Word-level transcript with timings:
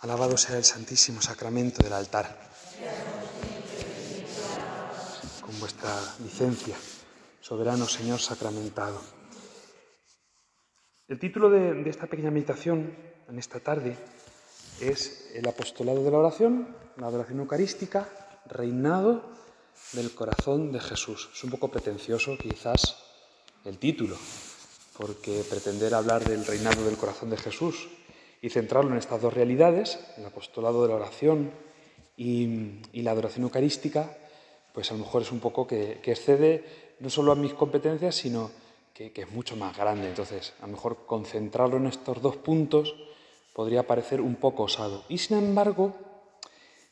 Alabado 0.00 0.36
sea 0.36 0.56
el 0.56 0.64
Santísimo 0.64 1.20
Sacramento 1.20 1.82
del 1.82 1.92
altar. 1.92 2.38
Con 5.40 5.58
vuestra 5.58 5.90
licencia, 6.22 6.76
soberano 7.40 7.84
Señor 7.84 8.20
sacramentado. 8.20 9.00
El 11.08 11.18
título 11.18 11.50
de, 11.50 11.82
esta 11.90 12.06
pequeña 12.06 12.30
meditación 12.30 12.94
en 13.28 13.40
esta 13.40 13.58
tarde 13.58 13.96
es 14.78 15.32
El 15.34 15.48
apostolado 15.48 16.04
de 16.04 16.12
la 16.12 16.18
oración, 16.18 16.76
la 16.96 17.08
adoración 17.08 17.40
eucarística, 17.40 18.08
reinado 18.46 19.32
del 19.94 20.14
corazón 20.14 20.70
de 20.70 20.78
Jesús. 20.78 21.28
Es 21.34 21.42
un 21.42 21.50
poco 21.50 21.72
pretencioso 21.72 22.38
quizás 22.38 23.02
el 23.64 23.78
título, 23.78 24.16
porque 24.96 25.42
pretender 25.50 25.92
hablar 25.92 26.22
del 26.24 26.46
reinado 26.46 26.84
del 26.84 26.96
corazón 26.96 27.30
de 27.30 27.36
Jesús 27.36 27.88
y 28.40 28.50
centrarlo 28.50 28.92
en 28.92 28.98
estas 28.98 29.20
dos 29.20 29.32
realidades, 29.34 29.98
el 30.16 30.26
apostolado 30.26 30.82
de 30.82 30.88
la 30.88 30.94
oración 30.96 31.50
y, 32.16 32.80
la 32.92 33.10
adoración 33.12 33.44
eucarística, 33.44 34.16
pues 34.72 34.90
a 34.90 34.94
lo 34.94 35.00
mejor 35.00 35.22
es 35.22 35.32
un 35.32 35.40
poco 35.40 35.66
que, 35.66 36.00
excede 36.04 36.64
no 37.00 37.10
solo 37.10 37.32
a 37.32 37.36
mis 37.36 37.54
competencias, 37.54 38.14
sino 38.14 38.50
que, 38.94 39.12
es 39.14 39.30
mucho 39.30 39.56
más 39.56 39.76
grande. 39.76 40.08
Entonces, 40.08 40.54
a 40.60 40.66
lo 40.66 40.72
mejor 40.72 41.06
concentrarlo 41.06 41.76
en 41.76 41.86
estos 41.86 42.20
dos 42.22 42.36
puntos 42.36 42.94
podría 43.54 43.86
parecer 43.86 44.20
un 44.20 44.36
poco 44.36 44.64
osado. 44.64 45.04
Y 45.08 45.18
sin 45.18 45.38
embargo, 45.38 45.94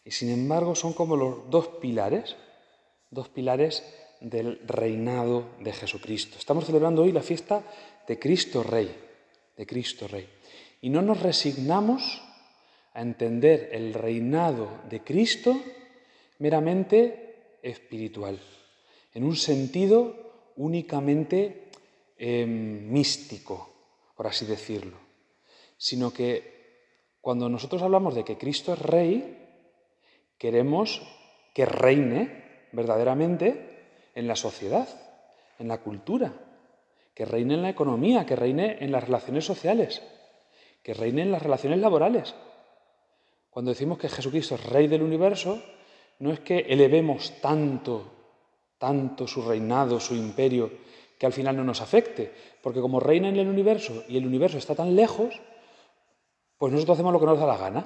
y 0.05 0.10
sin 0.10 0.30
embargo 0.30 0.74
son 0.74 0.92
como 0.92 1.16
los 1.16 1.50
dos 1.50 1.69
pilares, 1.80 2.36
dos 3.10 3.28
pilares 3.28 3.84
del 4.20 4.60
reinado 4.66 5.44
de 5.60 5.72
Jesucristo. 5.72 6.38
Estamos 6.38 6.66
celebrando 6.66 7.02
hoy 7.02 7.12
la 7.12 7.22
fiesta 7.22 7.62
de 8.06 8.19
Cristo 8.19 8.62
Rey, 8.62 8.94
de 9.56 9.66
Cristo 9.66 10.08
Rey 10.08 10.35
y 10.86 10.88
no 10.88 11.02
nos 11.02 11.20
resignamos 11.20 12.22
a 12.94 13.02
entender 13.02 13.70
el 13.72 13.92
reinado 13.92 14.68
de 14.88 15.02
Cristo 15.02 15.60
meramente 16.38 17.58
espiritual, 17.61 18.38
en 19.12 19.24
un 19.24 19.34
sentido 19.34 20.52
únicamente 20.55 21.70
em, 22.16 22.88
místico, 22.88 23.69
por 24.14 24.28
así 24.28 24.46
decirlo, 24.46 24.96
sino 25.77 26.12
que 26.12 27.18
cuando 27.20 27.48
nosotros 27.48 27.83
hablamos 27.83 28.14
de 28.14 28.22
que 28.22 28.39
Cristo 28.39 28.72
es 28.72 28.78
rey, 28.78 29.44
queremos 30.39 31.02
que 31.52 31.66
reine 31.66 32.68
verdaderamente 32.70 33.89
en 34.14 34.28
la 34.28 34.36
sociedad, 34.36 34.86
en 35.58 35.66
la 35.66 35.78
cultura, 35.78 36.33
que 37.12 37.24
reine 37.24 37.55
en 37.55 37.62
la 37.62 37.70
economía, 37.70 38.24
que 38.24 38.36
reine 38.36 38.77
en 38.78 38.92
las 38.92 39.02
relaciones 39.02 39.44
sociales 39.44 40.00
que 40.87 40.95
reinen 40.95 41.33
las 41.33 41.42
relaciones 41.42 41.81
laborales. 41.81 42.37
Cuando 43.51 43.73
decimos 43.73 43.98
que 43.98 44.09
Jesucristo 44.09 44.55
es 44.55 44.67
Rey 44.67 44.87
del 44.87 45.03
universo, 45.03 45.61
no 46.20 46.31
es 46.31 46.39
que 46.39 46.61
elevemos 46.61 47.41
tanto, 47.41 48.05
tanto 48.79 49.27
su 49.27 49.42
reinado, 49.42 49.98
su 49.98 50.14
imperio, 50.14 50.70
que 51.19 51.27
al 51.27 51.33
final 51.33 51.57
no 51.57 51.64
nos 51.64 51.81
afecte, 51.81 52.33
porque 52.62 52.81
como 52.81 53.01
reina 53.01 53.29
en 53.29 53.37
el 53.37 53.48
universo 53.48 54.05
y 54.07 54.17
el 54.17 54.29
universo 54.29 54.59
está 54.59 54.77
tan 54.77 54.95
lejos, 54.95 55.41
pues 56.57 56.73
nosotros 56.73 56.95
hacemos 56.95 57.12
lo 57.12 57.19
que 57.19 57.27
nos 57.27 57.41
da 57.41 57.47
la 57.47 57.57
gana. 57.57 57.84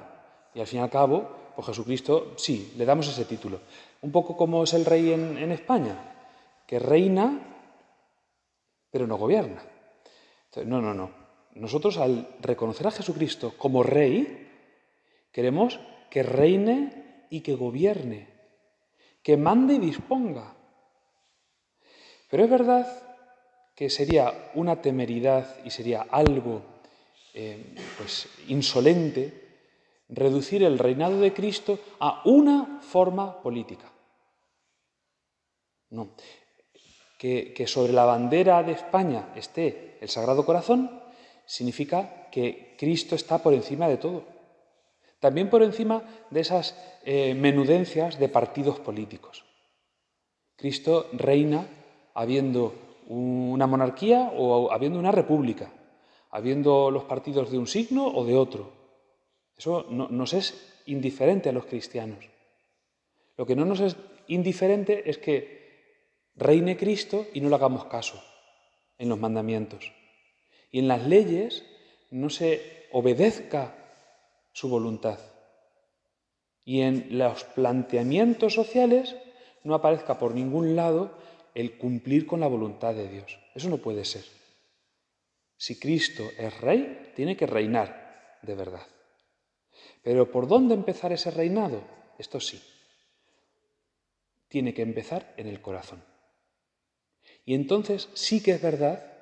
Y 0.53 0.59
al 0.59 0.67
fin 0.67 0.81
y 0.81 0.83
al 0.83 0.91
cabo, 0.91 1.27
pues 1.55 1.65
Jesucristo, 1.65 2.33
sí, 2.37 2.75
le 2.77 2.85
damos 2.85 3.07
ese 3.07 3.25
título. 3.25 3.61
Un 4.03 4.11
poco 4.11 4.37
como 4.37 4.63
es 4.63 4.75
el 4.75 4.85
rey 4.85 5.11
en, 5.11 5.39
en 5.39 5.51
España, 5.51 5.95
que 6.67 6.77
reina, 6.77 7.63
pero 8.91 9.07
no 9.07 9.17
gobierna. 9.17 9.63
Entonces, 10.45 10.67
no, 10.67 10.79
no, 10.79 10.93
no. 10.93 11.20
Nosotros 11.55 11.97
al 11.97 12.27
reconocer 12.39 12.87
a 12.87 12.91
Jesucristo 12.91 13.53
como 13.57 13.83
Rey, 13.83 14.49
queremos 15.31 15.79
que 16.09 16.23
reine 16.23 17.25
y 17.29 17.41
que 17.41 17.55
gobierne, 17.55 18.27
que 19.23 19.37
mande 19.37 19.75
y 19.75 19.79
disponga. 19.79 20.55
Pero 22.29 22.43
es 22.43 22.49
verdad 22.49 23.03
que 23.75 23.89
sería 23.89 24.51
una 24.55 24.81
temeridad 24.81 25.63
y 25.65 25.69
sería 25.69 26.05
algo 26.09 26.61
eh, 27.33 27.75
pues, 27.97 28.29
insolente 28.47 29.41
reducir 30.09 30.63
el 30.63 30.77
reinado 30.77 31.19
de 31.19 31.33
Cristo 31.33 31.79
a 31.99 32.21
una 32.25 32.79
forma 32.81 33.41
política. 33.41 33.91
No. 35.89 36.09
Que, 37.17 37.53
que 37.53 37.67
sobre 37.67 37.93
la 37.93 38.05
bandera 38.05 38.63
de 38.63 38.73
España 38.73 39.33
esté 39.35 39.97
el 40.01 40.09
Sagrado 40.09 40.45
Corazón 40.45 41.00
significa 41.51 42.29
que 42.31 42.75
Cristo 42.79 43.13
está 43.15 43.43
por 43.43 43.53
encima 43.53 43.89
de 43.89 43.97
todo. 43.97 44.23
También 45.19 45.49
por 45.49 45.61
encima 45.61 46.01
de 46.29 46.39
esas 46.39 46.79
eh, 47.03 47.33
menudencias 47.35 48.17
de 48.17 48.29
partidos 48.29 48.79
políticos. 48.79 49.43
Cristo 50.55 51.09
reina 51.11 51.67
habiendo 52.13 52.73
una 53.07 53.67
monarquía 53.67 54.31
o 54.33 54.71
habiendo 54.71 54.97
una 54.97 55.11
república, 55.11 55.73
habiendo 56.29 56.89
los 56.89 57.03
partidos 57.03 57.51
de 57.51 57.57
un 57.57 57.67
signo 57.67 58.07
o 58.07 58.23
de 58.23 58.37
otro. 58.37 58.71
Eso 59.57 59.85
no, 59.89 60.07
nos 60.07 60.31
es 60.31 60.55
indiferente 60.85 61.49
a 61.49 61.51
los 61.51 61.65
cristianos. 61.65 62.29
Lo 63.35 63.45
que 63.45 63.57
no 63.57 63.65
nos 63.65 63.81
es 63.81 63.97
indiferente 64.27 65.09
es 65.09 65.17
que 65.17 66.31
reine 66.33 66.77
Cristo 66.77 67.25
y 67.33 67.41
no 67.41 67.49
le 67.49 67.55
hagamos 67.55 67.85
caso 67.85 68.23
en 68.97 69.09
los 69.09 69.19
mandamientos 69.19 69.91
y 70.71 70.79
en 70.79 70.87
las 70.87 71.05
leyes 71.05 71.63
no 72.09 72.29
se 72.29 72.87
obedezca 72.91 73.75
su 74.53 74.69
voluntad. 74.69 75.19
Y 76.63 76.81
en 76.81 77.17
los 77.17 77.43
planteamientos 77.43 78.53
sociales 78.53 79.15
no 79.63 79.75
aparezca 79.75 80.17
por 80.17 80.33
ningún 80.33 80.75
lado 80.75 81.17
el 81.53 81.77
cumplir 81.77 82.25
con 82.25 82.39
la 82.39 82.47
voluntad 82.47 82.93
de 82.93 83.09
Dios. 83.09 83.39
Eso 83.55 83.69
no 83.69 83.77
puede 83.77 84.05
ser. 84.05 84.23
Si 85.57 85.79
Cristo 85.79 86.23
es 86.37 86.59
rey, 86.61 87.11
tiene 87.15 87.35
que 87.35 87.45
reinar 87.45 88.39
de 88.41 88.55
verdad. 88.55 88.85
Pero 90.01 90.31
¿por 90.31 90.47
dónde 90.47 90.73
empezar 90.73 91.11
ese 91.11 91.31
reinado? 91.31 91.83
Esto 92.17 92.39
sí. 92.39 92.61
Tiene 94.47 94.73
que 94.73 94.81
empezar 94.81 95.33
en 95.37 95.47
el 95.47 95.61
corazón. 95.61 96.03
Y 97.45 97.53
entonces 97.53 98.09
sí 98.13 98.41
que 98.41 98.51
es 98.51 98.61
verdad 98.61 99.20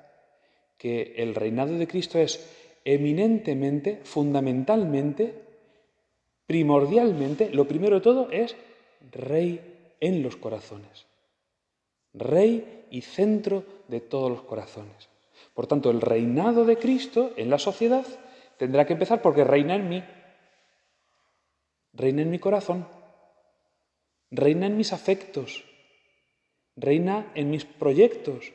que 0.80 1.12
el 1.18 1.34
reinado 1.34 1.76
de 1.76 1.86
Cristo 1.86 2.18
es 2.18 2.40
eminentemente, 2.86 4.00
fundamentalmente, 4.02 5.34
primordialmente, 6.46 7.50
lo 7.50 7.68
primero 7.68 7.96
de 7.96 8.00
todo 8.00 8.30
es 8.30 8.56
rey 9.12 9.60
en 10.00 10.22
los 10.22 10.36
corazones. 10.36 11.04
Rey 12.14 12.86
y 12.90 13.02
centro 13.02 13.62
de 13.88 14.00
todos 14.00 14.30
los 14.30 14.40
corazones. 14.40 15.10
Por 15.52 15.66
tanto, 15.66 15.90
el 15.90 16.00
reinado 16.00 16.64
de 16.64 16.78
Cristo 16.78 17.34
en 17.36 17.50
la 17.50 17.58
sociedad 17.58 18.06
tendrá 18.56 18.86
que 18.86 18.94
empezar 18.94 19.20
porque 19.20 19.44
reina 19.44 19.74
en 19.74 19.86
mí. 19.86 20.02
Reina 21.92 22.22
en 22.22 22.30
mi 22.30 22.38
corazón. 22.38 22.88
Reina 24.30 24.66
en 24.66 24.78
mis 24.78 24.94
afectos. 24.94 25.62
Reina 26.74 27.30
en 27.34 27.50
mis 27.50 27.66
proyectos 27.66 28.54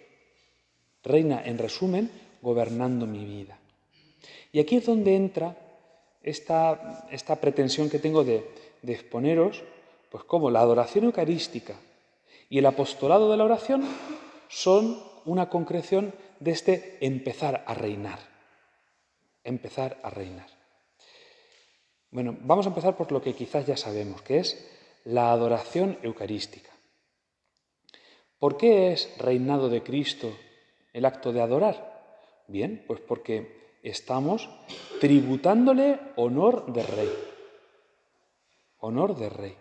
reina, 1.06 1.42
en 1.46 1.58
resumen, 1.58 2.12
gobernando 2.42 3.06
mi 3.06 3.24
vida. 3.24 3.58
Y 4.52 4.60
aquí 4.60 4.78
es 4.78 4.86
donde 4.86 5.16
entra 5.16 5.56
esta, 6.24 7.08
esta 7.12 7.36
pretensión 7.38 7.90
que 7.90 8.00
tengo 8.00 8.24
de, 8.24 8.44
exponeros, 8.86 9.64
pues 10.12 10.24
como 10.26 10.52
la 10.52 10.60
adoración 10.60 11.06
eucarística 11.06 11.76
y 12.50 12.60
el 12.60 12.66
apostolado 12.66 13.32
de 13.32 13.38
la 13.38 13.46
oración 13.46 13.84
son 14.48 15.02
una 15.26 15.50
concreción 15.50 16.14
de 16.40 16.52
este 16.52 16.98
empezar 17.02 17.64
a 17.66 17.74
reinar. 17.74 18.20
Empezar 19.44 19.98
a 20.04 20.10
reinar. 20.10 20.48
Bueno, 22.12 22.38
vamos 22.42 22.66
a 22.66 22.70
empezar 22.70 22.96
por 22.96 23.12
lo 23.12 23.22
que 23.22 23.34
quizás 23.34 23.66
ya 23.66 23.76
sabemos, 23.76 24.22
que 24.22 24.40
es 24.40 24.70
la 25.04 25.32
adoración 25.32 25.98
eucarística. 26.02 26.70
¿Por 28.40 28.58
qué 28.58 28.94
es 28.94 29.12
reinado 29.18 29.70
de 29.70 29.82
Cristo 29.84 30.32
el 30.96 31.04
acto 31.04 31.34
de 31.34 31.42
adorar? 31.42 32.46
Bien, 32.48 32.86
pues 32.88 33.02
porque 33.02 33.78
estamos 33.84 34.50
tributándole 35.02 36.00
honor 36.16 36.72
de 36.72 36.84
rey. 36.84 37.10
Honor 38.78 39.16
de 39.18 39.30
rey. 39.30 39.56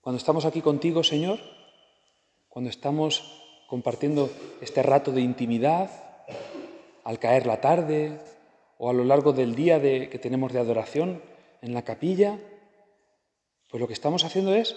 Cuando 0.00 0.16
estamos 0.16 0.46
aquí 0.46 0.62
contigo, 0.62 1.04
Señor, 1.04 1.38
cuando 2.48 2.70
estamos 2.70 3.42
compartiendo 3.68 4.30
este 4.62 4.82
rato 4.82 5.12
de 5.12 5.20
intimidad, 5.20 5.90
al 7.04 7.18
caer 7.18 7.46
la 7.46 7.60
tarde 7.60 8.20
o 8.78 8.88
a 8.88 8.94
lo 8.94 9.04
largo 9.04 9.34
del 9.34 9.54
día 9.54 9.78
de, 9.78 10.08
que 10.08 10.18
tenemos 10.18 10.52
de 10.54 10.60
adoración 10.60 11.22
en 11.60 11.74
la 11.74 11.82
capilla, 11.82 12.38
pues 13.68 13.80
lo 13.82 13.86
que 13.86 13.94
estamos 13.94 14.24
haciendo 14.24 14.54
es 14.54 14.76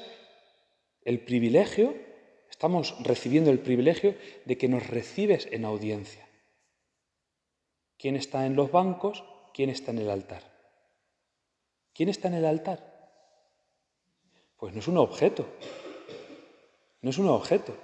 el 1.02 1.22
privilegio 1.22 1.94
Estamos 2.56 2.96
recibiendo 3.04 3.52
el 3.52 3.60
privilegio 3.60 4.16
de 4.46 4.58
que 4.58 4.70
nos 4.70 4.88
recibes 4.88 5.46
en 5.52 5.66
audiencia. 5.66 6.26
¿Quién 7.98 8.16
está 8.16 8.46
en 8.46 8.56
los 8.56 8.72
bancos? 8.72 9.26
¿Quién 9.54 9.70
está 9.70 9.92
en 9.92 9.98
el 9.98 10.10
altar? 10.10 10.42
¿Quién 11.94 12.08
está 12.08 12.30
en 12.30 12.36
el 12.36 12.46
altar? 12.46 12.80
Pues 14.56 14.74
no 14.74 14.80
es 14.80 14.88
un 14.88 14.98
objeto, 14.98 15.46
no 17.02 17.10
es 17.10 17.18
un 17.18 17.28
objeto, 17.28 17.76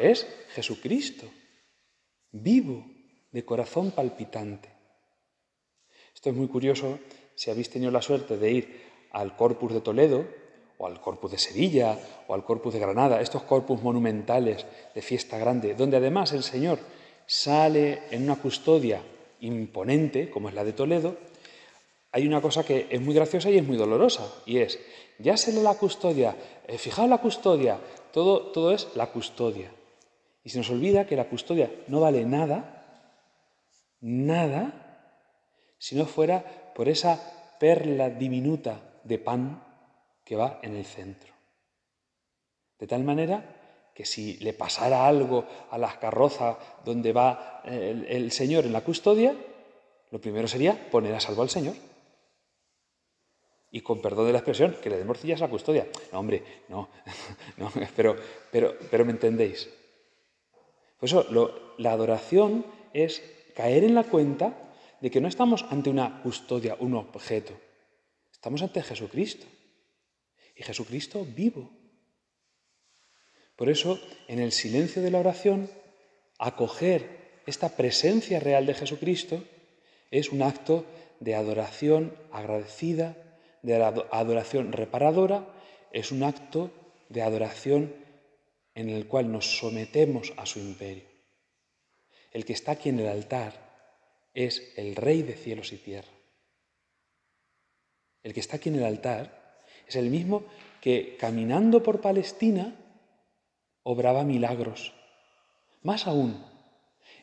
es 0.00 0.26
Jesucristo, 0.54 1.30
vivo, 2.32 2.84
de 3.30 3.44
corazón 3.44 3.92
palpitante. 3.92 4.68
Esto 6.12 6.30
es 6.30 6.34
muy 6.34 6.48
curioso 6.48 6.98
si 7.36 7.52
habéis 7.52 7.70
tenido 7.70 7.92
la 7.92 8.02
suerte 8.02 8.36
de 8.36 8.50
ir 8.50 8.82
al 9.12 9.36
Corpus 9.36 9.72
de 9.72 9.80
Toledo, 9.80 10.26
o 10.78 10.86
al 10.86 11.00
Corpus 11.00 11.32
de 11.32 11.38
Sevilla, 11.38 11.98
o 12.26 12.34
al 12.34 12.44
Corpus 12.44 12.74
de 12.74 12.80
Granada, 12.80 13.20
estos 13.20 13.42
corpus 13.42 13.82
monumentales 13.82 14.66
de 14.94 15.02
fiesta 15.02 15.38
grande, 15.38 15.74
donde 15.74 15.96
además 15.96 16.32
el 16.32 16.42
Señor 16.42 16.78
sale 17.26 18.02
en 18.10 18.24
una 18.24 18.36
custodia 18.36 19.00
imponente, 19.40 20.30
como 20.30 20.48
es 20.48 20.54
la 20.54 20.64
de 20.64 20.72
Toledo, 20.72 21.16
hay 22.12 22.26
una 22.26 22.40
cosa 22.40 22.64
que 22.64 22.86
es 22.90 23.00
muy 23.00 23.14
graciosa 23.14 23.50
y 23.50 23.58
es 23.58 23.66
muy 23.66 23.76
dolorosa, 23.76 24.32
y 24.46 24.58
es, 24.58 24.78
ya 25.18 25.36
se 25.36 25.52
la 25.52 25.74
custodia, 25.74 26.36
eh, 26.66 26.78
fijaos 26.78 27.08
la 27.08 27.18
custodia, 27.18 27.80
todo, 28.12 28.52
todo 28.52 28.72
es 28.72 28.88
la 28.94 29.08
custodia. 29.08 29.70
Y 30.44 30.50
se 30.50 30.58
nos 30.58 30.70
olvida 30.70 31.06
que 31.06 31.16
la 31.16 31.28
custodia 31.28 31.70
no 31.88 32.00
vale 32.00 32.24
nada, 32.24 33.08
nada, 34.00 35.08
si 35.78 35.96
no 35.96 36.04
fuera 36.04 36.72
por 36.74 36.88
esa 36.88 37.18
perla 37.58 38.10
diminuta 38.10 38.80
de 39.04 39.18
pan 39.18 39.63
que 40.24 40.36
va 40.36 40.58
en 40.62 40.76
el 40.76 40.84
centro. 40.84 41.32
De 42.78 42.86
tal 42.86 43.04
manera 43.04 43.90
que 43.94 44.04
si 44.04 44.36
le 44.38 44.52
pasara 44.52 45.06
algo 45.06 45.46
a 45.70 45.78
las 45.78 45.96
carrozas 45.98 46.56
donde 46.84 47.12
va 47.12 47.62
el, 47.64 48.32
Señor 48.32 48.64
en 48.64 48.72
la 48.72 48.82
custodia, 48.82 49.34
lo 50.10 50.20
primero 50.20 50.48
sería 50.48 50.90
poner 50.90 51.14
a 51.14 51.20
salvo 51.20 51.42
al 51.42 51.50
Señor. 51.50 51.76
Y 53.70 53.80
con 53.80 54.00
perdón 54.00 54.26
de 54.26 54.32
la 54.32 54.38
expresión, 54.38 54.76
que 54.82 54.90
le 54.90 54.96
demos 54.96 55.16
morcillas 55.16 55.40
a 55.40 55.44
la 55.44 55.50
custodia. 55.50 55.86
No, 56.12 56.20
hombre, 56.20 56.42
no, 56.68 56.88
no 57.56 57.70
pero, 57.96 58.16
pero, 58.50 58.74
pero 58.90 59.04
me 59.04 59.12
entendéis. 59.12 59.68
Por 60.98 61.08
eso 61.08 61.26
la 61.78 61.92
adoración 61.92 62.64
es 62.92 63.22
caer 63.54 63.84
en 63.84 63.94
la 63.94 64.04
cuenta 64.04 64.54
de 65.00 65.10
que 65.10 65.20
no 65.20 65.28
estamos 65.28 65.64
ante 65.70 65.90
una 65.90 66.22
custodia, 66.22 66.76
un 66.80 66.94
objeto. 66.94 67.52
Estamos 68.32 68.62
ante 68.62 68.82
Jesucristo. 68.82 69.46
Y 70.54 70.62
Jesucristo 70.62 71.24
vivo. 71.24 71.70
Por 73.56 73.68
eso, 73.68 74.00
en 74.28 74.40
el 74.40 74.52
silencio 74.52 75.02
de 75.02 75.10
la 75.10 75.18
oración, 75.18 75.70
acoger 76.38 77.42
esta 77.46 77.76
presencia 77.76 78.40
real 78.40 78.66
de 78.66 78.74
Jesucristo 78.74 79.44
es 80.10 80.30
un 80.30 80.42
acto 80.42 80.86
de 81.20 81.34
adoración 81.34 82.16
agradecida, 82.32 83.16
de 83.62 83.74
adoración 83.74 84.72
reparadora, 84.72 85.46
es 85.92 86.10
un 86.12 86.22
acto 86.22 86.70
de 87.08 87.22
adoración 87.22 87.94
en 88.74 88.90
el 88.90 89.06
cual 89.06 89.30
nos 89.30 89.58
sometemos 89.58 90.32
a 90.36 90.46
su 90.46 90.58
imperio. 90.58 91.04
El 92.32 92.44
que 92.44 92.52
está 92.52 92.72
aquí 92.72 92.88
en 92.88 92.98
el 92.98 93.08
altar 93.08 93.64
es 94.34 94.72
el 94.76 94.96
Rey 94.96 95.22
de 95.22 95.34
cielos 95.34 95.72
y 95.72 95.76
tierra. 95.76 96.10
El 98.22 98.34
que 98.34 98.40
está 98.40 98.56
aquí 98.56 98.70
en 98.70 98.76
el 98.76 98.84
altar 98.84 99.43
es 99.86 99.96
el 99.96 100.10
mismo 100.10 100.44
que 100.80 101.16
caminando 101.18 101.82
por 101.82 102.00
Palestina 102.00 102.76
obraba 103.82 104.24
milagros. 104.24 104.92
Más 105.82 106.06
aún, 106.06 106.44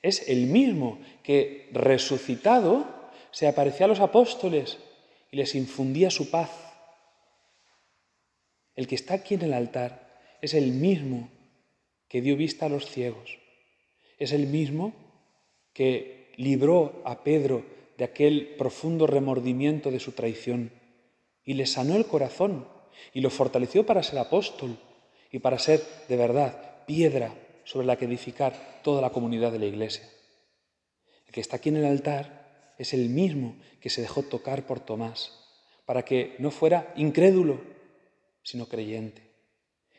es 0.02 0.28
el 0.30 0.48
mismo 0.48 1.00
que 1.24 1.70
resucitado 1.74 2.86
se 3.32 3.48
aparecía 3.48 3.86
a 3.86 3.90
los 3.90 4.00
apóstoles 4.00 4.80
y 5.32 5.38
les 5.38 5.56
infundía 5.56 6.10
su 6.10 6.30
paz. 6.30 6.52
El 8.76 8.88
que 8.88 8.96
está 8.96 9.16
aquí 9.16 9.36
en 9.36 9.44
el 9.44 9.54
altar 9.54 10.20
es 10.42 10.54
el 10.54 10.72
mismo 10.72 11.30
que 12.08 12.22
dio 12.22 12.36
vista 12.36 12.66
a 12.66 12.70
los 12.70 12.90
ciegos. 12.90 13.38
Es 14.18 14.32
el 14.32 14.48
mismo 14.48 14.94
que 15.74 16.34
libró 16.38 17.02
a 17.06 17.24
Pedro 17.24 17.66
de 17.98 18.04
aquel 18.04 18.56
profundo 18.58 19.08
remordimiento 19.08 19.92
de 19.92 20.00
su 20.00 20.12
traición 20.14 20.72
y 21.44 21.54
le 21.54 21.66
sanó 21.66 21.96
el 21.96 22.06
corazón 22.06 22.68
y 23.14 23.22
lo 23.22 23.30
fortaleció 23.30 23.86
para 23.86 24.04
ser 24.04 24.20
apóstol 24.20 24.78
y 25.32 25.40
para 25.40 25.60
ser 25.60 25.82
de 26.08 26.18
verdad 26.18 26.86
piedra 26.86 27.34
sobre 27.64 27.88
la 27.88 27.98
que 27.98 28.06
edificar 28.06 28.82
toda 28.84 29.02
la 29.02 29.12
comunidad 29.12 29.52
de 29.52 29.60
la 29.60 29.66
iglesia. 29.66 30.08
El 31.28 31.34
que 31.34 31.42
está 31.42 31.58
aquí 31.58 31.70
en 31.70 31.78
el 31.78 31.86
altar 31.86 32.74
es 32.78 32.94
el 32.94 33.10
mismo 33.10 33.56
que 33.80 33.90
se 33.90 34.02
dejó 34.02 34.24
tocar 34.24 34.66
por 34.66 34.80
Tomás 34.80 35.38
para 35.86 36.04
que 36.04 36.36
no 36.40 36.52
fuera 36.52 36.94
incrédulo, 36.96 37.62
sino 38.44 38.68
creyente. 38.68 39.22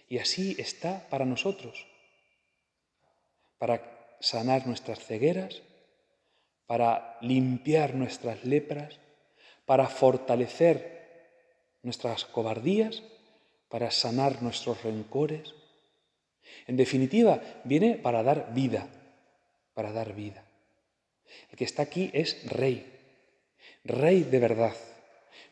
Y 0.09 0.19
así 0.19 0.55
está 0.59 1.09
para 1.09 1.25
nosotros, 1.25 1.87
para 3.59 4.17
sanar 4.21 4.67
nuestras 4.67 5.05
cegueras, 5.05 5.62
para 6.67 7.19
limpiar 7.21 7.94
nuestras 7.94 8.44
lepras, 8.44 8.99
para 9.67 9.87
fortalecer 9.89 11.02
nuestras 11.82 12.25
cobardías 12.25 13.02
para 13.69 13.90
sanar 13.90 14.43
nuestros 14.43 14.82
rencores. 14.82 15.55
En 16.67 16.76
definitiva, 16.76 17.40
viene 17.64 17.96
para 17.96 18.23
dar 18.23 18.52
vida, 18.55 18.88
para 19.75 19.93
dar 19.93 20.14
vida. 20.14 20.44
El 21.50 21.56
que 21.56 21.64
está 21.64 21.82
aquí 21.82 22.11
es 22.12 22.44
rey, 22.50 22.87
rey 23.84 24.23
de 24.23 24.38
verdad. 24.38 24.76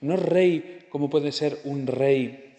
No 0.00 0.16
rey 0.16 0.86
como 0.90 1.08
puede 1.08 1.32
ser 1.32 1.60
un 1.64 1.86
rey, 1.86 2.54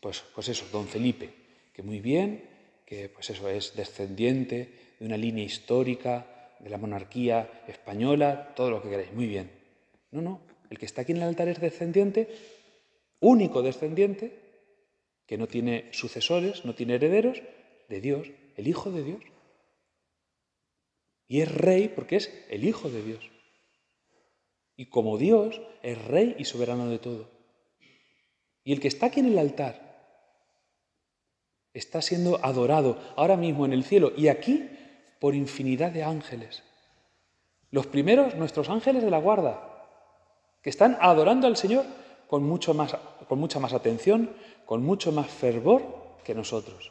pues, 0.00 0.24
pues 0.34 0.48
eso, 0.48 0.66
don 0.72 0.88
Felipe, 0.88 1.30
que 1.72 1.82
muy 1.82 2.00
bien, 2.00 2.48
que 2.86 3.08
pues 3.08 3.30
eso 3.30 3.48
es 3.48 3.76
descendiente 3.76 4.96
de 4.98 5.06
una 5.06 5.16
línea 5.16 5.44
histórica, 5.44 6.26
de 6.58 6.70
la 6.70 6.78
monarquía 6.78 7.62
española, 7.68 8.54
todo 8.56 8.70
lo 8.70 8.82
que 8.82 8.88
queráis, 8.88 9.12
muy 9.12 9.26
bien. 9.26 9.50
No, 10.10 10.22
no, 10.22 10.40
el 10.70 10.78
que 10.78 10.86
está 10.86 11.02
aquí 11.02 11.12
en 11.12 11.18
el 11.18 11.24
altar 11.24 11.48
es 11.48 11.60
descendiente, 11.60 12.28
único 13.24 13.62
descendiente 13.62 14.38
que 15.26 15.38
no 15.38 15.46
tiene 15.46 15.88
sucesores, 15.92 16.64
no 16.64 16.74
tiene 16.74 16.96
herederos, 16.96 17.42
de 17.88 18.00
Dios, 18.00 18.28
el 18.56 18.68
Hijo 18.68 18.90
de 18.90 19.02
Dios. 19.02 19.22
Y 21.26 21.40
es 21.40 21.52
rey 21.52 21.88
porque 21.88 22.16
es 22.16 22.46
el 22.50 22.64
Hijo 22.64 22.90
de 22.90 23.02
Dios. 23.02 23.30
Y 24.76 24.86
como 24.86 25.16
Dios 25.16 25.60
es 25.82 26.02
rey 26.04 26.36
y 26.38 26.44
soberano 26.44 26.88
de 26.88 26.98
todo. 26.98 27.30
Y 28.62 28.72
el 28.72 28.80
que 28.80 28.88
está 28.88 29.06
aquí 29.06 29.20
en 29.20 29.26
el 29.26 29.38
altar 29.38 29.84
está 31.72 32.02
siendo 32.02 32.44
adorado 32.44 33.00
ahora 33.16 33.36
mismo 33.36 33.64
en 33.64 33.72
el 33.72 33.84
cielo 33.84 34.12
y 34.16 34.28
aquí 34.28 34.68
por 35.18 35.34
infinidad 35.34 35.92
de 35.92 36.04
ángeles. 36.04 36.62
Los 37.70 37.86
primeros, 37.86 38.34
nuestros 38.34 38.68
ángeles 38.68 39.02
de 39.02 39.10
la 39.10 39.18
guarda, 39.18 39.70
que 40.62 40.70
están 40.70 40.96
adorando 41.00 41.46
al 41.46 41.56
Señor 41.56 41.84
con, 42.34 42.42
mucho 42.42 42.74
más, 42.74 42.96
con 43.28 43.38
mucha 43.38 43.60
más 43.60 43.74
atención, 43.74 44.28
con 44.66 44.82
mucho 44.82 45.12
más 45.12 45.28
fervor 45.28 46.18
que 46.24 46.34
nosotros. 46.34 46.90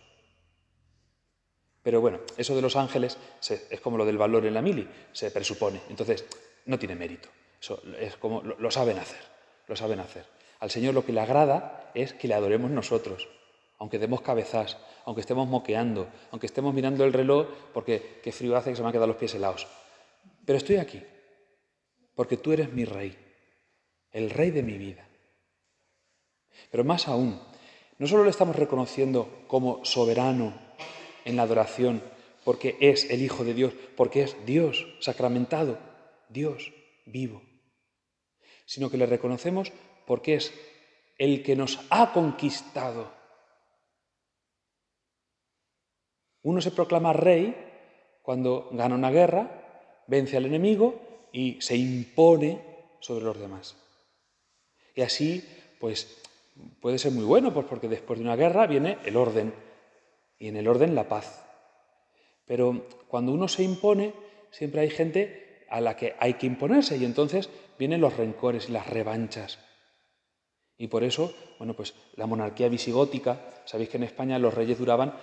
Pero 1.82 2.00
bueno, 2.00 2.20
eso 2.38 2.56
de 2.56 2.62
los 2.62 2.78
ángeles 2.78 3.18
es 3.70 3.82
como 3.82 3.98
lo 3.98 4.06
del 4.06 4.18
valor 4.18 4.46
en 4.46 4.54
la 4.54 4.62
mili, 4.62 4.88
se 5.12 5.32
presupone. 5.32 5.82
Entonces, 5.90 6.26
no 6.66 6.80
tiene 6.80 6.96
mérito. 6.96 7.28
Es 8.00 8.16
como 8.16 8.42
lo, 8.42 8.72
saben 8.72 8.98
hacer, 8.98 9.20
lo 9.68 9.76
saben 9.76 10.00
hacer. 10.00 10.26
Al 10.62 10.72
Señor 10.72 10.94
lo 10.94 11.06
que 11.06 11.12
le 11.12 11.20
agrada 11.20 11.92
es 11.94 12.14
que 12.14 12.30
le 12.30 12.36
adoremos 12.36 12.72
nosotros, 12.72 13.28
aunque 13.80 14.00
demos 14.00 14.22
cabezas, 14.22 14.78
aunque 15.04 15.20
estemos 15.20 15.46
moqueando, 15.50 16.08
aunque 16.32 16.48
estemos 16.48 16.74
mirando 16.74 17.04
el 17.04 17.12
reloj 17.12 17.48
porque 17.74 18.22
qué 18.24 18.32
frío 18.32 18.56
hace 18.56 18.70
que 18.70 18.78
se 18.78 18.82
me 18.82 18.88
han 18.88 18.94
quedado 18.94 19.08
los 19.08 19.18
pies 19.18 19.36
helados. 19.36 19.68
Pero 20.46 20.56
estoy 20.56 20.78
aquí, 20.78 21.04
porque 22.16 22.38
tú 22.38 22.54
eres 22.54 22.72
mi 22.72 22.86
rey, 22.86 23.18
el 24.14 24.30
rey 24.30 24.50
de 24.50 24.64
mi 24.64 24.78
vida. 24.78 25.06
Pero 26.72 26.84
más 26.84 27.08
aún, 27.08 27.40
no 27.98 28.08
solo 28.08 28.24
le 28.24 28.30
estamos 28.30 28.56
reconociendo 28.56 29.44
como 29.48 29.84
soberano 29.86 30.54
en 31.26 31.36
la 31.36 31.44
adoración, 31.44 32.02
porque 32.44 32.78
es 32.80 33.10
el 33.10 33.22
Hijo 33.22 33.44
de 33.44 33.54
Dios, 33.54 33.74
porque 33.96 34.24
es 34.24 34.36
Dios 34.46 34.86
sacramentado, 35.00 35.78
Dios 36.30 36.74
vivo, 37.06 37.42
sino 38.66 38.90
que 38.90 38.98
le 38.98 39.06
reconocemos 39.06 39.72
porque 40.06 40.36
es 40.36 40.54
el 41.18 41.44
que 41.44 41.56
nos 41.56 41.80
ha 41.90 42.12
conquistado. 42.12 43.12
Uno 46.42 46.60
se 46.60 46.72
proclama 46.72 47.14
rey 47.14 47.56
cuando 48.22 48.70
gana 48.72 48.96
una 48.96 49.12
guerra, 49.12 50.04
vence 50.08 50.36
al 50.36 50.46
enemigo 50.46 51.30
y 51.32 51.62
se 51.62 51.78
impone 51.78 52.62
sobre 53.00 53.24
los 53.24 53.40
demás. 53.40 53.78
Y 54.96 55.02
así, 55.02 55.44
pues 55.80 56.23
puede 56.80 56.98
ser 56.98 57.12
muy 57.12 57.24
bueno, 57.24 57.54
pues 57.54 57.66
porque 57.68 57.88
después 57.88 58.20
de 58.20 58.26
una 58.26 58.36
guerra 58.36 58.68
viene 58.68 58.98
el 59.06 59.18
orden 59.18 59.54
y 60.38 60.48
en 60.48 60.58
el 60.58 60.68
orden 60.68 60.96
la 60.96 61.08
paz. 61.08 61.46
Pero 62.46 62.88
cuando 63.08 63.32
uno 63.32 63.48
se 63.48 63.64
impone, 63.64 64.14
siempre 64.52 64.82
hay 64.82 64.90
gente 64.90 65.66
a 65.70 65.82
la 65.82 65.96
que 65.96 66.16
hay 66.20 66.36
que 66.36 66.46
imponerse 66.46 66.98
y 66.98 67.06
entonces 67.06 67.50
vienen 67.80 68.02
los 68.02 68.18
rencores 68.18 68.70
y 68.70 68.74
las 68.74 68.88
revanchas. 68.88 69.60
Y 70.78 70.88
por 70.88 71.04
eso, 71.04 71.34
bueno, 71.58 71.76
pues 71.76 71.94
la 72.16 72.26
monarquía 72.26 72.70
visigótica, 72.70 73.40
sabéis 73.66 73.90
que 73.90 73.98
en 73.98 74.04
España 74.04 74.40
los 74.40 74.54
reyes 74.54 74.78
duraban 74.78 75.14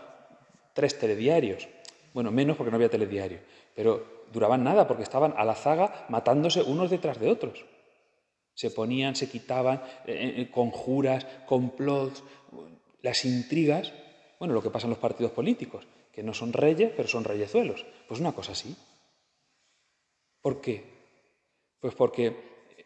tres 0.72 0.99
telediarios. 0.99 1.68
Bueno, 2.14 2.30
menos 2.30 2.56
porque 2.56 2.70
no 2.70 2.76
había 2.76 2.88
telediario, 2.88 3.38
pero 3.75 4.25
duraban 4.32 4.64
nada 4.64 4.88
porque 4.88 5.02
estaban 5.02 5.34
a 5.37 5.44
la 5.44 5.54
zaga 5.54 6.06
matándose 6.08 6.62
unos 6.62 6.90
detrás 6.90 7.20
de 7.20 7.30
otros. 7.30 7.64
Se 8.54 8.71
ponían, 8.71 9.16
se 9.16 9.28
quitaban, 9.28 9.83
eh, 10.07 10.35
eh, 10.37 10.50
conjuras, 10.50 11.26
complots, 11.47 12.23
las 13.02 13.25
intrigas, 13.25 13.92
bueno, 14.38 14.54
lo 14.54 14.62
que 14.62 14.71
pasa 14.71 14.87
en 14.87 14.90
los 14.90 14.99
partidos 14.99 15.33
políticos, 15.33 15.87
que 16.12 16.23
no 16.23 16.35
son 16.35 16.52
reyes, 16.52 16.92
pero 16.97 17.09
son 17.09 17.25
reyezuelos. 17.25 17.87
Pues 18.09 18.21
una 18.21 18.33
cosa 18.33 18.52
así. 18.52 18.76
¿Por 20.40 20.61
qué? 20.61 20.85
Pues 21.80 21.95
porque 21.95 22.37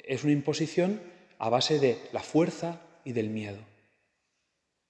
es 0.04 0.25
una 0.25 0.33
imposición 0.33 1.00
a 1.38 1.49
base 1.49 1.78
de 1.78 1.99
la 2.12 2.21
fuerza 2.21 2.80
y 3.04 3.12
del 3.12 3.30
miedo. 3.30 3.59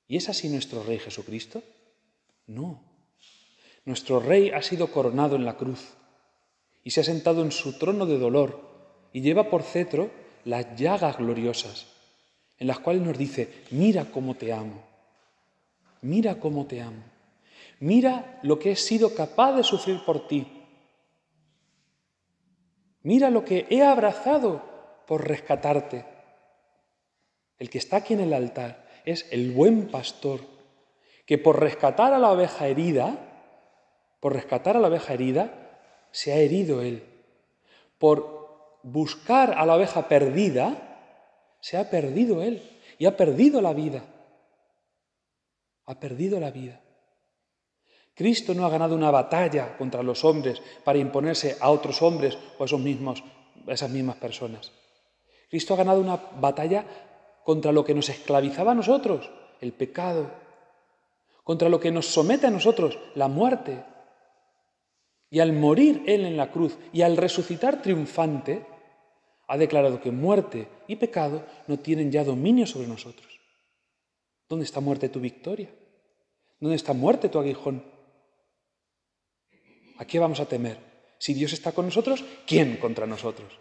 ¿Y 0.07 0.17
es 0.17 0.29
así 0.29 0.49
nuestro 0.49 0.83
Rey 0.83 0.99
Jesucristo? 0.99 1.63
No. 2.47 2.83
Nuestro 3.85 4.21
Rey 4.21 4.51
ha 4.51 4.63
sido 4.63 4.89
coronado 4.89 5.37
en 5.37 5.45
la 5.45 5.57
cruz 5.57 5.95
y 6.83 6.91
se 6.91 7.01
ha 7.01 7.05
sentado 7.05 7.43
en 7.43 7.53
su 7.53 7.79
trono 7.79 8.07
de 8.07 8.19
dolor 8.19 9.09
y 9.13 9.21
lleva 9.21 9.51
por 9.51 9.63
cetro 9.63 10.11
las 10.45 10.77
llagas 10.77 11.19
gloriosas, 11.19 11.87
en 12.59 12.67
las 12.67 12.79
cuales 12.79 13.03
nos 13.03 13.19
dice, 13.19 13.65
mira 13.71 14.07
cómo 14.11 14.35
te 14.35 14.53
amo, 14.53 14.83
mira 16.03 16.39
cómo 16.39 16.67
te 16.67 16.81
amo, 16.81 17.03
mira 17.81 18.39
lo 18.43 18.59
que 18.59 18.73
he 18.73 18.77
sido 18.77 19.15
capaz 19.15 19.53
de 19.53 19.65
sufrir 19.65 20.05
por 20.05 20.29
ti, 20.29 20.47
mira 23.03 23.31
lo 23.31 23.45
que 23.45 23.67
he 23.71 23.83
abrazado 23.83 24.63
por 25.07 25.27
rescatarte. 25.27 26.05
El 27.59 27.71
que 27.71 27.79
está 27.79 27.99
aquí 27.99 28.15
en 28.15 28.21
el 28.21 28.33
altar 28.33 28.89
es 29.05 29.27
el 29.31 29.53
buen 29.53 29.89
pastor, 29.89 30.41
que 31.27 31.39
por 31.39 31.61
rescatar 31.61 32.13
a 32.13 32.19
la 32.19 32.33
oveja 32.33 32.67
herida, 32.67 33.17
por 34.21 34.35
rescatar 34.35 34.77
a 34.77 34.81
la 34.81 34.89
oveja 34.89 35.15
herida, 35.15 35.65
se 36.11 36.33
ha 36.33 36.37
herido 36.37 36.83
él. 36.83 37.05
Por 37.99 38.44
buscar 38.85 39.55
a 39.59 39.67
la 39.67 39.75
oveja 39.75 40.07
perdida, 40.07 41.57
se 41.61 41.77
ha 41.77 41.91
perdido 41.91 42.43
él 42.43 42.63
y 42.99 43.07
ha 43.07 43.17
perdido 43.17 43.61
la 43.61 43.73
vida. 43.73 44.05
Ha 45.87 45.99
perdido 45.99 46.39
la 46.39 46.51
vida. 46.51 46.81
Cristo 48.15 48.55
no 48.55 48.65
ha 48.65 48.71
ganado 48.71 48.95
una 48.95 49.11
batalla 49.11 49.77
contra 49.77 50.03
los 50.03 50.25
hombres 50.25 50.63
para 50.85 50.99
imponerse 50.99 51.57
a 51.61 51.71
otros 51.71 52.01
hombres 52.03 52.39
o 52.59 52.63
a, 52.63 52.67
esos 52.67 52.81
mismos, 52.81 53.25
esas 53.67 53.91
mismas 53.91 54.17
personas. 54.17 54.71
Cristo 55.51 55.75
ha 55.75 55.79
ganado 55.79 56.01
una 56.01 56.17
batalla 56.17 56.85
contra 57.43 57.73
lo 57.73 57.85
que 57.85 57.95
nos 57.95 58.09
esclavizaba 58.09 58.73
a 58.73 58.77
nosotros, 58.77 59.31
el 59.61 59.73
pecado, 59.73 60.31
contra 61.43 61.69
lo 61.69 61.81
que 61.81 61.91
nos 61.91 62.07
somete 62.07 62.47
a 62.47 62.51
nosotros, 62.51 62.99
la 63.15 63.29
muerte. 63.29 63.85
Y 65.31 65.41
al 65.41 65.53
morir 65.53 66.05
Él 66.07 66.25
en 66.25 66.37
la 66.37 66.51
cruz 66.51 66.79
y 66.93 67.03
al 67.03 67.17
resucitar 67.17 67.83
triunfante, 67.83 68.65
ha 69.55 69.57
declarado 69.57 70.01
que 70.01 70.11
muerte 70.11 70.67
y 70.89 70.97
pecado 70.97 71.47
no 71.69 71.79
tienen 71.79 72.11
ya 72.11 72.25
dominio 72.25 72.67
sobre 72.67 72.89
nosotros. 72.89 73.41
¿Dónde 74.49 74.65
está 74.65 74.81
muerte 74.81 75.09
tu 75.09 75.21
victoria? 75.21 75.71
¿Dónde 76.59 76.75
está 76.75 76.93
muerte 76.93 77.29
tu 77.29 77.39
aguijón? 77.39 77.85
¿A 79.99 80.05
qué 80.05 80.19
vamos 80.19 80.41
a 80.41 80.47
temer? 80.47 80.79
Si 81.19 81.35
Dios 81.35 81.53
está 81.53 81.71
con 81.71 81.85
nosotros, 81.85 82.25
¿quién 82.49 82.79
contra 82.79 83.07
nosotros? 83.07 83.53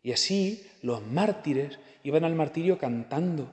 Y 0.00 0.12
así 0.12 0.64
los 0.82 1.02
mártires 1.02 1.80
iban 2.04 2.22
al 2.22 2.36
martirio 2.36 2.78
cantando, 2.78 3.52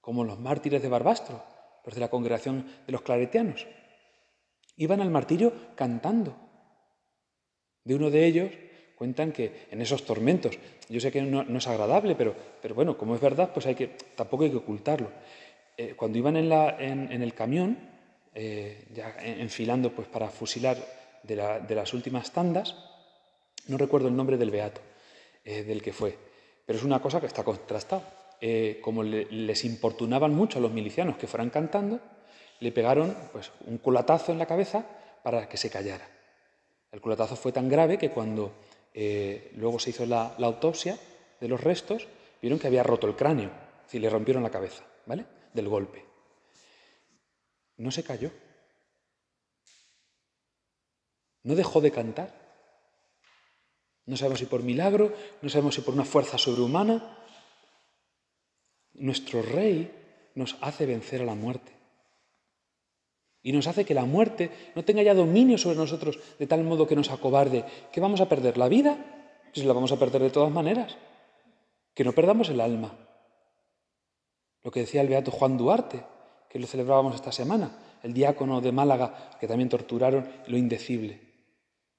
como 0.00 0.22
los 0.22 0.38
mártires 0.38 0.82
de 0.82 0.88
Barbastro, 0.88 1.42
los 1.84 1.94
de 1.96 2.00
la 2.00 2.10
congregación 2.10 2.64
de 2.86 2.92
los 2.92 3.02
claretianos 3.02 3.66
iban 4.76 5.00
al 5.00 5.10
martirio 5.10 5.52
cantando. 5.74 6.36
De 7.82 7.96
uno 7.96 8.10
de 8.10 8.24
ellos 8.24 8.52
cuentan 8.98 9.30
que 9.30 9.68
en 9.70 9.80
esos 9.80 10.04
tormentos, 10.04 10.58
yo 10.88 10.98
sé 10.98 11.12
que 11.12 11.22
no, 11.22 11.42
es 11.56 11.66
agradable, 11.68 12.16
pero, 12.16 12.34
pero, 12.60 12.74
bueno, 12.74 12.98
como 12.98 13.14
es 13.14 13.20
verdad, 13.20 13.50
pues 13.54 13.64
hay 13.66 13.76
que, 13.76 13.96
tampoco 14.16 14.42
hay 14.42 14.50
que 14.50 14.56
ocultarlo. 14.56 15.08
Eh, 15.76 15.94
cuando 15.96 16.18
iban 16.18 16.36
en, 16.36 16.48
la, 16.48 16.76
en, 16.80 17.22
el 17.22 17.32
camión, 17.32 17.78
eh, 18.34 18.86
ya 18.92 19.14
enfilando 19.20 19.92
pues 19.92 20.08
para 20.08 20.28
fusilar 20.28 20.76
de, 21.22 21.36
las 21.36 21.94
últimas 21.94 22.32
tandas, 22.32 22.74
no 23.68 23.78
recuerdo 23.78 24.08
el 24.08 24.16
nombre 24.16 24.36
del 24.36 24.50
beato, 24.50 24.80
eh, 25.44 25.62
del 25.62 25.80
que 25.80 25.92
fue, 25.92 26.18
pero 26.66 26.78
es 26.80 26.84
una 26.84 27.00
cosa 27.00 27.20
que 27.20 27.26
está 27.26 27.44
contrastada. 27.44 28.02
como 28.82 29.04
les 29.04 29.64
importunaban 29.64 30.34
mucho 30.34 30.58
a 30.58 30.62
los 30.62 30.72
milicianos 30.72 31.16
que 31.16 31.28
fueran 31.28 31.50
cantando, 31.50 32.00
le 32.58 32.72
pegaron 32.72 33.16
pues, 33.32 33.52
un 33.66 33.78
culatazo 33.78 34.32
en 34.32 34.38
la 34.38 34.46
cabeza 34.46 34.84
para 35.22 35.48
que 35.48 35.56
se 35.56 35.70
callara. 35.70 36.08
El 36.90 37.00
culatazo 37.00 37.36
fue 37.36 37.52
tan 37.52 37.68
grave 37.68 37.98
que 37.98 38.10
cuando 38.10 38.52
eh, 38.94 39.52
luego 39.56 39.78
se 39.78 39.90
hizo 39.90 40.06
la, 40.06 40.34
autopsia 40.38 40.98
de 41.40 41.48
los 41.48 41.60
restos, 41.60 42.06
vieron 42.40 42.58
que 42.58 42.66
había 42.66 42.82
roto 42.82 43.06
el 43.06 43.16
cráneo, 43.16 43.50
es 43.86 43.94
le 43.94 44.10
rompieron 44.10 44.42
la 44.42 44.50
cabeza, 44.50 44.84
¿vale? 45.06 45.24
Del 45.52 45.68
golpe. 45.68 46.04
No 47.76 47.90
se 47.90 48.02
cayó. 48.02 48.30
No 51.44 51.54
dejó 51.54 51.80
de 51.80 51.90
cantar. 51.90 52.34
No 54.06 54.16
sabemos 54.16 54.40
si 54.40 54.46
por 54.46 54.62
milagro, 54.62 55.14
no 55.42 55.48
sabemos 55.48 55.74
si 55.74 55.80
por 55.82 55.94
una 55.94 56.04
fuerza 56.04 56.38
sobrehumana. 56.38 57.18
Nuestro 58.94 59.42
rey 59.42 60.30
nos 60.34 60.56
hace 60.60 60.86
vencer 60.86 61.22
a 61.22 61.26
la 61.26 61.34
muerte 61.34 61.77
y 63.48 63.52
nos 63.52 63.66
hace 63.66 63.86
que 63.86 63.94
la 63.94 64.04
muerte 64.04 64.50
no 64.74 64.84
tenga 64.84 65.02
ya 65.02 65.14
dominio 65.14 65.56
sobre 65.56 65.78
nosotros 65.78 66.18
de 66.38 66.46
tal 66.46 66.64
modo 66.64 66.86
que 66.86 66.94
nos 66.94 67.10
acobarde. 67.10 67.64
¿Qué 67.90 67.98
vamos 67.98 68.20
a 68.20 68.28
perder? 68.28 68.58
¿La 68.58 68.68
vida? 68.68 68.98
Pues 69.54 69.64
la 69.64 69.72
vamos 69.72 69.90
a 69.90 69.98
perder 69.98 70.20
de 70.20 70.28
todas 70.28 70.52
maneras. 70.52 70.98
Que 71.94 72.04
no 72.04 72.12
perdamos 72.12 72.50
el 72.50 72.60
alma. 72.60 72.94
Lo 74.62 74.70
que 74.70 74.80
decía 74.80 75.00
el 75.00 75.08
beato 75.08 75.30
Juan 75.30 75.56
Duarte, 75.56 76.04
que 76.50 76.58
lo 76.58 76.66
celebrábamos 76.66 77.14
esta 77.14 77.32
semana, 77.32 77.70
el 78.02 78.12
diácono 78.12 78.60
de 78.60 78.70
Málaga, 78.70 79.30
que 79.40 79.48
también 79.48 79.70
torturaron 79.70 80.28
lo 80.46 80.58
indecible. 80.58 81.18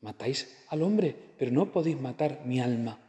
Matáis 0.01 0.55
al 0.69 0.83
hombre, 0.83 1.15
pero 1.39 1.49
no 1.49 1.71
podéis 1.71 1.99
matar 1.99 2.41
mi 2.45 2.59
alma, 2.59 2.99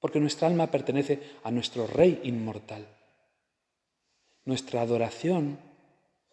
porque 0.00 0.18
nuestra 0.18 0.48
alma 0.48 0.72
pertenece 0.72 1.20
a 1.44 1.52
nuestro 1.52 1.86
Rey 1.86 2.22
inmortal. 2.24 2.84
Nuestra 4.44 4.80
adoración 4.80 5.60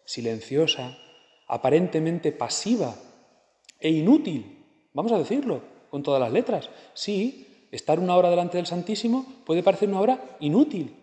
silenciosa, 0.04 0.98
aparentemente 1.46 2.32
pasiva 2.32 2.94
e 3.78 3.90
inútil, 3.90 4.64
vamos 4.92 5.12
a 5.12 5.18
decirlo 5.18 5.62
con 5.90 6.02
todas 6.02 6.20
las 6.20 6.32
letras. 6.32 6.70
Sí, 6.94 7.68
estar 7.70 7.98
una 7.98 8.16
hora 8.16 8.30
delante 8.30 8.56
del 8.56 8.66
Santísimo 8.66 9.26
puede 9.44 9.62
parecer 9.62 9.88
una 9.88 10.00
hora 10.00 10.36
inútil, 10.40 10.94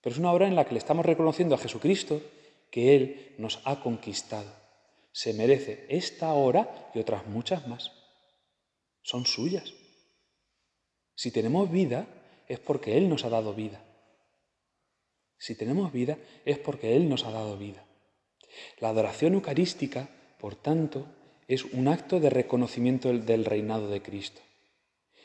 pero 0.00 0.14
es 0.14 0.18
una 0.18 0.32
hora 0.32 0.48
en 0.48 0.56
la 0.56 0.64
que 0.64 0.72
le 0.72 0.78
estamos 0.78 1.06
reconociendo 1.06 1.54
a 1.54 1.58
Jesucristo 1.58 2.20
que 2.70 2.96
Él 2.96 3.34
nos 3.38 3.60
ha 3.64 3.80
conquistado. 3.80 4.50
Se 5.12 5.34
merece 5.34 5.86
esta 5.88 6.32
hora 6.32 6.90
y 6.94 6.98
otras 6.98 7.26
muchas 7.26 7.68
más. 7.68 7.92
Son 9.02 9.26
suyas. 9.26 9.74
Si 11.14 11.30
tenemos 11.30 11.70
vida 11.70 12.06
es 12.48 12.58
porque 12.58 12.96
Él 12.96 13.08
nos 13.08 13.24
ha 13.24 13.28
dado 13.28 13.54
vida. 13.54 13.80
Si 15.42 15.56
tenemos 15.56 15.92
vida 15.92 16.18
es 16.44 16.56
porque 16.60 16.94
Él 16.94 17.08
nos 17.08 17.24
ha 17.24 17.32
dado 17.32 17.58
vida. 17.58 17.84
La 18.78 18.90
adoración 18.90 19.34
eucarística, 19.34 20.08
por 20.38 20.54
tanto, 20.54 21.08
es 21.48 21.64
un 21.64 21.88
acto 21.88 22.20
de 22.20 22.30
reconocimiento 22.30 23.12
del 23.12 23.44
reinado 23.44 23.90
de 23.90 24.00
Cristo. 24.02 24.40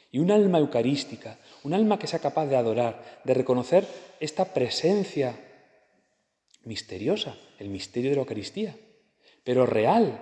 Y 0.09 0.17
un 0.17 0.31
alma 0.31 0.57
eucarística, 0.57 1.38
un 1.63 1.75
alma 1.75 2.00
que 2.00 2.07
sea 2.07 2.17
capaz 2.17 2.47
de 2.47 2.55
adorar, 2.55 3.21
de 3.25 3.36
reconocer 3.36 3.88
esta 4.19 4.55
presencia 4.55 5.39
misteriosa, 6.63 7.38
el 7.59 7.69
misterio 7.69 8.09
de 8.09 8.15
la 8.15 8.21
Eucaristía, 8.21 8.75
pero 9.43 9.67
real 9.67 10.19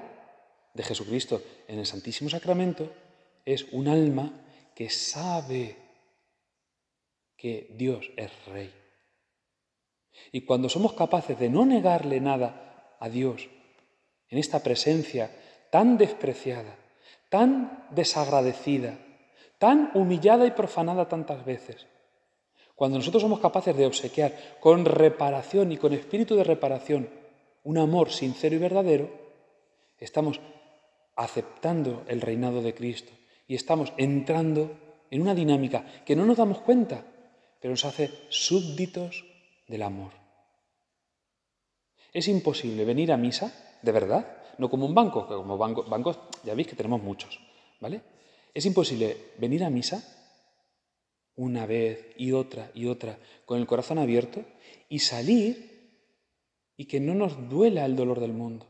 de 0.74 0.84
Jesucristo 0.84 1.42
en 1.70 1.80
el 1.80 1.86
Santísimo 1.86 2.30
Sacramento, 2.30 2.92
es 3.46 3.64
un 3.72 3.88
alma 3.88 4.46
que 4.76 4.90
sabe 4.90 5.78
que 7.38 7.74
Dios 7.78 8.12
es 8.18 8.30
Rey 8.48 8.85
y 10.32 10.42
cuando 10.42 10.70
somos 10.70 10.94
capaces 10.94 11.38
de 11.40 11.50
no 11.50 11.66
negarle 11.66 12.20
nada 12.20 12.96
a 13.00 13.10
Dios 13.10 13.48
en 14.30 14.38
esta 14.38 14.62
presencia 14.62 15.32
tan 15.70 15.98
despreciada, 15.98 16.76
tan 17.30 17.88
desagradecida, 17.92 18.98
tan 19.58 19.92
humillada 19.94 20.46
y 20.46 20.52
profanada 20.52 21.08
tantas 21.08 21.46
veces, 21.46 21.88
cuando 22.76 22.98
nosotros 22.98 23.22
somos 23.22 23.40
capaces 23.40 23.76
de 23.76 23.86
obsequiar 23.86 24.58
con 24.60 24.84
reparación 24.86 25.72
y 25.72 25.78
con 25.78 25.94
espíritu 25.94 26.36
de 26.36 26.44
reparación 26.44 27.10
un 27.64 27.78
amor 27.78 28.12
sincero 28.12 28.56
y 28.56 28.60
verdadero, 28.60 29.10
estamos 29.98 30.40
aceptando 31.16 32.04
el 32.08 32.22
reinado 32.22 32.62
de 32.62 32.74
Cristo 32.74 33.14
y 33.48 33.56
estamos 33.56 33.94
entrando 33.98 34.72
en 35.10 35.22
una 35.22 35.34
dinámica 35.34 35.86
que 36.06 36.16
no 36.16 36.26
nos 36.26 36.38
damos 36.38 36.60
cuenta, 36.62 37.06
pero 37.62 37.72
nos 37.72 37.86
hace 37.86 38.12
súbditos 38.30 39.24
del 39.68 39.84
amor. 39.84 40.12
Es 42.14 42.28
imposible 42.28 42.86
venir 42.86 43.12
a 43.12 43.18
misa, 43.18 43.52
de 43.82 43.92
verdad, 43.92 44.38
no 44.58 44.70
como 44.70 44.86
un 44.86 44.96
banco, 44.96 45.28
que 45.28 45.36
como 45.36 45.58
banco, 45.58 45.84
bancos 45.84 46.20
ya 46.44 46.56
veis 46.56 46.68
que 46.68 46.76
tenemos 46.76 47.02
muchos, 47.02 47.40
¿vale? 47.80 48.02
Es 48.54 48.66
imposible 48.66 49.34
venir 49.38 49.64
a 49.64 49.70
misa 49.70 50.02
una 51.36 51.66
vez 51.66 52.14
y 52.18 52.32
otra 52.32 52.72
y 52.74 52.88
otra 52.88 53.20
con 53.46 53.60
el 53.60 53.68
corazón 53.68 53.98
abierto 53.98 54.46
y 54.88 55.00
salir 55.00 55.76
y 56.78 56.86
que 56.86 57.00
no 57.00 57.14
nos 57.14 57.50
duela 57.50 57.86
el 57.86 57.96
dolor 57.96 58.20
del 58.20 58.34
mundo. 58.34 58.66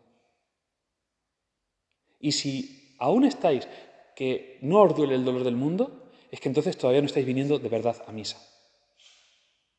Y 2.19 2.31
si 2.31 2.95
aún 2.97 3.25
estáis 3.25 3.67
que 4.15 4.57
no 4.61 4.81
os 4.81 4.95
duele 4.95 5.15
el 5.15 5.25
dolor 5.25 5.43
del 5.43 5.55
mundo, 5.55 6.09
es 6.31 6.39
que 6.39 6.49
entonces 6.49 6.77
todavía 6.77 7.01
no 7.01 7.07
estáis 7.07 7.25
viniendo 7.25 7.59
de 7.59 7.69
verdad 7.69 8.03
a 8.07 8.11
misa. 8.11 8.39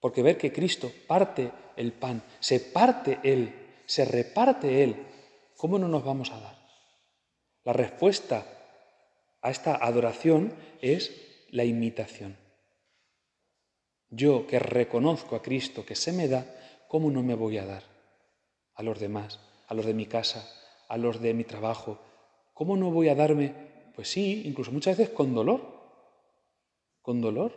Porque 0.01 0.23
ver 0.23 0.37
que 0.37 0.53
Cristo 0.53 0.91
parte 1.07 1.51
el 1.77 1.93
pan, 1.93 2.23
se 2.41 2.61
parte 2.61 3.21
Él, 3.23 3.55
se 3.87 4.05
reparte 4.05 4.83
Él, 4.83 4.97
¿cómo 5.57 5.79
no 5.79 5.89
nos 5.89 6.05
vamos 6.05 6.31
a 6.31 6.41
dar? 6.41 6.57
La 7.65 7.73
respuesta 7.73 8.47
a 9.43 9.51
esta 9.51 9.77
adoración 9.77 10.55
es 10.81 11.47
la 11.51 11.65
imitación. 11.65 12.37
Yo 14.09 14.47
que 14.47 14.59
reconozco 14.59 15.37
a 15.37 15.43
Cristo 15.43 15.85
que 15.85 15.97
se 15.97 16.13
me 16.13 16.29
da, 16.29 16.47
¿cómo 16.89 17.11
no 17.11 17.23
me 17.23 17.35
voy 17.35 17.59
a 17.59 17.67
dar 17.67 17.83
a 18.75 18.83
los 18.83 19.01
demás, 19.01 19.41
a 19.67 19.75
los 19.75 19.87
de 19.87 19.95
mi 19.95 20.07
casa, 20.07 20.49
a 20.89 20.97
los 20.97 21.21
de 21.21 21.35
mi 21.35 21.45
trabajo? 21.45 21.99
¿Cómo 22.55 22.77
no 22.77 22.91
voy 22.91 23.09
a 23.09 23.15
darme? 23.15 23.55
Pues 23.95 24.09
sí, 24.09 24.43
incluso 24.45 24.71
muchas 24.71 24.97
veces 24.97 25.15
con 25.15 25.35
dolor, 25.35 25.61
con 27.03 27.21
dolor, 27.21 27.53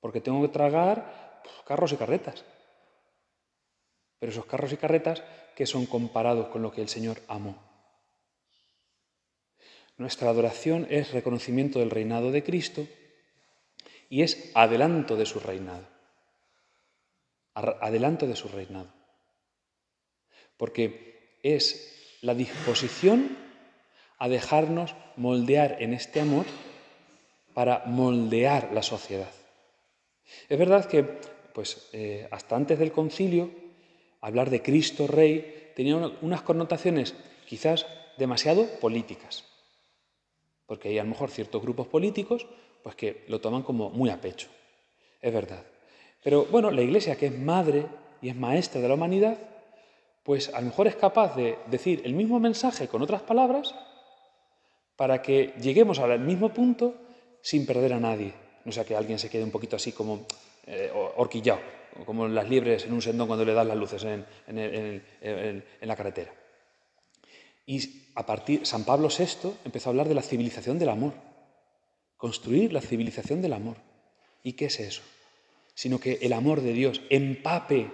porque 0.00 0.20
tengo 0.20 0.40
que 0.42 0.48
tragar 0.48 1.25
carros 1.66 1.92
y 1.92 1.96
carretas. 1.96 2.44
Pero 4.18 4.32
esos 4.32 4.46
carros 4.46 4.72
y 4.72 4.76
carretas 4.76 5.22
que 5.54 5.66
son 5.66 5.86
comparados 5.86 6.48
con 6.48 6.62
lo 6.62 6.72
que 6.72 6.82
el 6.82 6.88
Señor 6.88 7.20
amó. 7.28 7.62
Nuestra 9.96 10.28
adoración 10.28 10.86
es 10.90 11.12
reconocimiento 11.12 11.78
del 11.78 11.90
reinado 11.90 12.30
de 12.30 12.44
Cristo 12.44 12.86
y 14.08 14.22
es 14.22 14.50
adelanto 14.54 15.16
de 15.16 15.26
su 15.26 15.40
reinado. 15.40 15.86
Adelanto 17.54 18.26
de 18.26 18.36
su 18.36 18.48
reinado. 18.48 18.92
Porque 20.58 21.38
es 21.42 22.18
la 22.20 22.34
disposición 22.34 23.36
a 24.18 24.28
dejarnos 24.28 24.94
moldear 25.16 25.76
en 25.80 25.94
este 25.94 26.20
amor 26.20 26.46
para 27.54 27.84
moldear 27.86 28.72
la 28.72 28.82
sociedad. 28.82 29.30
Es 30.48 30.58
verdad 30.58 30.84
que, 30.86 31.18
pues, 31.56 31.88
eh, 31.94 32.28
hasta 32.32 32.54
antes 32.54 32.78
del 32.78 32.92
concilio, 32.92 33.48
hablar 34.20 34.50
de 34.50 34.60
Cristo 34.60 35.06
Rey 35.06 35.72
tenía 35.74 35.96
unas 36.20 36.42
connotaciones 36.42 37.14
quizás 37.46 37.86
demasiado 38.18 38.66
políticas, 38.78 39.42
porque 40.66 40.90
hay 40.90 40.98
a 40.98 41.02
lo 41.02 41.08
mejor 41.08 41.30
ciertos 41.30 41.62
grupos 41.62 41.86
políticos 41.86 42.46
pues 42.82 42.94
que 42.94 43.24
lo 43.28 43.40
toman 43.40 43.62
como 43.62 43.88
muy 43.88 44.10
a 44.10 44.20
pecho. 44.20 44.48
Es 45.22 45.32
verdad. 45.32 45.64
Pero 46.22 46.44
bueno, 46.44 46.70
la 46.70 46.82
Iglesia, 46.82 47.16
que 47.16 47.28
es 47.28 47.38
madre 47.38 47.86
y 48.20 48.28
es 48.28 48.36
maestra 48.36 48.82
de 48.82 48.88
la 48.88 48.94
humanidad, 48.94 49.38
pues 50.24 50.52
a 50.52 50.60
lo 50.60 50.66
mejor 50.66 50.88
es 50.88 50.96
capaz 50.96 51.36
de 51.36 51.56
decir 51.68 52.02
el 52.04 52.12
mismo 52.12 52.38
mensaje 52.38 52.86
con 52.86 53.00
otras 53.00 53.22
palabras 53.22 53.74
para 54.94 55.22
que 55.22 55.54
lleguemos 55.58 56.00
al 56.00 56.20
mismo 56.20 56.52
punto 56.52 56.96
sin 57.40 57.64
perder 57.64 57.94
a 57.94 58.00
nadie. 58.00 58.34
No 58.66 58.72
sea 58.72 58.84
que 58.84 58.94
alguien 58.94 59.18
se 59.18 59.30
quede 59.30 59.44
un 59.44 59.50
poquito 59.50 59.76
así 59.76 59.92
como 59.92 60.26
eh, 60.66 60.90
horquillado, 61.16 61.60
como 62.04 62.28
las 62.28 62.48
liebres 62.48 62.84
en 62.84 62.92
un 62.92 63.02
sendón 63.02 63.26
cuando 63.26 63.44
le 63.44 63.54
dan 63.54 63.68
las 63.68 63.76
luces 63.76 64.04
en, 64.04 64.26
en 64.46 65.62
la 65.80 65.96
carretera. 65.96 66.32
Y 67.64 68.10
a 68.14 68.24
partir, 68.24 68.66
San 68.66 68.84
Pablo 68.84 69.08
VI 69.08 69.50
empezó 69.64 69.88
a 69.88 69.90
hablar 69.90 70.08
de 70.08 70.14
la 70.14 70.22
civilización 70.22 70.78
del 70.78 70.90
amor 70.90 71.26
construir 72.16 72.72
la 72.72 72.80
civilización 72.80 73.42
del 73.42 73.52
amor. 73.52 73.76
¿Y 74.42 74.54
qué 74.54 74.66
es 74.66 74.80
eso? 74.80 75.02
Sino 75.74 76.00
que 76.00 76.18
el 76.22 76.32
amor 76.32 76.60
de 76.60 76.72
Dios 76.72 77.02
empape 77.10 77.90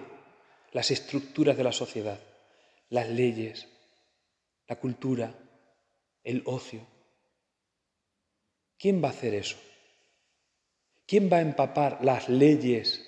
las 0.71 0.91
estructuras 0.91 1.57
de 1.57 1.63
la 1.63 1.71
sociedad, 1.71 2.19
las 2.89 3.09
leyes, 3.09 3.67
la 4.67 4.79
cultura, 4.79 5.35
el 6.23 6.41
ocio. 6.45 6.85
¿Quién 8.77 9.03
va 9.03 9.09
a 9.09 9.11
hacer 9.11 9.33
eso? 9.33 9.57
¿Quién 11.13 11.29
va 11.31 11.37
a 11.37 11.41
empapar 11.41 11.99
las 12.01 12.27
leyes 12.27 13.05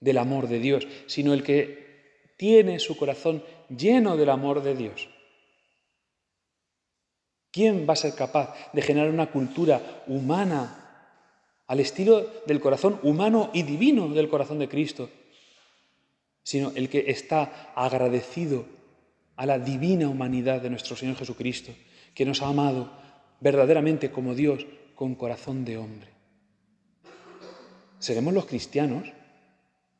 del 0.00 0.16
amor 0.16 0.48
de 0.48 0.58
Dios, 0.58 0.88
sino 1.06 1.34
el 1.34 1.42
que 1.42 2.32
tiene 2.38 2.78
su 2.78 2.96
corazón 2.96 3.44
lleno 3.68 4.16
del 4.16 4.30
amor 4.30 4.62
de 4.62 4.74
Dios? 4.74 5.06
¿Quién 7.50 7.84
va 7.86 7.92
a 7.92 7.96
ser 7.96 8.14
capaz 8.14 8.54
de 8.72 8.80
generar 8.80 9.10
una 9.10 9.30
cultura 9.30 10.02
humana 10.06 11.12
al 11.66 11.80
estilo 11.80 12.26
del 12.46 12.58
corazón 12.58 12.98
humano 13.02 13.50
y 13.52 13.64
divino 13.64 14.08
del 14.08 14.30
corazón 14.30 14.58
de 14.58 14.70
Cristo? 14.70 15.10
Sino 16.42 16.72
el 16.74 16.88
que 16.88 17.04
está 17.10 17.74
agradecido 17.74 18.64
a 19.36 19.44
la 19.44 19.58
divina 19.58 20.08
humanidad 20.08 20.62
de 20.62 20.70
nuestro 20.70 20.96
Señor 20.96 21.16
Jesucristo, 21.16 21.74
que 22.14 22.24
nos 22.24 22.40
ha 22.40 22.48
amado 22.48 22.90
verdaderamente 23.40 24.10
como 24.10 24.34
Dios 24.34 24.64
con 24.94 25.14
corazón 25.14 25.66
de 25.66 25.76
hombre. 25.76 26.09
Seremos 28.00 28.34
los 28.34 28.46
cristianos 28.46 29.06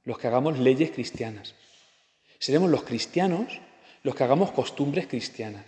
los 0.04 0.18
que 0.18 0.26
hagamos 0.26 0.58
leyes 0.58 0.90
cristianas. 0.90 1.54
Seremos 2.38 2.70
los 2.70 2.82
cristianos 2.82 3.60
los 4.02 4.14
que 4.14 4.24
hagamos 4.24 4.50
costumbres 4.50 5.06
cristianas. 5.06 5.66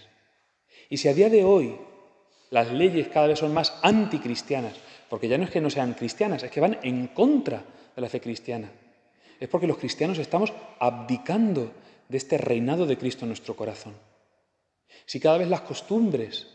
Y 0.89 0.97
si 0.97 1.09
a 1.09 1.15
día 1.15 1.29
de 1.29 1.45
hoy 1.45 1.77
las 2.51 2.73
leyes 2.73 3.09
cada 3.09 3.29
vez 3.29 3.39
son 3.39 3.53
más 3.55 3.75
anticristianas, 3.83 4.75
porque 5.09 5.29
ya 5.29 5.37
no 5.37 5.45
es 5.45 5.51
que 5.51 5.61
no 5.61 5.71
sean 5.71 5.93
cristianas, 5.93 6.43
es 6.43 6.51
que 6.51 6.61
van 6.61 6.79
en 6.83 7.09
contra 7.09 7.63
de 7.95 8.03
la 8.03 8.09
fe 8.09 8.21
cristiana, 8.21 8.71
es 9.39 9.49
porque 9.49 9.67
los 9.67 9.79
cristianos 9.79 10.19
estamos 10.19 10.53
abdicando 10.79 11.73
de 12.09 12.17
este 12.17 12.39
reinado 12.39 12.87
de 12.87 12.97
Cristo 12.97 13.25
en 13.25 13.29
nuestro 13.31 13.55
corazón. 13.55 13.95
Si 15.05 15.21
cada 15.21 15.39
vez 15.39 15.49
las 15.49 15.63
costumbres 15.63 16.47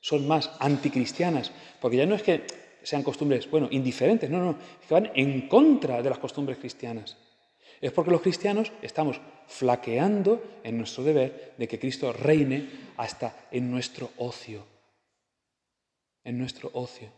son 0.00 0.26
más 0.26 0.50
anticristianas, 0.58 1.52
porque 1.80 1.98
ya 1.98 2.06
no 2.06 2.14
es 2.14 2.22
que 2.22 2.46
sean 2.82 3.02
costumbres, 3.02 3.50
bueno, 3.50 3.68
indiferentes, 3.70 4.30
no, 4.30 4.38
no, 4.38 4.56
que 4.86 4.94
van 4.94 5.10
en 5.14 5.48
contra 5.48 6.02
de 6.02 6.10
las 6.10 6.18
costumbres 6.18 6.58
cristianas. 6.58 7.16
Es 7.80 7.92
porque 7.92 8.10
los 8.10 8.20
cristianos 8.20 8.72
estamos 8.82 9.20
flaqueando 9.46 10.60
en 10.62 10.76
nuestro 10.76 11.02
deber 11.02 11.54
de 11.56 11.66
que 11.66 11.78
Cristo 11.78 12.12
reine 12.12 12.68
hasta 12.96 13.48
en 13.50 13.70
nuestro 13.70 14.10
ocio. 14.18 14.64
En 16.22 16.38
nuestro 16.38 16.70
ocio. 16.74 17.08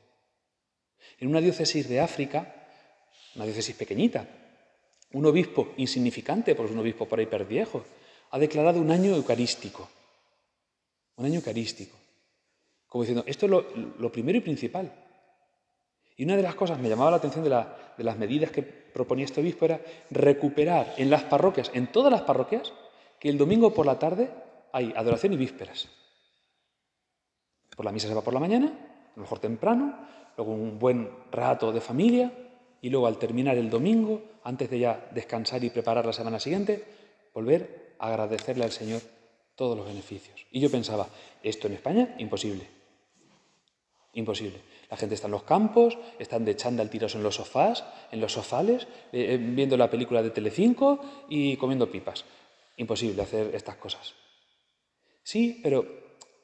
En 1.18 1.29
una 1.29 1.40
diócesis 1.40 1.88
de 1.88 2.01
África, 2.01 2.68
una 3.35 3.44
diócesis 3.44 3.75
pequeñita, 3.75 4.27
un 5.12 5.27
obispo 5.27 5.75
insignificante, 5.77 6.55
porque 6.55 6.70
es 6.70 6.75
un 6.75 6.81
obispo 6.81 7.07
por 7.07 7.18
ahí 7.18 7.27
perdiejo, 7.27 7.85
ha 8.31 8.38
declarado 8.38 8.81
un 8.81 8.90
año 8.90 9.14
eucarístico. 9.14 9.88
Un 11.16 11.27
año 11.27 11.37
eucarístico. 11.37 11.96
Como 12.87 13.03
diciendo, 13.03 13.25
esto 13.27 13.46
es 13.46 13.51
lo, 13.51 13.66
lo 13.98 14.12
primero 14.12 14.38
y 14.38 14.42
principal. 14.42 14.92
Y 16.22 16.24
una 16.24 16.37
de 16.37 16.42
las 16.44 16.54
cosas, 16.54 16.78
me 16.78 16.88
llamaba 16.88 17.11
la 17.11 17.16
atención 17.16 17.42
de, 17.42 17.50
las 17.50 18.16
medidas 18.16 18.52
que 18.52 18.62
proponía 18.62 19.24
este 19.24 19.40
obispo, 19.40 19.64
era 19.64 19.80
recuperar 20.08 20.94
en 20.96 21.11
las 21.11 21.24
parroquias, 21.24 21.72
en 21.74 21.88
todas 21.88 22.12
las 22.12 22.22
parroquias, 22.22 22.72
que 23.18 23.28
el 23.28 23.37
domingo 23.37 23.74
por 23.74 23.87
la 23.87 23.98
tarde 23.98 24.30
hay 24.72 24.94
adoración 24.94 25.32
y 25.32 25.37
vísperas. 25.37 25.88
Por 27.74 27.85
la 27.85 27.90
misa 27.90 28.06
se 28.06 28.14
va 28.14 28.20
por 28.20 28.35
la 28.35 28.38
mañana, 28.38 28.66
a 28.66 29.16
lo 29.16 29.22
mejor 29.22 29.40
temprano, 29.40 29.98
luego 30.37 30.52
un 30.52 30.78
buen 30.78 31.11
rato 31.32 31.72
de 31.72 31.80
familia 31.80 32.30
y 32.80 32.88
luego 32.88 33.08
al 33.08 33.18
terminar 33.18 33.58
el 33.58 33.68
domingo, 33.68 34.22
antes 34.44 34.70
de 34.70 34.78
ya 34.78 35.08
descansar 35.11 35.64
y 35.64 35.70
preparar 35.70 36.06
la 36.06 36.12
semana 36.12 36.38
siguiente, 36.38 36.85
volver 37.35 37.96
a 37.98 38.06
agradecerle 38.06 38.62
al 38.62 38.70
Señor 38.70 39.02
todos 39.56 39.76
los 39.76 39.88
beneficios. 39.88 40.46
Y 40.52 40.61
yo 40.61 40.70
pensaba, 40.70 41.08
esto 41.42 41.66
en 41.66 41.72
España, 41.72 42.14
imposible. 42.18 42.82
Imposible. 44.14 44.61
La 44.90 44.96
gente 44.98 45.14
está 45.14 45.27
en 45.27 45.33
los 45.33 45.44
campos, 45.44 45.96
están 46.18 46.44
de 46.44 46.55
chándal 46.55 46.90
tirados 46.90 47.14
en 47.14 47.22
los 47.22 47.37
sofás, 47.37 47.85
en 48.11 48.20
los 48.20 48.33
sofales, 48.33 48.85
eh, 49.12 49.35
eh, 49.35 49.38
viendo 49.38 49.77
la 49.79 49.88
película 49.88 50.22
de 50.22 50.31
Telecinco 50.31 51.01
y 51.31 51.57
comiendo 51.57 51.90
pipas. 51.90 52.27
Imposible 52.77 53.22
hacer 53.22 53.55
estas 53.55 53.77
cosas. 53.77 54.14
Sí, 55.22 55.61
pero 55.62 55.87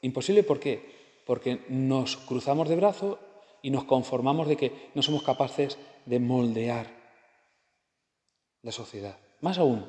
imposible 0.00 0.44
¿por 0.44 0.60
qué? 0.60 1.20
Porque 1.26 1.60
nos 1.68 2.16
cruzamos 2.16 2.70
de 2.70 2.76
brazo 2.76 3.18
y 3.60 3.70
nos 3.70 3.84
conformamos 3.84 4.48
de 4.48 4.56
que 4.56 4.90
no 4.94 5.02
somos 5.02 5.22
capaces 5.22 5.76
de 6.06 6.20
moldear 6.20 6.86
la 8.62 8.72
sociedad. 8.72 9.18
Más 9.42 9.58
aún, 9.58 9.84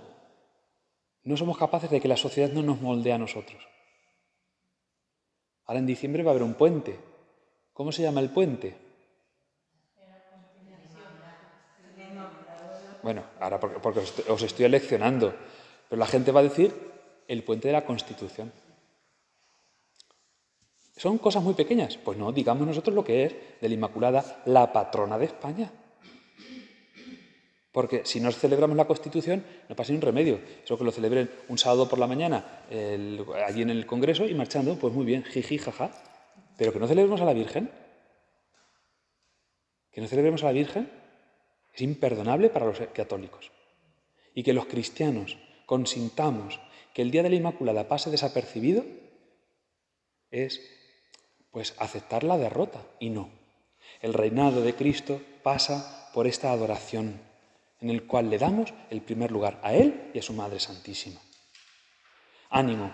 no 1.24 1.38
somos 1.38 1.58
capaces 1.58 1.90
de 1.90 2.02
que 2.02 2.08
la 2.10 2.18
sociedad 2.18 2.52
no 2.52 2.62
nos 2.62 2.82
moldee 2.82 3.14
a 3.14 3.18
nosotros. 3.18 3.66
Ahora 5.66 5.80
en 5.80 5.86
diciembre 5.86 6.24
va 6.24 6.32
a 6.32 6.34
haber 6.34 6.44
un 6.44 6.56
puente 6.56 7.09
¿Cómo 7.80 7.94
se 7.94 8.02
llama 8.02 8.20
el 8.20 8.30
puente? 8.30 8.76
Bueno, 13.02 13.24
ahora 13.40 13.58
porque, 13.58 14.02
os 14.28 14.42
estoy 14.42 14.68
leccionando, 14.68 15.34
pero 15.88 15.98
la 15.98 16.06
gente 16.06 16.34
va 16.34 16.42
a 16.42 16.44
decir 16.44 16.76
el 17.26 17.42
puente 17.42 17.70
de 17.70 17.72
la 17.72 17.86
Constitución. 17.86 18.52
¿Son 20.98 21.20
cosas 21.20 21.42
muy 21.42 21.54
pequeñas? 21.54 21.96
Pues 21.96 22.18
no, 22.18 22.34
digamos 22.34 22.68
nosotros 22.68 22.94
lo 22.94 23.06
que 23.06 23.24
es 23.24 23.36
de 23.62 23.70
la 23.70 23.76
Inmaculada, 23.76 24.42
la 24.48 24.74
patrona 24.74 25.18
de 25.18 25.26
España. 25.28 25.72
Porque 27.72 28.02
si 28.04 28.20
no 28.20 28.30
celebramos 28.34 28.76
la 28.76 28.88
Constitución, 28.88 29.42
no 29.70 29.76
pasa 29.78 29.94
ni 29.94 30.00
un 30.00 30.02
remedio. 30.02 30.42
Eso 30.66 30.78
que 30.78 30.84
lo 30.84 30.92
celebren 30.92 31.32
un 31.48 31.58
sábado 31.58 31.88
por 31.88 31.98
la 31.98 32.08
mañana 32.08 32.66
allí 33.48 33.62
en 33.62 33.70
el 33.70 33.86
Congreso 33.86 34.28
y 34.28 34.34
marchando, 34.34 34.76
pues 34.76 34.94
muy 34.94 35.06
bien, 35.06 35.24
jiji, 35.24 35.60
jaja. 35.60 35.92
Pero 36.60 36.74
que 36.74 36.80
no 36.80 36.88
celebremos 36.90 37.22
a 37.22 37.26
la 37.26 37.34
Virgen. 37.34 37.72
Que 39.92 40.02
no 40.02 40.08
celebremos 40.08 40.44
a 40.44 40.48
la 40.48 40.52
Virgen 40.52 40.92
es 41.74 41.82
imperdonable 41.82 42.50
para 42.50 42.66
los 42.66 42.78
católicos. 42.94 43.50
Y 44.36 44.44
que 44.44 44.52
los 44.52 44.66
cristianos 44.66 45.38
consintamos 45.66 46.60
que 46.94 47.02
el 47.02 47.12
Día 47.12 47.24
de 47.24 47.30
la 47.30 47.38
Inmaculada 47.38 47.88
pase 47.88 48.12
desapercibido 48.12 48.84
es 50.32 50.62
pues 51.50 51.76
aceptar 51.80 52.26
la 52.26 52.38
derrota 52.38 52.84
y 53.00 53.10
no. 53.10 53.30
El 54.02 54.14
reinado 54.14 54.62
de 54.62 54.76
Cristo 54.76 55.22
pasa 55.42 56.12
por 56.14 56.28
esta 56.28 56.52
adoración 56.52 57.22
en 57.80 57.90
el 57.90 58.06
cual 58.06 58.30
le 58.30 58.38
damos 58.38 58.74
el 58.90 59.02
primer 59.02 59.32
lugar 59.32 59.62
a 59.64 59.74
Él 59.74 60.12
y 60.14 60.20
a 60.20 60.24
su 60.24 60.34
Madre 60.34 60.60
Santísima. 60.60 61.22
Ánimo, 62.50 62.94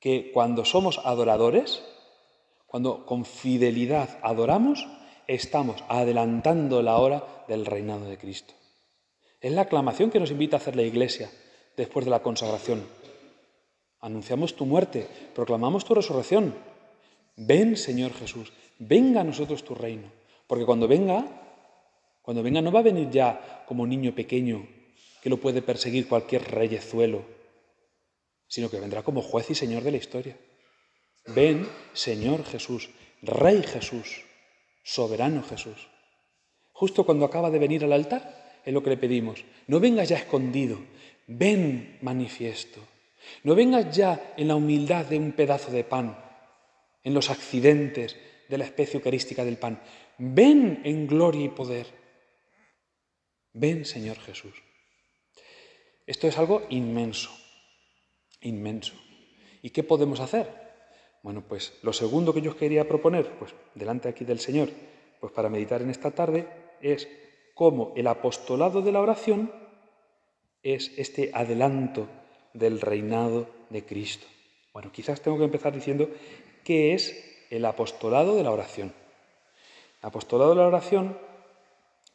que 0.00 0.32
cuando 0.32 0.64
somos 0.64 0.98
adoradores, 1.04 1.84
cuando 2.66 3.06
con 3.06 3.24
fidelidad 3.24 4.18
adoramos, 4.22 4.86
estamos 5.26 5.82
adelantando 5.88 6.82
la 6.82 6.98
hora 6.98 7.24
del 7.48 7.66
reinado 7.66 8.06
de 8.06 8.18
Cristo. 8.18 8.54
Es 9.40 9.52
la 9.52 9.62
aclamación 9.62 10.10
que 10.10 10.20
nos 10.20 10.30
invita 10.30 10.56
a 10.56 10.60
hacer 10.60 10.76
la 10.76 10.82
Iglesia 10.82 11.30
después 11.76 12.04
de 12.04 12.10
la 12.10 12.22
consagración. 12.22 12.86
Anunciamos 14.00 14.56
tu 14.56 14.66
muerte, 14.66 15.06
proclamamos 15.34 15.84
tu 15.84 15.94
resurrección. 15.94 16.54
Ven, 17.36 17.76
Señor 17.76 18.12
Jesús, 18.14 18.52
venga 18.78 19.20
a 19.20 19.24
nosotros 19.24 19.64
tu 19.64 19.74
reino. 19.74 20.10
Porque 20.46 20.64
cuando 20.64 20.88
venga, 20.88 21.24
cuando 22.22 22.42
venga 22.42 22.62
no 22.62 22.72
va 22.72 22.80
a 22.80 22.84
venir 22.84 23.10
ya 23.10 23.64
como 23.66 23.86
niño 23.86 24.14
pequeño 24.14 24.66
que 25.22 25.30
lo 25.30 25.38
puede 25.38 25.60
perseguir 25.60 26.08
cualquier 26.08 26.42
reyezuelo, 26.50 27.24
sino 28.46 28.70
que 28.70 28.78
vendrá 28.78 29.02
como 29.02 29.22
juez 29.22 29.50
y 29.50 29.54
Señor 29.54 29.82
de 29.82 29.90
la 29.90 29.96
historia. 29.96 30.36
Ven, 31.28 31.68
Señor 31.92 32.44
Jesús, 32.44 32.90
Rey 33.22 33.62
Jesús, 33.62 34.24
soberano 34.82 35.42
Jesús. 35.42 35.88
Justo 36.72 37.04
cuando 37.04 37.24
acaba 37.24 37.50
de 37.50 37.58
venir 37.58 37.84
al 37.84 37.92
altar, 37.92 38.60
es 38.64 38.72
lo 38.72 38.82
que 38.82 38.90
le 38.90 38.96
pedimos. 38.96 39.44
No 39.66 39.80
vengas 39.80 40.08
ya 40.08 40.16
escondido, 40.16 40.78
ven 41.26 41.98
manifiesto. 42.02 42.80
No 43.42 43.54
vengas 43.54 43.94
ya 43.96 44.34
en 44.36 44.48
la 44.48 44.56
humildad 44.56 45.06
de 45.06 45.18
un 45.18 45.32
pedazo 45.32 45.72
de 45.72 45.84
pan, 45.84 46.16
en 47.02 47.14
los 47.14 47.30
accidentes 47.30 48.16
de 48.48 48.58
la 48.58 48.64
especie 48.64 48.98
eucarística 48.98 49.44
del 49.44 49.58
pan. 49.58 49.82
Ven 50.18 50.82
en 50.84 51.06
gloria 51.06 51.44
y 51.44 51.48
poder. 51.48 51.86
Ven, 53.52 53.84
Señor 53.84 54.18
Jesús. 54.18 54.54
Esto 56.06 56.28
es 56.28 56.38
algo 56.38 56.66
inmenso, 56.70 57.30
inmenso. 58.40 58.94
¿Y 59.62 59.70
qué 59.70 59.82
podemos 59.82 60.20
hacer? 60.20 60.65
Bueno, 61.26 61.42
pues 61.42 61.72
lo 61.82 61.92
segundo 61.92 62.32
que 62.32 62.40
yo 62.40 62.52
os 62.52 62.56
quería 62.56 62.86
proponer, 62.86 63.28
pues 63.40 63.52
delante 63.74 64.08
aquí 64.08 64.24
del 64.24 64.38
Señor, 64.38 64.68
pues 65.18 65.32
para 65.32 65.48
meditar 65.48 65.82
en 65.82 65.90
esta 65.90 66.12
tarde, 66.12 66.46
es 66.80 67.08
cómo 67.52 67.92
el 67.96 68.06
apostolado 68.06 68.80
de 68.80 68.92
la 68.92 69.00
oración 69.00 69.50
es 70.62 70.96
este 70.96 71.32
adelanto 71.34 72.06
del 72.54 72.80
reinado 72.80 73.48
de 73.70 73.84
Cristo. 73.84 74.24
Bueno, 74.72 74.92
quizás 74.92 75.20
tengo 75.20 75.36
que 75.36 75.42
empezar 75.42 75.74
diciendo 75.74 76.08
qué 76.62 76.94
es 76.94 77.44
el 77.50 77.64
apostolado 77.64 78.36
de 78.36 78.44
la 78.44 78.52
oración. 78.52 78.92
El 80.02 80.06
apostolado 80.06 80.50
de 80.50 80.60
la 80.60 80.68
oración 80.68 81.18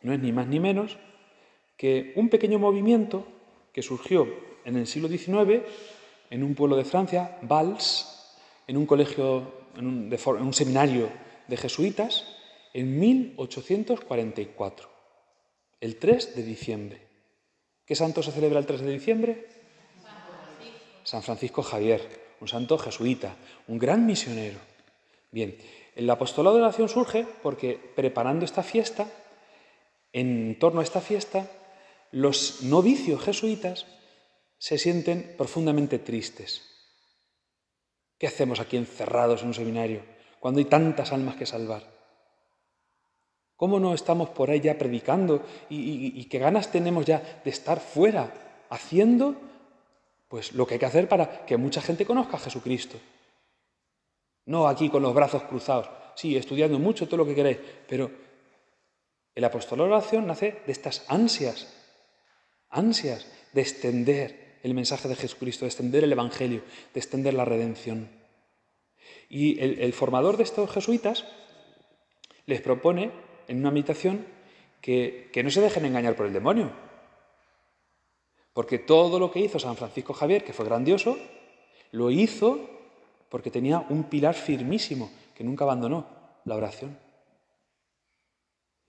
no 0.04 0.14
es 0.14 0.22
ni 0.22 0.32
más 0.32 0.48
ni 0.48 0.62
menos 0.62 0.98
que 1.76 2.14
un 2.16 2.30
pequeño 2.30 2.60
movimiento 2.60 3.28
que 3.74 3.82
surgió 3.82 4.26
en 4.64 4.78
el 4.78 4.88
siglo 4.88 5.10
XIX 5.10 5.64
en 6.30 6.44
un 6.44 6.56
pueblo 6.56 6.78
de 6.78 6.86
Francia, 6.86 7.40
Valls, 7.42 8.20
en 8.72 8.78
un 8.78 8.86
colegio, 8.86 9.52
en 9.76 9.86
un, 9.86 10.54
seminario 10.54 11.10
de 11.50 11.58
jesuitas, 11.58 12.26
en 12.74 13.02
1844, 13.02 14.90
el 15.82 15.98
3 15.98 16.36
de 16.38 16.44
diciembre. 16.44 17.02
¿Qué 17.86 17.96
santo 17.96 18.24
se 18.24 18.32
celebra 18.32 18.60
el 18.60 18.66
3 18.66 18.80
de 18.80 18.92
diciembre? 18.94 19.50
San 21.04 21.22
Francisco 21.22 21.64
Javier, 21.64 22.00
un 22.40 22.48
santo 22.48 22.78
jesuita, 22.78 23.36
un 23.68 23.78
gran 23.78 24.06
misionero. 24.06 24.60
Bien, 25.32 25.58
el 25.94 26.10
apostolado 26.10 26.56
de 26.56 26.62
la 26.62 26.68
oración 26.70 26.88
surge 26.88 27.28
porque 27.44 27.78
preparando 27.94 28.46
esta 28.46 28.64
fiesta, 28.64 29.06
en 30.14 30.58
torno 30.60 30.80
a 30.80 30.86
esta 30.86 31.02
fiesta, 31.02 31.52
los 32.12 32.62
novicios 32.64 33.22
jesuitas 33.22 33.86
se 34.60 34.78
sienten 34.78 35.36
profundamente 35.38 36.00
tristes. 36.00 36.71
¿Qué 38.22 38.28
hacemos 38.28 38.60
aquí 38.60 38.78
encerrados 38.78 39.42
en 39.42 39.48
un 39.48 39.56
seminario 39.56 40.04
cuando 40.40 40.60
hay 40.60 40.66
tantas 40.66 41.12
almas 41.12 41.38
que 41.38 41.48
salvar? 41.48 41.82
¿Cómo 43.56 43.80
no 43.80 43.96
estamos 43.96 44.30
por 44.30 44.52
ahí 44.52 44.60
ya 44.60 44.78
predicando 44.78 45.44
y, 45.72 46.24
qué 46.26 46.38
ganas 46.38 46.72
tenemos 46.72 47.04
ya 47.04 47.42
de 47.44 47.50
estar 47.50 47.80
fuera 47.80 48.32
haciendo 48.70 49.34
pues 50.28 50.54
lo 50.54 50.68
que 50.68 50.76
hay 50.76 50.80
que 50.80 50.86
hacer 50.86 51.10
para 51.10 51.48
que 51.48 51.58
mucha 51.58 51.82
gente 51.82 52.06
conozca 52.06 52.38
a 52.38 52.42
Jesucristo? 52.42 53.00
No 54.46 54.68
aquí 54.68 54.88
con 54.88 55.02
los 55.02 55.16
brazos 55.16 55.42
cruzados, 55.42 55.90
sí, 56.14 56.38
estudiando 56.38 56.78
mucho 56.78 57.08
todo 57.08 57.18
lo 57.18 57.26
que 57.26 57.34
queréis, 57.34 57.58
pero 57.90 58.12
el 59.34 59.44
apostolado 59.44 59.90
de 59.90 59.96
oración 59.96 60.28
nace 60.28 60.62
de 60.64 60.72
estas 60.72 61.06
ansias 61.08 61.74
ansias 62.70 63.26
de 63.52 63.62
extender 63.62 64.41
el 64.64 64.74
mensaje 64.74 65.08
de 65.08 65.16
Jesucristo, 65.16 65.66
de 65.66 65.70
extender 65.70 66.04
el 66.04 66.12
Evangelio, 66.12 66.62
de 66.94 67.00
extender 67.00 67.34
la 67.34 67.46
redención. 67.46 68.10
Y 69.30 69.60
el, 69.60 69.94
formador 69.94 70.38
de 70.38 70.44
estos 70.44 70.70
jesuitas 70.70 71.26
les 72.46 72.62
propone 72.62 73.12
en 73.48 73.60
una 73.60 73.72
meditación 73.72 74.26
que, 74.82 75.30
que 75.32 75.44
no 75.44 75.50
se 75.50 75.62
dejen 75.62 75.86
engañar 75.86 76.16
por 76.16 76.26
el 76.26 76.34
demonio. 76.34 76.72
Porque 78.54 78.78
todo 78.78 79.20
lo 79.20 79.32
que 79.32 79.40
hizo 79.40 79.60
San 79.60 79.78
Francisco 79.78 80.14
Javier, 80.14 80.44
que 80.44 80.54
fue 80.54 80.66
grandioso, 80.66 81.18
lo 81.92 82.12
hizo 82.12 82.60
porque 83.30 83.52
tenía 83.52 83.86
un 83.90 84.04
pilar 84.04 84.36
firmísimo 84.36 85.10
que 85.34 85.44
nunca 85.44 85.64
abandonó, 85.64 86.06
la 86.44 86.56
oración. 86.56 86.98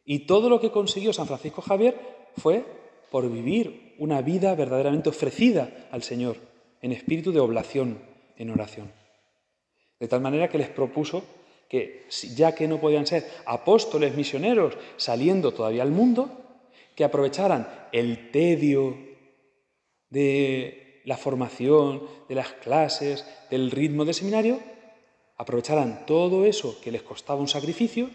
Y 0.04 0.20
todo 0.26 0.48
lo 0.48 0.61
que 0.61 0.72
consiguió 0.72 1.12
San 1.12 1.26
Francisco 1.26 1.62
Javier 1.62 1.96
fue 2.37 2.64
por 3.11 3.30
vivir 3.30 3.91
una 4.02 4.20
vida 4.20 4.56
verdaderamente 4.56 5.10
ofrecida 5.10 5.86
al 5.92 6.02
Señor, 6.02 6.36
en 6.80 6.90
espíritu 6.90 7.30
de 7.30 7.38
oblación, 7.38 8.00
en 8.36 8.50
oración. 8.50 8.90
De 10.00 10.08
tal 10.08 10.20
manera 10.20 10.48
que 10.48 10.58
les 10.58 10.68
propuso 10.68 11.22
que, 11.68 12.06
ya 12.34 12.52
que 12.52 12.66
no 12.66 12.80
podían 12.80 13.06
ser 13.06 13.24
apóstoles 13.46 14.16
misioneros 14.16 14.74
saliendo 14.96 15.54
todavía 15.54 15.84
al 15.84 15.92
mundo, 15.92 16.36
que 16.96 17.04
aprovecharan 17.04 17.68
el 17.92 18.32
tedio 18.32 18.96
de 20.10 21.00
la 21.04 21.16
formación, 21.16 22.02
de 22.28 22.34
las 22.34 22.48
clases, 22.54 23.24
del 23.50 23.70
ritmo 23.70 24.04
de 24.04 24.14
seminario, 24.14 24.58
aprovecharan 25.36 26.06
todo 26.06 26.44
eso 26.44 26.80
que 26.82 26.90
les 26.90 27.02
costaba 27.02 27.40
un 27.40 27.46
sacrificio 27.46 28.10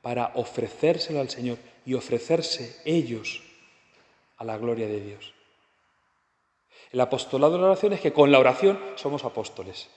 para 0.00 0.32
ofrecérselo 0.34 1.20
al 1.20 1.28
Señor 1.28 1.58
y 1.84 1.92
ofrecerse 1.92 2.80
ellos 2.86 3.49
a 4.40 4.44
la 4.44 4.56
gloria 4.56 4.88
de 4.88 5.00
Dios. 5.00 5.34
El 6.92 7.00
apostolado 7.00 7.52
de 7.52 7.58
la 7.60 7.66
oración 7.66 7.92
es 7.92 8.00
que 8.00 8.12
con 8.12 8.32
la 8.32 8.38
oración 8.38 8.80
somos 8.96 9.24
apóstoles. 9.24 9.90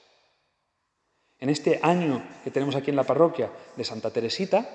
En 1.40 1.50
este 1.50 1.80
año 1.82 2.22
que 2.44 2.52
tenemos 2.52 2.76
aquí 2.76 2.90
en 2.90 2.98
la 2.98 3.06
parroquia 3.06 3.52
de 3.78 3.84
Santa 3.86 4.12
Teresita, 4.12 4.68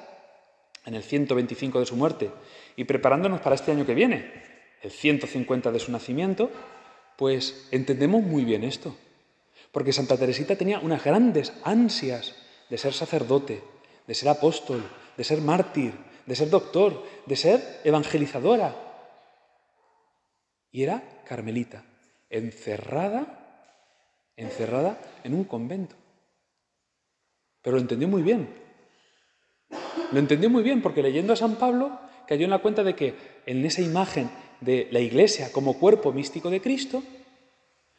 en 0.86 0.94
el 0.94 1.02
125 1.02 1.80
de 1.80 1.86
su 1.86 1.96
muerte, 1.96 2.30
y 2.76 2.84
preparándonos 2.84 3.42
para 3.42 3.54
este 3.54 3.70
año 3.70 3.84
que 3.84 3.94
viene, 3.94 4.42
el 4.82 4.90
150 4.90 5.70
de 5.70 5.78
su 5.78 5.92
nacimiento, 5.92 6.50
pues 7.18 7.68
entendemos 7.70 8.22
muy 8.22 8.44
bien 8.44 8.64
esto. 8.64 8.96
Porque 9.70 9.92
Santa 9.92 10.16
Teresita 10.16 10.56
tenía 10.56 10.78
unas 10.78 11.04
grandes 11.04 11.52
ansias 11.62 12.36
de 12.70 12.78
ser 12.78 12.94
sacerdote, 12.94 13.62
de 14.06 14.14
ser 14.14 14.30
apóstol, 14.30 14.82
de 15.14 15.24
ser 15.24 15.42
mártir, 15.42 15.92
de 16.24 16.34
ser 16.34 16.48
doctor, 16.48 17.04
de 17.26 17.36
ser 17.36 17.80
evangelizadora, 17.84 18.87
y 20.70 20.82
era 20.82 21.22
carmelita, 21.24 21.84
encerrada, 22.30 23.72
encerrada 24.36 24.98
en 25.24 25.34
un 25.34 25.44
convento. 25.44 25.96
Pero 27.62 27.76
lo 27.76 27.82
entendió 27.82 28.08
muy 28.08 28.22
bien. 28.22 28.48
lo 30.12 30.18
entendió 30.18 30.48
muy 30.50 30.62
bien 30.62 30.82
porque 30.82 31.02
leyendo 31.02 31.32
a 31.32 31.36
San 31.36 31.56
Pablo 31.56 31.98
cayó 32.26 32.44
en 32.44 32.50
la 32.50 32.58
cuenta 32.58 32.84
de 32.84 32.94
que 32.94 33.14
en 33.46 33.64
esa 33.64 33.82
imagen 33.82 34.30
de 34.60 34.88
la 34.90 35.00
iglesia 35.00 35.52
como 35.52 35.78
cuerpo 35.78 36.12
místico 36.12 36.50
de 36.50 36.60
Cristo, 36.60 37.02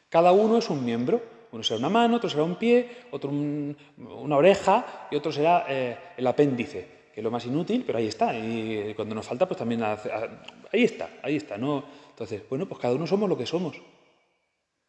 cada 0.10 0.32
uno 0.32 0.58
es 0.58 0.70
un 0.70 0.84
miembro. 0.84 1.40
Uno 1.52 1.64
será 1.64 1.80
una 1.80 1.90
mano, 1.90 2.18
otro 2.18 2.30
será 2.30 2.44
un 2.44 2.58
pie, 2.58 2.88
otro 3.10 3.32
una 3.32 4.38
oreja 4.38 5.08
y 5.10 5.16
otro 5.16 5.32
será 5.32 5.66
eh, 5.68 5.98
el 6.16 6.28
apéndice, 6.28 7.10
que 7.12 7.22
es 7.22 7.24
lo 7.24 7.32
más 7.32 7.44
inútil, 7.48 7.84
pero 7.86 7.98
ahí 7.98 8.08
está. 8.08 8.38
Y 8.38 8.94
cuando 8.96 9.16
nos 9.16 9.26
falta, 9.26 9.48
pues 9.48 9.58
también 9.58 9.82
ahí 9.82 10.84
está, 10.84 11.10
ahí 11.24 11.38
está. 11.38 11.58
¿no? 11.58 11.84
Entonces, 12.20 12.50
bueno, 12.50 12.68
pues 12.68 12.82
cada 12.82 12.96
uno 12.96 13.08
somos 13.08 13.30
lo 13.30 13.38
que 13.38 13.46
somos. 13.46 13.82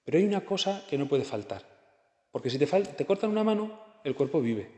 Pero 0.03 0.19
hay 0.19 0.25
una 0.25 0.45
cosa 0.45 0.85
que 0.91 0.99
no 0.99 1.07
puede 1.07 1.23
faltar. 1.23 1.63
Porque 2.33 2.51
si 2.51 2.59
te, 2.59 3.07
cortan 3.07 3.31
una 3.31 3.45
mano, 3.45 3.79
el 4.03 4.17
cuerpo 4.17 4.41
vive. 4.41 4.69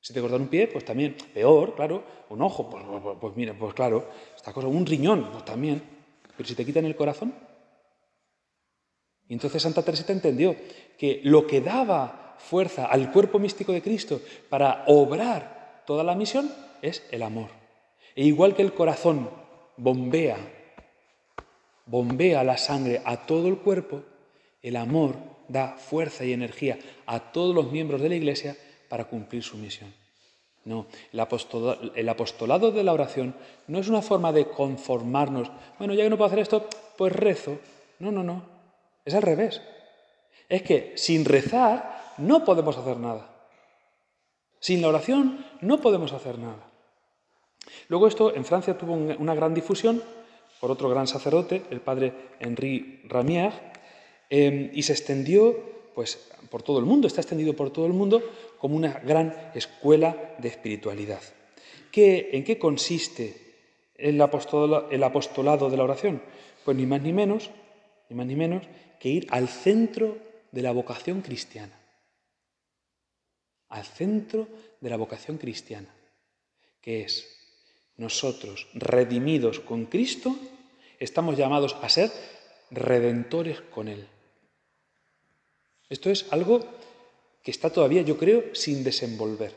Si 0.00 0.14
te 0.14 0.20
cortan 0.20 0.42
un 0.42 0.46
pie, 0.46 0.68
pues 0.68 0.84
también, 0.84 1.16
peor, 1.34 1.74
claro, 1.74 2.04
un 2.28 2.42
ojo, 2.42 2.70
pues, 2.70 2.84
pues, 2.84 3.02
pues, 3.02 3.16
pues 3.20 3.36
mira, 3.36 3.54
pues 3.58 3.74
claro, 3.74 4.08
esta 4.36 4.52
cosa, 4.52 4.68
un 4.68 4.86
riñón, 4.86 5.32
pues 5.32 5.44
también. 5.44 5.82
Pero 6.36 6.48
si 6.48 6.54
te 6.54 6.64
quitan 6.64 6.84
el 6.84 6.94
corazón. 6.94 7.34
Y 9.26 9.32
entonces 9.32 9.62
Santa 9.62 9.82
Teresita 9.82 10.12
entendió 10.12 10.54
que 10.96 11.22
lo 11.24 11.48
que 11.48 11.60
daba 11.60 12.36
fuerza 12.38 12.86
al 12.86 13.10
cuerpo 13.10 13.40
místico 13.40 13.72
de 13.72 13.82
Cristo 13.82 14.20
para 14.48 14.84
obrar 14.86 15.82
toda 15.88 16.04
la 16.04 16.14
misión 16.14 16.52
es 16.82 17.04
el 17.10 17.24
amor. 17.24 17.48
E 18.14 18.22
igual 18.26 18.54
que 18.54 18.62
el 18.62 18.74
corazón 18.74 19.28
bombea, 19.76 20.61
bombea 21.86 22.44
la 22.44 22.58
sangre 22.58 23.02
a 23.04 23.26
todo 23.26 23.48
el 23.48 23.58
cuerpo, 23.58 24.02
el 24.62 24.76
amor 24.76 25.16
da 25.48 25.76
fuerza 25.76 26.24
y 26.24 26.32
energía 26.32 26.78
a 27.06 27.32
todos 27.32 27.54
los 27.54 27.70
miembros 27.70 28.00
de 28.00 28.08
la 28.08 28.14
Iglesia 28.14 28.56
para 28.88 29.04
cumplir 29.04 29.42
su 29.42 29.56
misión. 29.56 29.92
No, 30.64 30.86
el 31.12 31.18
apostolado, 32.08 32.70
de 32.70 32.84
la 32.84 32.92
oración 32.92 33.34
no 33.66 33.80
es 33.80 33.88
una 33.88 34.00
forma 34.00 34.32
de 34.32 34.46
conformarnos. 34.46 35.50
Bueno, 35.78 35.92
ya 35.94 36.04
que 36.04 36.10
no 36.10 36.16
puedo 36.16 36.28
hacer 36.28 36.38
esto, 36.38 36.68
pues 36.96 37.12
rezo. 37.12 37.58
No, 37.98 38.12
no, 38.12 38.22
no. 38.22 38.44
Es 39.04 39.14
al 39.14 39.22
revés. 39.22 39.60
Es 40.48 40.62
que 40.62 40.92
sin 40.96 41.24
rezar 41.24 42.14
no 42.18 42.44
podemos 42.44 42.78
hacer 42.78 42.96
nada. 42.98 43.28
Sin 44.60 44.80
la 44.80 44.88
oración 44.88 45.44
no 45.60 45.80
podemos 45.80 46.12
hacer 46.12 46.38
nada. 46.38 46.70
Luego 47.88 48.06
esto 48.06 48.32
en 48.34 48.44
Francia 48.44 48.78
tuvo 48.78 48.94
una 48.94 49.34
gran 49.34 49.54
difusión 49.54 50.00
por 50.62 50.70
otro 50.70 50.88
gran 50.88 51.08
sacerdote, 51.08 51.64
el 51.72 51.80
padre 51.80 52.12
Henri 52.38 53.00
Ramier, 53.08 53.50
em, 54.30 54.70
y 54.72 54.84
se 54.84 54.92
extendió 54.92 55.90
pues, 55.92 56.30
por 56.50 56.62
todo 56.62 56.78
el 56.78 56.84
mundo, 56.84 57.08
está 57.08 57.20
extendido 57.20 57.56
por 57.56 57.72
todo 57.72 57.84
el 57.86 57.92
mundo 57.92 58.22
como 58.58 58.76
una 58.76 59.00
gran 59.00 59.50
escuela 59.56 60.36
de 60.38 60.46
espiritualidad. 60.46 61.20
¿En 61.92 62.44
qué 62.44 62.58
consiste 62.60 63.34
el 63.96 64.22
apostolado, 64.22 64.88
el 64.88 65.02
apostolado 65.02 65.68
de 65.68 65.76
la 65.76 65.82
oración? 65.82 66.22
Pues 66.64 66.76
ni 66.76 66.86
más 66.86 67.02
ni 67.02 67.12
menos, 67.12 67.50
ni 68.08 68.14
más 68.14 68.26
ni 68.26 68.36
menos 68.36 68.62
que 69.00 69.08
ir 69.08 69.26
al 69.30 69.48
centro 69.48 70.16
de 70.52 70.62
la 70.62 70.70
vocación 70.70 71.22
cristiana. 71.22 71.76
Al 73.68 73.84
centro 73.84 74.46
de 74.80 74.90
la 74.90 74.96
vocación 74.96 75.38
cristiana, 75.38 75.92
que 76.80 77.02
es 77.02 77.41
nosotros, 77.96 78.68
redimidos 78.74 79.60
con 79.60 79.86
Cristo, 79.86 80.36
estamos 80.98 81.36
llamados 81.36 81.76
a 81.82 81.88
ser 81.88 82.10
redentores 82.70 83.60
con 83.60 83.88
Él. 83.88 84.06
Esto 85.88 86.10
es 86.10 86.26
algo 86.32 86.60
que 87.42 87.50
está 87.50 87.70
todavía, 87.70 88.02
yo 88.02 88.16
creo, 88.16 88.54
sin 88.54 88.82
desenvolver. 88.84 89.54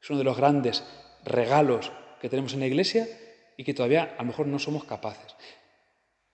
Es 0.00 0.08
uno 0.10 0.18
de 0.18 0.24
los 0.24 0.36
grandes 0.36 0.84
regalos 1.24 1.90
que 2.20 2.28
tenemos 2.28 2.52
en 2.54 2.60
la 2.60 2.66
Iglesia 2.66 3.08
y 3.56 3.64
que 3.64 3.74
todavía 3.74 4.14
a 4.16 4.22
lo 4.22 4.28
mejor 4.28 4.46
no 4.46 4.58
somos 4.58 4.84
capaces. 4.84 5.34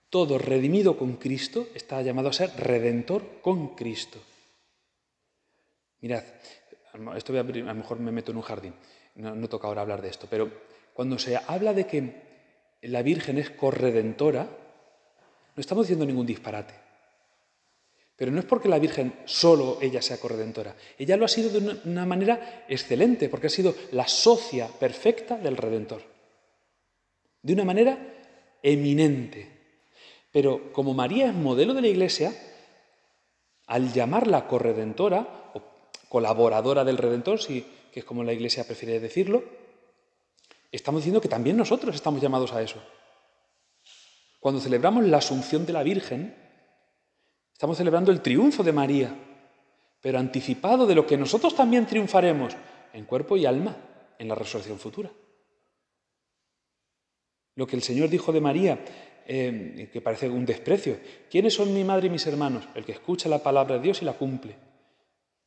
Todo 0.09 0.37
redimido 0.37 0.97
con 0.97 1.15
Cristo 1.15 1.67
está 1.73 2.01
llamado 2.01 2.29
a 2.29 2.33
ser 2.33 2.51
redentor 2.57 3.41
con 3.41 3.75
Cristo. 3.75 4.19
Mirad, 6.01 6.23
esto 7.15 7.33
voy 7.33 7.39
a, 7.39 7.69
a 7.69 7.73
lo 7.73 7.75
mejor 7.75 7.99
me 7.99 8.11
meto 8.11 8.31
en 8.31 8.37
un 8.37 8.43
jardín, 8.43 8.75
no, 9.15 9.35
no 9.35 9.49
toca 9.49 9.67
ahora 9.67 9.81
hablar 9.81 10.01
de 10.01 10.09
esto, 10.09 10.27
pero 10.29 10.51
cuando 10.95 11.19
se 11.19 11.35
habla 11.35 11.73
de 11.73 11.85
que 11.85 12.13
la 12.83 13.01
Virgen 13.01 13.37
es 13.37 13.49
corredentora, 13.49 14.43
no 14.43 15.59
estamos 15.59 15.85
diciendo 15.85 16.05
ningún 16.05 16.25
disparate. 16.25 16.73
Pero 18.15 18.31
no 18.31 18.39
es 18.39 18.45
porque 18.45 18.69
la 18.69 18.79
Virgen 18.79 19.13
solo 19.25 19.77
ella 19.81 20.01
sea 20.01 20.21
corredentora. 20.21 20.73
Ella 20.97 21.17
lo 21.17 21.25
ha 21.25 21.27
sido 21.27 21.49
de 21.49 21.81
una, 21.83 22.05
manera 22.05 22.63
excelente, 22.69 23.27
porque 23.27 23.47
ha 23.47 23.49
sido 23.49 23.75
la 23.91 24.07
socia 24.07 24.69
perfecta 24.69 25.37
del 25.37 25.57
Redentor. 25.57 26.01
De 27.41 27.51
una 27.51 27.65
manera 27.65 27.99
eminente. 28.63 29.51
Pero 30.31 30.71
como 30.71 30.93
María 30.93 31.27
es 31.27 31.33
modelo 31.33 31.73
de 31.73 31.81
la 31.81 31.89
Iglesia, 31.89 32.33
al 33.67 33.91
llamarla 33.91 34.47
corredentora, 34.47 35.51
o 35.55 35.61
colaboradora 36.07 36.85
del 36.85 36.97
Redentor, 36.97 37.41
si, 37.41 37.65
que 37.91 37.99
es 37.99 38.05
como 38.05 38.23
la 38.23 38.31
Iglesia 38.31 38.63
prefiere 38.63 39.01
decirlo, 39.01 39.64
estamos 40.75 41.01
diciendo 41.01 41.21
que 41.21 41.29
también 41.29 41.57
nosotros 41.57 41.95
estamos 41.95 42.21
llamados 42.21 42.51
a 42.53 42.61
eso. 42.61 42.81
Cuando 44.39 44.61
celebramos 44.61 45.05
la 45.05 45.17
Asunción 45.17 45.65
de 45.65 45.73
la 45.73 45.83
Virgen, 45.83 46.35
Estamos 47.55 47.77
celebrando 47.77 48.11
el 48.11 48.19
triunfo 48.19 48.63
de 48.63 48.73
María, 48.73 49.15
pero 50.01 50.19
anticipado 50.19 50.85
de 50.85 50.93
lo 50.93 51.07
que 51.07 51.15
nosotros 51.15 51.55
también 51.55 51.85
triunfaremos 51.85 52.53
en 52.91 53.05
cuerpo 53.05 53.37
y 53.37 53.45
alma 53.45 53.77
en 54.19 54.27
la 54.27 54.35
resurrección 54.35 54.77
futura. 54.77 55.09
Lo 57.55 57.65
que 57.65 57.77
el 57.77 57.81
Señor 57.81 58.09
dijo 58.09 58.33
de 58.33 58.41
María, 58.41 58.83
eh, 59.25 59.89
que 59.91 60.01
parece 60.01 60.27
un 60.27 60.45
desprecio. 60.45 60.99
¿Quiénes 61.31 61.53
son 61.53 61.73
mi 61.73 61.85
madre 61.85 62.07
y 62.07 62.09
mis 62.09 62.27
hermanos? 62.27 62.67
El 62.75 62.83
que 62.83 62.91
escucha 62.91 63.29
la 63.29 63.41
palabra 63.41 63.77
de 63.77 63.81
Dios 63.81 64.01
y 64.01 64.05
la 64.05 64.17
cumple. 64.17 64.57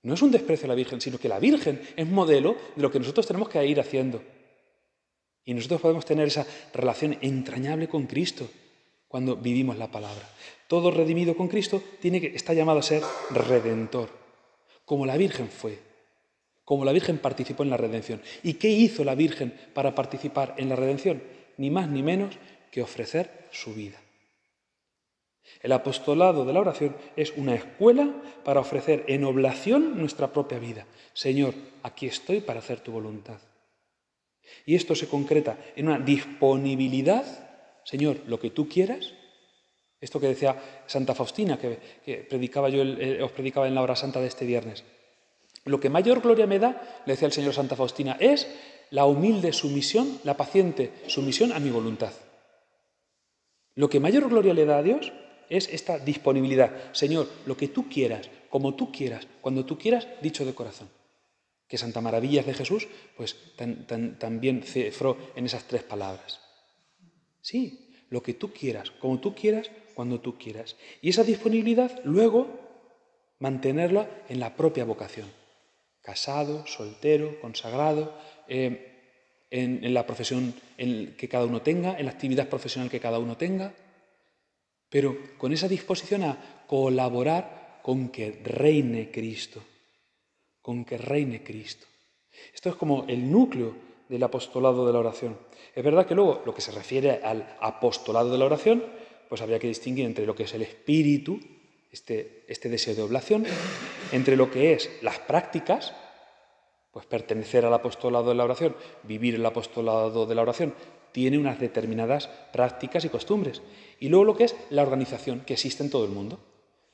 No 0.02 0.14
es 0.14 0.22
un 0.22 0.30
desprecio 0.30 0.64
a 0.64 0.68
la 0.68 0.74
Virgen, 0.74 1.02
sino 1.02 1.18
que 1.18 1.28
la 1.28 1.38
Virgen 1.38 1.82
es 1.94 2.08
modelo 2.08 2.56
de 2.74 2.80
lo 2.80 2.90
que 2.90 3.00
nosotros 3.00 3.26
tenemos 3.26 3.50
que 3.50 3.62
ir 3.66 3.78
haciendo. 3.78 4.22
Y 5.48 5.54
nosotros 5.54 5.80
podemos 5.80 6.04
tener 6.04 6.28
esa 6.28 6.46
relación 6.74 7.16
entrañable 7.22 7.88
con 7.88 8.04
Cristo 8.06 8.50
cuando 9.08 9.34
vivimos 9.34 9.78
la 9.78 9.90
palabra. 9.90 10.28
Todo 10.66 10.90
redimido 10.90 11.34
con 11.38 11.48
Cristo 11.48 11.82
tiene 12.02 12.20
que, 12.20 12.36
está 12.36 12.52
llamado 12.52 12.80
a 12.80 12.82
ser 12.82 13.02
redentor, 13.30 14.10
como 14.84 15.06
la 15.06 15.16
Virgen 15.16 15.48
fue, 15.48 15.78
como 16.66 16.84
la 16.84 16.92
Virgen 16.92 17.16
participó 17.16 17.62
en 17.62 17.70
la 17.70 17.78
redención. 17.78 18.20
¿Y 18.42 18.54
qué 18.54 18.68
hizo 18.68 19.04
la 19.04 19.14
Virgen 19.14 19.54
para 19.72 19.94
participar 19.94 20.54
en 20.58 20.68
la 20.68 20.76
redención? 20.76 21.22
Ni 21.56 21.70
más 21.70 21.88
ni 21.88 22.02
menos 22.02 22.34
que 22.70 22.82
ofrecer 22.82 23.48
su 23.50 23.72
vida. 23.72 23.98
El 25.62 25.72
apostolado 25.72 26.44
de 26.44 26.52
la 26.52 26.60
oración 26.60 26.94
es 27.16 27.32
una 27.38 27.54
escuela 27.54 28.14
para 28.44 28.60
ofrecer 28.60 29.02
en 29.08 29.24
oblación 29.24 29.98
nuestra 29.98 30.30
propia 30.30 30.58
vida. 30.58 30.84
Señor, 31.14 31.54
aquí 31.82 32.04
estoy 32.06 32.42
para 32.42 32.58
hacer 32.58 32.80
tu 32.80 32.92
voluntad. 32.92 33.38
Y 34.66 34.74
esto 34.74 34.94
se 34.94 35.08
concreta 35.08 35.58
en 35.76 35.88
una 35.88 35.98
disponibilidad, 35.98 37.24
Señor, 37.84 38.18
lo 38.26 38.38
que 38.38 38.50
tú 38.50 38.68
quieras, 38.68 39.12
esto 40.00 40.20
que 40.20 40.28
decía 40.28 40.56
Santa 40.86 41.14
Faustina, 41.14 41.58
que, 41.58 42.26
predicaba 42.28 42.68
yo, 42.68 42.82
os 43.24 43.32
predicaba 43.32 43.66
en 43.66 43.74
la 43.74 43.82
hora 43.82 43.96
santa 43.96 44.20
de 44.20 44.28
este 44.28 44.46
viernes. 44.46 44.84
Lo 45.64 45.80
que 45.80 45.90
mayor 45.90 46.20
gloria 46.20 46.46
me 46.46 46.58
da, 46.58 47.02
le 47.04 47.12
decía 47.14 47.26
el 47.26 47.32
Señor 47.32 47.52
Santa 47.52 47.76
Faustina, 47.76 48.16
es 48.20 48.48
la 48.90 49.06
humilde 49.06 49.52
sumisión, 49.52 50.20
la 50.24 50.36
paciente 50.36 50.92
sumisión 51.08 51.52
a 51.52 51.58
mi 51.58 51.70
voluntad. 51.70 52.12
Lo 53.74 53.88
que 53.88 54.00
mayor 54.00 54.28
gloria 54.28 54.54
le 54.54 54.64
da 54.64 54.78
a 54.78 54.82
Dios 54.82 55.12
es 55.50 55.68
esta 55.68 55.98
disponibilidad. 55.98 56.92
Señor, 56.92 57.28
lo 57.46 57.56
que 57.56 57.68
tú 57.68 57.88
quieras, 57.88 58.28
como 58.50 58.74
tú 58.74 58.92
quieras, 58.92 59.26
cuando 59.40 59.64
tú 59.64 59.78
quieras, 59.78 60.08
dicho 60.22 60.44
de 60.44 60.54
corazón. 60.54 60.88
Que 61.68 61.78
Santa 61.78 62.00
Maravillas 62.00 62.46
de 62.46 62.54
Jesús, 62.54 62.88
pues 63.16 63.36
también 64.18 64.62
cifró 64.62 65.18
en 65.36 65.46
esas 65.46 65.64
tres 65.64 65.82
palabras. 65.82 66.40
Sí, 67.42 67.94
lo 68.10 68.22
que 68.22 68.34
tú 68.34 68.52
quieras, 68.52 68.90
como 68.90 69.20
tú 69.20 69.34
quieras, 69.34 69.70
cuando 69.94 70.20
tú 70.20 70.38
quieras. 70.38 70.76
Y 71.02 71.10
esa 71.10 71.24
disponibilidad 71.24 72.00
luego 72.04 72.48
mantenerla 73.38 74.08
en 74.28 74.40
la 74.40 74.56
propia 74.56 74.84
vocación. 74.84 75.28
Casado, 76.00 76.66
soltero, 76.66 77.40
consagrado, 77.40 78.16
eh, 78.48 78.88
en, 79.50 79.94
la 79.94 80.06
profesión 80.06 80.54
que 80.76 81.28
cada 81.28 81.44
uno 81.44 81.62
tenga, 81.62 81.98
en 81.98 82.06
la 82.06 82.12
actividad 82.12 82.48
profesional 82.48 82.90
que 82.90 83.00
cada 83.00 83.18
uno 83.18 83.36
tenga, 83.36 83.74
pero 84.88 85.16
con 85.36 85.52
esa 85.52 85.68
disposición 85.68 86.22
a 86.22 86.64
colaborar 86.66 87.80
con 87.82 88.08
que 88.08 88.40
reine 88.42 89.10
Cristo, 89.10 89.62
con 90.68 90.84
que 90.84 90.98
reine 90.98 91.42
Cristo. 91.42 91.86
Esto 92.52 92.68
es 92.68 92.74
como 92.74 93.06
el 93.08 93.32
núcleo 93.32 93.72
del 94.06 94.22
apostolado 94.22 94.86
de 94.86 94.92
la 94.92 94.98
oración. 94.98 95.38
Es 95.74 95.82
verdad 95.82 96.04
que 96.04 96.14
luego 96.14 96.42
lo 96.44 96.54
que 96.54 96.60
se 96.60 96.72
refiere 96.72 97.22
al 97.24 97.56
apostolado 97.58 98.30
de 98.30 98.36
la 98.36 98.44
oración 98.44 98.84
pues 99.30 99.40
habría 99.40 99.58
que 99.58 99.68
distinguir 99.68 100.04
entre 100.04 100.26
lo 100.26 100.34
que 100.34 100.42
es 100.42 100.52
el 100.52 100.60
espíritu, 100.60 101.40
este, 101.90 102.44
este 102.48 102.68
deseo 102.68 102.94
de 102.94 103.00
oblación, 103.00 103.46
entre 104.12 104.36
lo 104.36 104.50
que 104.50 104.74
es 104.74 104.90
las 105.00 105.18
prácticas, 105.20 105.94
pues 106.90 107.06
pertenecer 107.06 107.64
al 107.64 107.72
apostolado 107.72 108.28
de 108.28 108.34
la 108.34 108.44
oración, 108.44 108.76
vivir 109.04 109.36
el 109.36 109.46
apostolado 109.46 110.26
de 110.26 110.34
la 110.34 110.42
oración, 110.42 110.74
tiene 111.12 111.38
unas 111.38 111.58
determinadas 111.58 112.26
prácticas 112.52 113.06
y 113.06 113.08
costumbres. 113.08 113.62
Y 114.00 114.10
luego 114.10 114.26
lo 114.26 114.36
que 114.36 114.44
es 114.44 114.56
la 114.68 114.82
organización, 114.82 115.40
que 115.46 115.54
existe 115.54 115.82
en 115.82 115.88
todo 115.88 116.04
el 116.04 116.10
mundo. 116.10 116.38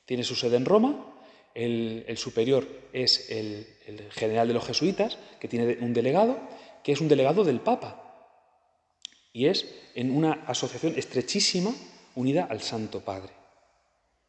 Tiene 0.05 0.23
su 0.23 0.35
sede 0.35 0.55
en 0.55 0.63
Roma, 0.63 1.14
el, 1.55 2.17
superior 2.17 2.67
es 2.91 3.29
el, 3.31 3.65
general 4.11 4.47
de 4.47 4.53
los 4.53 4.65
jesuitas, 4.65 5.17
que 5.39 5.47
tiene 5.47 5.77
un 5.79 5.93
delegado, 5.93 6.37
que 6.83 6.91
es 6.91 7.01
un 7.01 7.07
delegado 7.07 7.43
del 7.43 7.61
Papa. 7.61 8.01
Y 9.33 9.47
es 9.47 9.73
en 9.95 10.11
una 10.11 10.43
asociación 10.47 10.93
estrechísima 10.97 11.73
unida 12.15 12.47
al 12.49 12.61
Santo 12.61 12.99
Padre. 12.99 13.31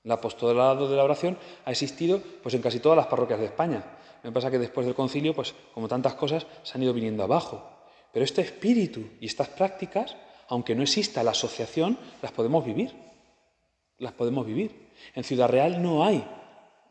El 0.05 0.13
apostolado 0.13 0.89
de 0.89 0.97
la 0.97 1.05
oración 1.05 1.37
ha 1.65 1.73
existido 1.73 2.23
pues, 2.43 2.55
en 2.55 2.63
casi 2.63 2.79
todas 2.79 2.97
las 2.97 3.09
parroquias 3.09 3.41
de 3.41 3.47
España. 3.47 3.85
Me 4.23 4.33
pasa 4.33 4.51
que 4.51 4.59
después 4.59 4.87
del 4.87 4.95
concilio, 4.95 5.35
pues 5.35 5.55
como 5.75 5.89
tantas 5.89 6.15
cosas, 6.15 6.47
se 6.63 6.75
han 6.75 6.83
ido 6.83 6.95
viniendo 6.95 7.25
abajo. 7.25 7.69
Pero 8.13 8.25
este 8.25 8.41
espíritu 8.41 9.05
y 9.21 9.27
estas 9.27 9.49
prácticas, 9.49 10.17
aunque 10.49 10.75
no 10.75 10.83
exista 10.83 11.23
la 11.23 11.33
asociación, 11.33 11.99
las 12.23 12.33
podemos 12.33 12.65
vivir. 12.65 12.95
Las 13.99 14.13
podemos 14.13 14.47
vivir. 14.47 14.91
En 15.15 15.25
Ciudad 15.25 15.49
Real 15.49 15.83
no 15.83 16.05
hay 16.05 16.25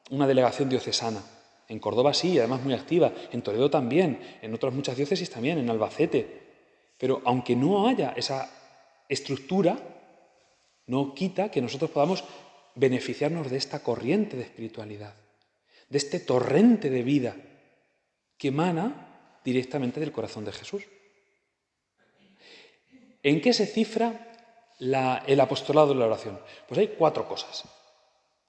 una 0.09 0.27
delegación 0.27 0.69
diocesana. 0.69 1.23
En 1.67 1.79
Córdoba 1.79 2.13
sí, 2.13 2.37
además 2.37 2.63
muy 2.63 2.73
activa. 2.73 3.11
En 3.31 3.41
Toledo 3.41 3.69
también. 3.69 4.37
En 4.41 4.53
otras 4.53 4.73
muchas 4.73 4.95
diócesis 4.95 5.29
también. 5.29 5.57
En 5.57 5.69
Albacete. 5.69 6.43
Pero 6.97 7.21
aunque 7.25 7.55
no 7.55 7.87
haya 7.87 8.13
esa 8.15 8.49
estructura, 9.09 9.77
no 10.87 11.13
quita 11.13 11.49
que 11.49 11.61
nosotros 11.61 11.91
podamos 11.91 12.23
beneficiarnos 12.75 13.49
de 13.49 13.57
esta 13.57 13.81
corriente 13.81 14.37
de 14.37 14.43
espiritualidad, 14.43 15.13
de 15.89 15.97
este 15.97 16.19
torrente 16.19 16.89
de 16.89 17.03
vida 17.03 17.35
que 18.37 18.49
emana 18.49 19.39
directamente 19.43 19.99
del 19.99 20.11
corazón 20.11 20.45
de 20.45 20.51
Jesús. 20.51 20.83
¿En 23.23 23.41
qué 23.41 23.53
se 23.53 23.65
cifra 23.65 24.31
el 24.79 25.39
apostolado 25.39 25.89
de 25.89 25.95
la 25.95 26.05
oración? 26.05 26.39
Pues 26.67 26.79
hay 26.79 26.89
cuatro 26.89 27.27
cosas. 27.27 27.63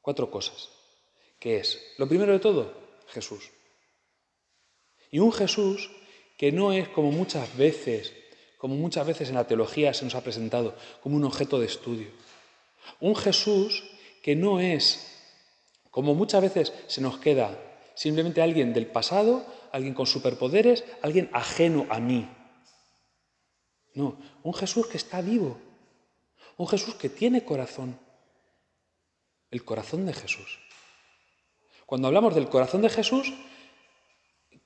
Cuatro 0.03 0.31
cosas. 0.31 0.76
¿Qué 1.47 1.59
es? 1.59 1.81
Lo 1.97 2.09
primero 2.09 2.33
de 2.33 2.41
todo, 2.41 2.75
Jesús. 3.07 3.53
Y 5.13 5.21
un 5.21 5.33
Jesús 5.33 5.93
que 6.37 6.51
no 6.51 6.73
es 6.73 6.89
como 6.89 7.13
muchas 7.13 7.57
veces, 7.57 8.13
como 8.59 8.75
muchas 8.75 9.07
veces 9.07 9.29
en 9.29 9.37
la 9.37 9.47
teología 9.47 9.95
se 9.95 10.05
nos 10.05 10.17
ha 10.17 10.25
presentado, 10.25 10.75
como 11.05 11.15
un 11.15 11.23
objeto 11.23 11.61
de 11.61 11.67
estudio. 11.67 12.09
Un 12.99 13.15
Jesús 13.15 13.85
que 14.25 14.35
no 14.35 14.59
es, 14.59 15.07
como 15.93 16.17
muchas 16.17 16.43
veces 16.43 16.73
se 16.89 17.01
nos 17.01 17.19
queda, 17.19 17.57
simplemente 17.95 18.43
alguien 18.43 18.73
del 18.73 18.89
pasado, 18.89 19.47
alguien 19.71 19.95
con 19.95 20.09
superpoderes, 20.09 20.83
alguien 21.01 21.31
ajeno 21.33 21.87
a 21.91 22.01
mí. 22.01 22.29
No, 23.95 24.19
un 24.43 24.53
Jesús 24.53 24.89
que 24.89 24.97
está 24.97 25.21
vivo, 25.21 25.61
un 26.57 26.67
Jesús 26.67 26.97
que 26.97 27.09
tiene 27.09 27.45
corazón, 27.45 28.01
el 29.53 29.65
corazón 29.65 30.07
de 30.07 30.13
Jesús. 30.13 30.66
Cuando 31.87 32.09
hablamos 32.09 32.35
del 32.35 32.49
corazón 32.49 32.83
de 32.83 32.91
Jesús, 32.91 33.33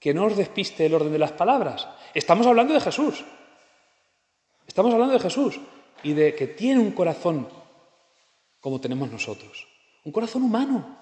que 0.01 0.15
no 0.15 0.25
os 0.25 0.37
despiste 0.37 0.87
el 0.87 0.95
orden 0.95 1.13
de 1.13 1.19
las 1.19 1.33
palabras, 1.33 1.87
estamos 2.15 2.47
hablando 2.47 2.73
de 2.73 2.81
Jesús. 2.81 3.23
Estamos 4.67 4.93
hablando 4.95 5.15
de 5.15 5.21
Jesús 5.21 5.61
y 6.03 6.15
de 6.15 6.35
que 6.35 6.47
tiene 6.47 6.81
un 6.81 6.93
corazón 6.93 7.47
como 8.59 8.81
tenemos 8.81 9.11
nosotros. 9.11 9.69
Un 10.05 10.13
corazón 10.13 10.43
humano. 10.43 10.99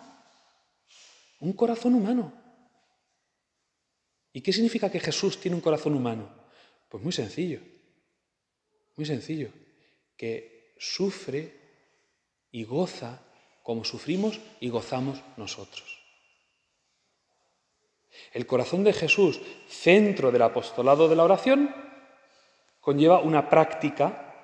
Un 1.40 1.52
corazón 1.52 1.94
humano. 1.94 2.32
¿Y 4.32 4.40
qué 4.40 4.52
significa 4.52 4.90
que 4.90 5.00
Jesús 5.00 5.40
tiene 5.40 5.54
un 5.54 5.60
corazón 5.60 5.94
humano? 5.94 6.28
Pues 6.88 7.02
muy 7.02 7.12
sencillo. 7.12 7.60
Muy 8.96 9.06
sencillo, 9.06 9.52
que 10.16 10.74
sufre 10.78 11.54
y 12.50 12.64
goza 12.64 13.22
como 13.62 13.84
sufrimos 13.84 14.40
y 14.58 14.70
gozamos 14.70 15.22
nosotros. 15.36 15.97
El 18.32 18.46
corazón 18.46 18.84
de 18.84 18.92
Jesús, 18.92 19.40
centro 19.68 20.30
del 20.30 20.42
apostolado 20.42 21.08
de 21.08 21.16
la 21.16 21.24
oración, 21.24 21.74
conlleva 22.80 23.20
una 23.20 23.48
práctica, 23.48 24.34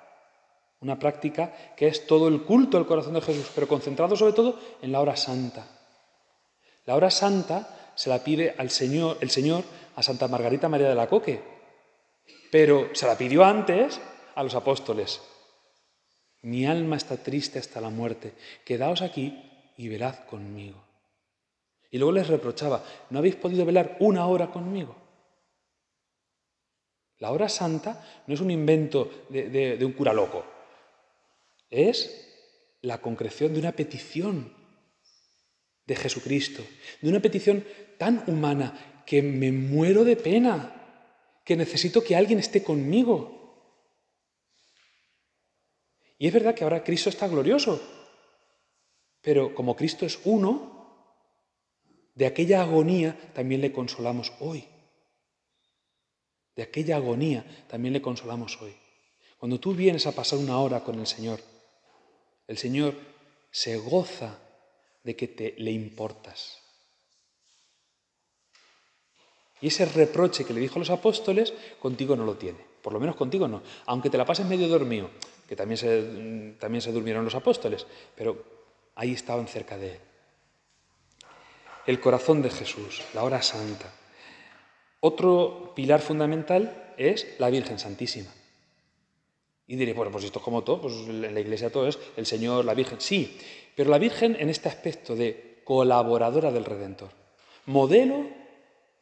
una 0.80 0.98
práctica 0.98 1.74
que 1.76 1.88
es 1.88 2.06
todo 2.06 2.28
el 2.28 2.42
culto 2.42 2.78
del 2.78 2.86
corazón 2.86 3.14
de 3.14 3.20
Jesús, 3.20 3.50
pero 3.54 3.68
concentrado 3.68 4.16
sobre 4.16 4.32
todo 4.32 4.58
en 4.82 4.92
la 4.92 5.00
hora 5.00 5.16
santa. 5.16 5.66
La 6.86 6.94
hora 6.94 7.10
santa 7.10 7.92
se 7.94 8.10
la 8.10 8.22
pide 8.22 8.54
al 8.58 8.70
Señor, 8.70 9.18
el 9.20 9.30
Señor 9.30 9.64
a 9.96 10.02
Santa 10.02 10.28
Margarita 10.28 10.68
María 10.68 10.88
de 10.88 10.94
la 10.94 11.08
Coque, 11.08 11.40
pero 12.50 12.90
se 12.94 13.06
la 13.06 13.16
pidió 13.16 13.44
antes 13.44 14.00
a 14.34 14.42
los 14.42 14.54
apóstoles, 14.54 15.22
mi 16.44 16.66
alma 16.66 16.96
está 16.96 17.16
triste 17.16 17.58
hasta 17.58 17.80
la 17.80 17.88
muerte, 17.88 18.34
quedaos 18.66 19.00
aquí 19.00 19.50
y 19.78 19.88
velad 19.88 20.26
conmigo. 20.26 20.76
Y 21.94 21.98
luego 21.98 22.10
les 22.10 22.26
reprochaba, 22.26 22.84
¿no 23.10 23.20
habéis 23.20 23.36
podido 23.36 23.64
velar 23.64 23.98
una 24.00 24.26
hora 24.26 24.50
conmigo? 24.50 24.96
La 27.18 27.30
hora 27.30 27.48
santa 27.48 28.04
no 28.26 28.34
es 28.34 28.40
un 28.40 28.50
invento 28.50 29.26
de, 29.28 29.48
de 29.48 29.84
un 29.84 29.92
cura 29.92 30.12
loco, 30.12 30.44
es 31.70 32.32
la 32.82 33.00
concreción 33.00 33.52
de 33.52 33.60
una 33.60 33.70
petición 33.70 34.52
de 35.86 35.94
Jesucristo, 35.94 36.64
de 37.00 37.10
una 37.10 37.20
petición 37.20 37.64
tan 37.96 38.24
humana 38.26 39.04
que 39.06 39.22
me 39.22 39.52
muero 39.52 40.02
de 40.02 40.16
pena, 40.16 40.74
que 41.44 41.54
necesito 41.54 42.02
que 42.02 42.16
alguien 42.16 42.40
esté 42.40 42.64
conmigo, 42.64 43.70
y 46.18 46.26
es 46.26 46.32
verdad 46.32 46.56
que 46.56 46.64
ahora 46.64 46.82
Cristo 46.82 47.08
está 47.08 47.28
glorioso, 47.28 47.80
pero 49.20 49.54
como 49.54 49.76
Cristo 49.76 50.04
es 50.04 50.18
uno, 50.24 50.73
de 52.14 52.26
aquella 52.26 52.62
agonía 52.62 53.18
también 53.34 53.60
le 53.60 53.72
consolamos 53.72 54.32
hoy. 54.40 54.64
De 56.54 56.62
aquella 56.62 56.96
agonía 56.96 57.44
también 57.68 57.92
le 57.92 58.02
consolamos 58.02 58.60
hoy. 58.62 58.74
Cuando 59.38 59.58
tú 59.58 59.74
vienes 59.74 60.06
a 60.06 60.12
pasar 60.12 60.38
una 60.38 60.58
hora 60.58 60.84
con 60.84 60.98
el 60.98 61.06
Señor, 61.06 61.40
el 62.46 62.56
Señor 62.56 62.94
se 63.50 63.76
goza 63.76 64.38
de 65.02 65.16
que 65.16 65.28
te 65.28 65.54
le 65.58 65.72
importas. 65.72 66.58
Y 69.60 69.68
ese 69.68 69.86
reproche 69.86 70.44
que 70.44 70.52
le 70.52 70.60
dijo 70.60 70.76
a 70.76 70.78
los 70.80 70.90
apóstoles, 70.90 71.52
contigo 71.80 72.16
no 72.16 72.24
lo 72.24 72.36
tiene. 72.36 72.58
Por 72.82 72.92
lo 72.92 73.00
menos 73.00 73.16
contigo 73.16 73.48
no. 73.48 73.62
Aunque 73.86 74.10
te 74.10 74.18
la 74.18 74.26
pases 74.26 74.46
medio 74.46 74.68
dormido, 74.68 75.10
que 75.48 75.56
también 75.56 75.78
se, 75.78 76.54
también 76.60 76.82
se 76.82 76.92
durmieron 76.92 77.24
los 77.24 77.34
apóstoles, 77.34 77.86
pero 78.14 78.44
ahí 78.94 79.12
estaban 79.12 79.48
cerca 79.48 79.76
de 79.78 79.94
él. 79.94 80.00
El 81.86 82.00
corazón 82.00 82.42
de 82.42 82.50
Jesús, 82.50 83.02
la 83.12 83.24
hora 83.24 83.42
santa. 83.42 83.92
Otro 85.00 85.72
pilar 85.74 86.00
fundamental 86.00 86.94
es 86.96 87.36
la 87.38 87.50
Virgen 87.50 87.78
Santísima. 87.78 88.30
Y 89.66 89.76
diré, 89.76 89.92
bueno, 89.92 90.10
pues 90.10 90.24
esto 90.24 90.38
es 90.38 90.44
como 90.44 90.62
todo, 90.62 90.82
pues 90.82 90.94
en 90.94 91.34
la 91.34 91.40
iglesia 91.40 91.70
todo 91.70 91.88
es 91.88 91.98
el 92.16 92.26
Señor, 92.26 92.64
la 92.64 92.74
Virgen. 92.74 93.00
Sí, 93.00 93.38
pero 93.74 93.90
la 93.90 93.98
Virgen 93.98 94.36
en 94.38 94.50
este 94.50 94.68
aspecto 94.68 95.14
de 95.14 95.62
colaboradora 95.64 96.52
del 96.52 96.64
Redentor, 96.64 97.10
modelo 97.66 98.26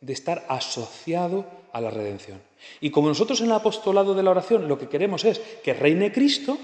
de 0.00 0.12
estar 0.12 0.44
asociado 0.48 1.46
a 1.72 1.80
la 1.80 1.90
redención. 1.90 2.40
Y 2.80 2.90
como 2.90 3.08
nosotros 3.08 3.40
en 3.40 3.46
el 3.46 3.52
apostolado 3.52 4.14
de 4.14 4.22
la 4.22 4.30
oración 4.30 4.68
lo 4.68 4.78
que 4.78 4.88
queremos 4.88 5.24
es 5.24 5.38
que 5.38 5.74
reine 5.74 6.12
Cristo, 6.12 6.58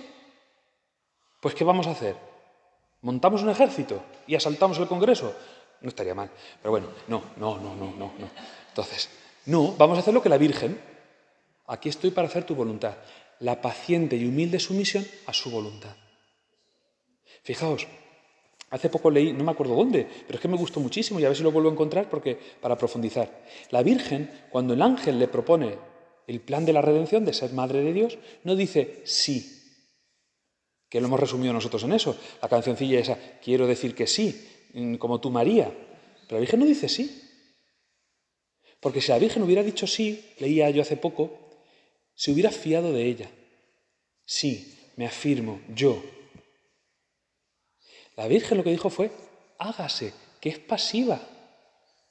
pues 1.40 1.54
¿qué 1.54 1.64
vamos 1.64 1.86
a 1.86 1.92
hacer? 1.92 2.16
¿Montamos 3.02 3.42
un 3.42 3.50
ejército 3.50 4.02
y 4.26 4.34
asaltamos 4.34 4.78
el 4.78 4.88
Congreso? 4.88 5.34
No 5.80 5.88
estaría 5.88 6.14
mal. 6.14 6.30
Pero 6.60 6.70
bueno, 6.70 6.88
no, 7.06 7.22
no, 7.36 7.58
no, 7.58 7.74
no, 7.74 7.86
no, 7.92 8.12
no. 8.18 8.30
Entonces, 8.68 9.08
no, 9.46 9.72
vamos 9.72 9.96
a 9.98 10.00
hacer 10.00 10.14
lo 10.14 10.22
que 10.22 10.28
la 10.28 10.38
Virgen. 10.38 10.80
Aquí 11.66 11.88
estoy 11.88 12.10
para 12.10 12.28
hacer 12.28 12.44
tu 12.44 12.54
voluntad. 12.54 12.96
La 13.40 13.60
paciente 13.60 14.16
y 14.16 14.24
humilde 14.24 14.58
sumisión 14.58 15.06
a 15.26 15.32
su 15.32 15.50
voluntad. 15.50 15.94
Fijaos, 17.42 17.86
Hace 18.70 18.90
poco 18.90 19.10
leí, 19.10 19.32
no 19.32 19.44
me 19.44 19.52
acuerdo 19.52 19.74
dónde, 19.74 20.06
pero 20.26 20.36
es 20.36 20.40
que 20.42 20.48
me 20.48 20.56
gustó 20.56 20.78
muchísimo 20.80 21.18
y 21.18 21.24
a 21.24 21.28
ver 21.28 21.36
si 21.36 21.42
lo 21.42 21.50
vuelvo 21.50 21.70
a 21.70 21.72
encontrar 21.72 22.10
porque, 22.10 22.38
para 22.60 22.76
profundizar. 22.76 23.44
La 23.70 23.82
Virgen, 23.82 24.30
cuando 24.50 24.74
el 24.74 24.82
ángel 24.82 25.18
le 25.18 25.26
propone 25.26 25.76
el 26.26 26.40
plan 26.40 26.66
de 26.66 26.74
la 26.74 26.82
redención, 26.82 27.24
de 27.24 27.32
ser 27.32 27.52
madre 27.52 27.82
de 27.82 27.94
Dios, 27.94 28.18
no 28.44 28.56
dice 28.56 29.00
sí, 29.04 29.58
que 30.90 31.00
lo 31.00 31.06
hemos 31.06 31.20
resumido 31.20 31.54
nosotros 31.54 31.82
en 31.84 31.92
eso. 31.92 32.18
La 32.42 32.48
cancioncilla 32.48 32.98
esa, 32.98 33.16
quiero 33.42 33.66
decir 33.66 33.94
que 33.94 34.06
sí, 34.06 34.46
como 34.98 35.20
tú 35.20 35.30
María. 35.30 35.72
Pero 36.26 36.36
la 36.36 36.40
Virgen 36.40 36.60
no 36.60 36.66
dice 36.66 36.88
sí. 36.88 37.22
Porque 38.80 39.00
si 39.00 39.08
la 39.10 39.18
Virgen 39.18 39.42
hubiera 39.42 39.62
dicho 39.62 39.86
sí, 39.86 40.34
leía 40.38 40.70
yo 40.70 40.82
hace 40.82 40.96
poco, 40.96 41.38
se 42.14 42.30
hubiera 42.30 42.50
fiado 42.50 42.92
de 42.92 43.04
ella. 43.06 43.30
Sí, 44.24 44.78
me 44.96 45.06
afirmo, 45.06 45.60
yo, 45.74 46.02
la 48.18 48.26
Virgen 48.26 48.58
lo 48.58 48.64
que 48.64 48.70
dijo 48.70 48.90
fue, 48.90 49.12
hágase, 49.58 50.12
que 50.40 50.48
es 50.48 50.58
pasiva. 50.58 51.20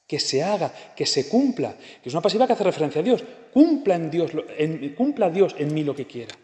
que 0.06 0.18
se 0.18 0.42
haga, 0.42 0.72
que 0.96 1.04
se 1.04 1.28
cumpla, 1.28 1.76
que 2.02 2.08
es 2.08 2.14
una 2.14 2.22
pasiva 2.22 2.46
que 2.46 2.54
hace 2.54 2.64
referencia 2.64 3.02
a 3.02 3.04
Dios. 3.04 3.22
Cumpla 3.52 3.94
en 3.94 4.10
Dios, 4.10 4.32
cumpla 4.96 5.28
Dios 5.28 5.54
en 5.58 5.74
mí 5.74 5.84
lo 5.84 5.94
que 5.94 6.06
quiera. 6.06 6.34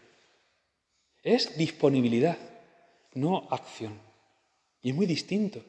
Es 1.23 1.57
disponibilidad, 1.57 2.37
no 3.15 3.47
acción. 3.49 3.99
Y 4.83 4.91
es 4.91 4.95
muy 4.95 5.07
distinto. 5.07 5.65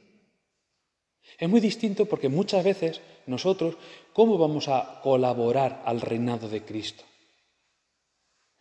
Es 1.38 1.48
muy 1.48 1.60
distinto 1.60 2.06
porque 2.06 2.28
muchas 2.28 2.64
veces 2.64 3.00
nosotros, 3.26 3.76
¿cómo 4.12 4.38
vamos 4.38 4.68
a 4.68 5.00
colaborar 5.02 5.82
al 5.84 6.00
reinado 6.00 6.48
de 6.48 6.64
Cristo? 6.64 7.04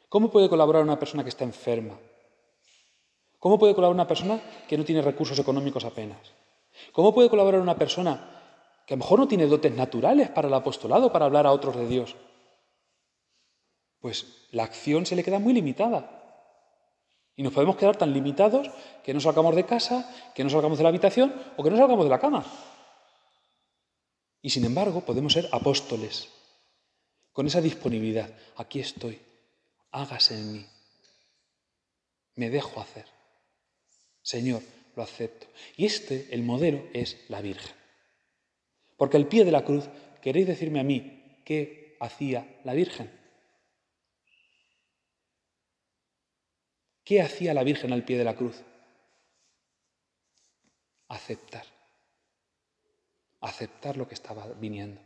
¿Cómo 0.10 0.32
puede 0.32 0.50
colaborar 0.50 0.84
una 0.84 1.00
persona 1.00 1.24
que 1.24 1.30
está 1.30 1.44
enferma? 1.44 1.98
¿Cómo 3.40 3.60
puede 3.60 3.76
colaborar 3.76 3.96
una 3.96 4.08
persona 4.08 4.42
que 4.68 4.78
no 4.78 4.84
tiene 4.84 5.02
recursos 5.02 5.38
económicos 5.40 5.86
apenas? 5.86 6.20
¿Cómo 6.92 7.14
puede 7.14 7.30
colaborar 7.30 7.62
una 7.62 7.78
persona 7.78 8.32
que 8.86 8.94
a 8.94 8.98
lo 8.98 9.04
mejor 9.04 9.20
no 9.20 9.28
tiene 9.28 9.46
dotes 9.46 9.74
naturales 9.74 10.30
para 10.30 10.48
el 10.48 10.54
apostolado, 10.54 11.12
para 11.12 11.26
hablar 11.26 11.46
a 11.46 11.52
otros 11.52 11.76
de 11.76 11.88
Dios? 11.88 12.16
Pues 14.00 14.48
la 14.52 14.64
acción 14.64 15.06
se 15.06 15.16
le 15.16 15.24
queda 15.24 15.40
muy 15.40 15.54
limitada. 15.54 16.15
Y 17.36 17.44
nos 17.44 17.54
podemos 17.54 17.76
quedar 17.76 17.98
tan 17.98 18.14
limitados 18.14 18.70
que 19.04 19.14
no 19.14 19.20
salgamos 19.20 19.56
de 19.56 19.66
casa, 19.66 20.10
que 20.34 20.44
no 20.44 20.50
salgamos 20.50 20.78
de 20.78 20.84
la 20.84 20.90
habitación 20.90 21.34
o 21.58 21.64
que 21.64 21.70
no 21.70 21.78
salgamos 21.78 22.06
de 22.06 22.10
la 22.10 22.20
cama. 22.20 22.46
Y 24.42 24.50
sin 24.50 24.64
embargo 24.64 25.02
podemos 25.02 25.34
ser 25.34 25.50
apóstoles, 25.52 26.30
con 27.34 27.48
esa 27.48 27.62
disponibilidad. 27.62 28.30
Aquí 28.56 28.80
estoy, 28.80 29.20
hágase 29.92 30.36
en 30.36 30.54
mí. 30.54 30.66
Me 32.36 32.50
dejo 32.50 32.80
hacer. 32.80 33.06
Señor, 34.22 34.62
lo 34.96 35.04
acepto. 35.04 35.48
Y 35.78 35.86
este, 35.86 36.28
el 36.32 36.44
modelo, 36.44 36.84
es 36.94 37.18
la 37.30 37.42
Virgen. 37.42 37.76
Porque 38.98 39.18
al 39.18 39.28
pie 39.28 39.46
de 39.46 39.52
la 39.52 39.64
cruz, 39.64 39.86
¿queréis 40.22 40.48
decirme 40.48 40.80
a 40.80 40.84
mí 40.84 41.42
qué 41.44 41.98
hacía 42.00 42.60
la 42.64 42.74
Virgen? 42.74 43.12
¿Qué 47.06 47.22
hacía 47.22 47.54
la 47.54 47.64
Virgen 47.64 47.94
al 47.94 48.04
pie 48.04 48.18
de 48.18 48.24
la 48.24 48.36
cruz? 48.36 48.64
Aceptar. 51.08 51.66
Aceptar 53.42 53.96
lo 53.96 54.08
que 54.08 54.16
estaba 54.16 54.48
viniendo. 54.60 55.00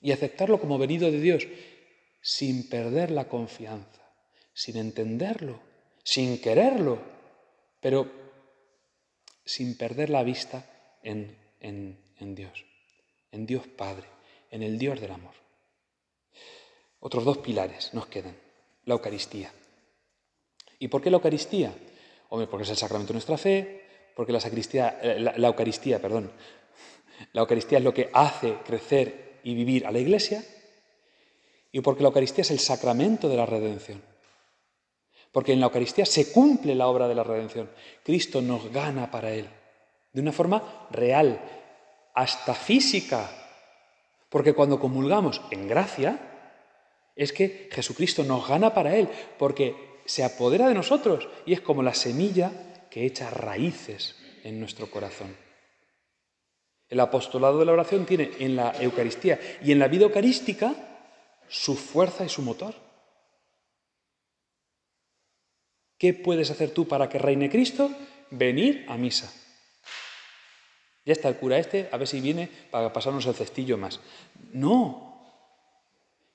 Y 0.00 0.12
aceptarlo 0.12 0.58
como 0.58 0.78
venido 0.78 1.10
de 1.10 1.20
Dios, 1.20 1.46
sin 2.22 2.70
perder 2.70 3.10
la 3.10 3.28
confianza, 3.28 4.02
sin 4.54 4.78
entenderlo, 4.78 5.60
sin 6.02 6.40
quererlo, 6.40 6.98
pero 7.80 8.10
sin 9.44 9.76
perder 9.76 10.08
la 10.08 10.22
vista 10.22 10.64
en, 11.02 11.36
en 11.60 12.34
Dios, 12.34 12.64
en 13.30 13.44
Dios 13.44 13.66
Padre, 13.66 14.06
en 14.50 14.62
el 14.62 14.78
Dios 14.78 15.00
del 15.00 15.12
amor. 15.12 15.34
Otros 17.00 17.24
dos 17.24 17.38
pilares 17.38 17.92
nos 17.92 18.06
quedan. 18.06 18.34
La 18.86 18.94
Eucaristía. 18.94 19.52
¿Y 20.84 20.88
por 20.88 21.00
qué 21.00 21.08
la 21.08 21.16
Eucaristía? 21.16 21.72
Hombre, 22.28 22.46
porque 22.46 22.64
es 22.64 22.68
el 22.68 22.76
sacramento 22.76 23.14
de 23.14 23.14
nuestra 23.14 23.38
fe, 23.38 23.84
porque 24.14 24.32
la, 24.32 24.38
sacristía, 24.38 24.98
eh, 25.00 25.18
la, 25.18 25.48
Eucaristía, 25.48 25.98
perdón, 25.98 26.30
la 27.32 27.40
Eucaristía 27.40 27.78
es 27.78 27.84
lo 27.84 27.94
que 27.94 28.10
hace 28.12 28.58
crecer 28.66 29.40
y 29.44 29.54
vivir 29.54 29.86
a 29.86 29.90
la 29.90 29.98
Iglesia, 29.98 30.44
y 31.72 31.80
porque 31.80 32.02
la 32.02 32.08
Eucaristía 32.08 32.42
es 32.42 32.50
el 32.50 32.58
sacramento 32.58 33.30
de 33.30 33.36
la 33.38 33.46
redención. 33.46 34.02
Porque 35.32 35.54
en 35.54 35.60
la 35.60 35.68
Eucaristía 35.68 36.04
se 36.04 36.30
cumple 36.30 36.74
la 36.74 36.86
obra 36.86 37.08
de 37.08 37.14
la 37.14 37.24
redención. 37.24 37.70
Cristo 38.02 38.42
nos 38.42 38.70
gana 38.70 39.10
para 39.10 39.32
Él, 39.32 39.48
de 40.12 40.20
una 40.20 40.32
forma 40.32 40.86
real, 40.90 41.40
hasta 42.12 42.52
física. 42.52 43.30
Porque 44.28 44.52
cuando 44.52 44.78
comulgamos 44.78 45.40
en 45.50 45.66
gracia, 45.66 46.18
es 47.16 47.32
que 47.32 47.70
Jesucristo 47.72 48.22
nos 48.22 48.46
gana 48.46 48.74
para 48.74 48.94
Él, 48.94 49.08
porque 49.38 49.93
se 50.04 50.24
apodera 50.24 50.68
de 50.68 50.74
nosotros 50.74 51.28
y 51.46 51.52
es 51.52 51.60
como 51.60 51.82
la 51.82 51.94
semilla 51.94 52.52
que 52.90 53.06
echa 53.06 53.30
raíces 53.30 54.16
en 54.44 54.60
nuestro 54.60 54.90
corazón. 54.90 55.36
El 56.88 57.00
apostolado 57.00 57.58
de 57.58 57.64
la 57.64 57.72
oración 57.72 58.06
tiene 58.06 58.30
en 58.38 58.56
la 58.56 58.72
Eucaristía 58.80 59.40
y 59.62 59.72
en 59.72 59.78
la 59.78 59.88
vida 59.88 60.04
eucarística 60.04 60.74
su 61.48 61.76
fuerza 61.76 62.24
y 62.24 62.28
su 62.28 62.42
motor. 62.42 62.74
¿Qué 65.98 66.12
puedes 66.12 66.50
hacer 66.50 66.70
tú 66.70 66.86
para 66.86 67.08
que 67.08 67.18
reine 67.18 67.50
Cristo? 67.50 67.90
Venir 68.30 68.84
a 68.88 68.96
misa. 68.96 69.32
Ya 71.04 71.12
está 71.12 71.28
el 71.28 71.36
cura 71.36 71.58
este, 71.58 71.88
a 71.92 71.96
ver 71.96 72.08
si 72.08 72.20
viene 72.20 72.48
para 72.70 72.92
pasarnos 72.92 73.26
el 73.26 73.34
cestillo 73.34 73.76
más. 73.76 74.00
No, 74.52 75.13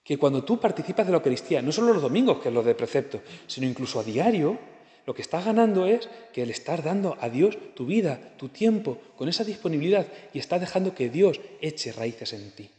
que 0.09 0.17
cuando 0.17 0.43
tú 0.43 0.59
participas 0.59 1.05
de 1.05 1.11
la 1.11 1.17
Eucaristía, 1.17 1.61
no 1.61 1.71
solo 1.71 1.93
los 1.93 2.01
domingos, 2.01 2.39
que 2.39 2.47
es 2.47 2.53
lo 2.55 2.63
de 2.63 2.73
precepto, 2.73 3.21
sino 3.45 3.67
incluso 3.67 3.99
a 3.99 4.03
diario, 4.03 4.57
lo 5.05 5.13
que 5.13 5.21
estás 5.21 5.45
ganando 5.45 5.85
es 5.85 6.09
que 6.33 6.47
le 6.47 6.51
estás 6.51 6.83
dando 6.83 7.15
a 7.21 7.29
Dios 7.29 7.55
tu 7.75 7.85
vida, 7.85 8.19
tu 8.35 8.49
tiempo, 8.49 8.97
con 9.15 9.29
esa 9.29 9.43
disponibilidad 9.43 10.07
y 10.33 10.39
estás 10.39 10.61
dejando 10.61 10.95
que 10.95 11.09
Dios 11.09 11.39
eche 11.61 11.91
raíces 11.91 12.33
en 12.33 12.49
ti 12.55 12.71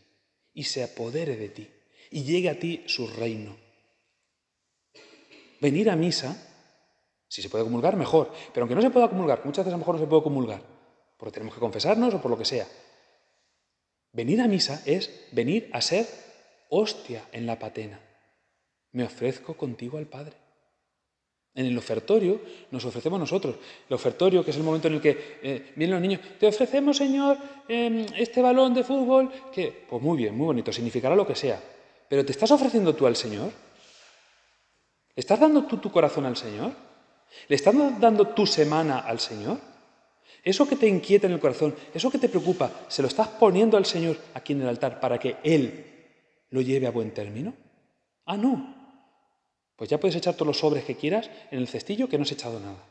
y 0.55 0.65
se 0.65 0.83
apodere 0.83 1.37
de 1.37 1.49
ti 1.51 1.71
y 2.11 2.25
llegue 2.25 2.51
a 2.51 2.59
ti 2.59 2.83
su 2.87 3.07
reino. 3.07 3.57
Venir 5.61 5.89
a 5.89 5.95
misa, 5.95 6.37
si 7.29 7.43
se 7.43 7.49
puede 7.49 7.63
comulgar, 7.63 7.95
mejor, 7.95 8.33
pero 8.53 8.65
aunque 8.65 8.75
no 8.75 8.83
se 8.83 8.91
pueda 8.91 9.09
comulgar, 9.09 9.43
muchas 9.45 9.65
veces 9.65 9.75
a 9.75 9.77
lo 9.77 9.83
mejor 9.83 9.95
no 9.95 10.01
se 10.01 10.09
puede 10.09 10.25
comulgar, 10.25 10.63
porque 11.17 11.35
tenemos 11.35 11.55
que 11.55 11.61
confesarnos 11.61 12.13
o 12.13 12.21
por 12.21 12.33
lo 12.33 12.37
que 12.37 12.45
sea. 12.45 12.67
Venir 14.13 14.41
a 14.41 14.49
misa 14.49 14.83
es 14.85 15.29
venir 15.31 15.71
a 15.73 15.81
ser 15.81 16.30
hostia 16.71 17.29
en 17.33 17.47
la 17.47 17.59
patena. 17.59 18.01
Me 18.93 19.05
ofrezco 19.05 19.55
contigo 19.55 19.99
al 19.99 20.07
Padre. 20.07 20.35
En 21.55 21.67
el 21.67 21.77
ofertorio 21.77 22.41
nos 22.71 22.85
ofrecemos 22.85 23.19
nosotros. 23.19 23.57
El 23.89 23.95
ofertorio, 23.95 24.45
que 24.45 24.53
es 24.53 24.57
el 24.57 24.63
momento 24.63 24.89
en 24.89 24.95
el 24.95 25.01
que 25.01 25.39
eh, 25.43 25.73
vienen 25.75 25.95
los 25.95 26.01
niños, 26.01 26.21
te 26.39 26.47
ofrecemos, 26.47 26.97
Señor, 26.97 27.37
em, 27.69 28.07
este 28.17 28.41
balón 28.41 28.73
de 28.73 28.85
fútbol, 28.85 29.31
que, 29.53 29.85
pues 29.89 30.01
muy 30.01 30.17
bien, 30.17 30.37
muy 30.37 30.47
bonito, 30.47 30.73
significará 30.73 31.17
lo 31.17 31.27
que 31.27 31.35
sea. 31.35 31.61
Pero 32.09 32.25
¿te 32.25 32.33
estás 32.33 32.51
ofreciendo 32.53 32.95
tú 32.95 33.07
al 33.07 33.17
Señor? 33.17 33.51
¿Le 35.17 35.21
estás 35.21 35.41
dando 35.41 35.65
tú 35.65 35.79
tu 35.79 35.91
corazón 35.91 36.25
al 36.25 36.37
Señor? 36.37 36.73
¿Le 37.49 37.57
estás 37.57 37.75
dando 38.01 38.29
tu 38.29 38.47
semana 38.47 39.01
al 39.01 39.19
Señor? 39.19 39.59
Eso 40.43 40.69
que 40.69 40.77
te 40.77 40.87
inquieta 40.87 41.27
en 41.27 41.35
el 41.35 41.41
corazón, 41.41 41.75
eso 41.93 42.11
que 42.11 42.19
te 42.19 42.29
preocupa, 42.29 42.71
¿se 42.89 43.03
lo 43.03 43.09
estás 43.09 43.29
poniendo 43.29 43.77
al 43.77 43.85
Señor 43.85 44.17
aquí 44.35 44.53
en 44.53 44.63
el 44.63 44.69
altar 44.69 45.01
para 45.01 45.19
que 45.19 45.37
Él 45.43 45.90
lo 46.51 46.61
lleve 46.61 46.87
a 46.87 46.91
buen 46.91 47.13
término? 47.13 47.55
Ah, 48.27 48.37
no. 48.37 48.75
Pues 49.77 49.89
ya 49.89 49.99
puedes 49.99 50.17
echar 50.17 50.35
todos 50.35 50.47
los 50.47 50.59
sobres 50.59 50.85
que 50.85 50.97
quieras 50.97 51.31
en 51.51 51.59
el 51.59 51.69
cestillo 51.69 52.09
que 52.09 52.19
no 52.19 52.23
has 52.23 52.33
echado 52.33 52.61
nada. 52.61 52.85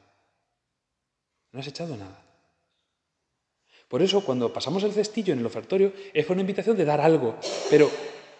No 1.52 1.60
has 1.60 1.68
echado 1.68 1.96
nada. 1.96 2.24
Por 3.88 4.02
eso, 4.02 4.24
cuando 4.24 4.54
pasamos 4.54 4.84
el 4.84 4.94
cestillo 4.94 5.34
en 5.34 5.40
el 5.40 5.46
ofertorio, 5.46 5.94
es 6.14 6.30
una 6.30 6.42
invitación 6.42 6.78
de 6.78 6.86
dar 6.86 7.02
algo, 7.02 7.36
pero 7.70 7.90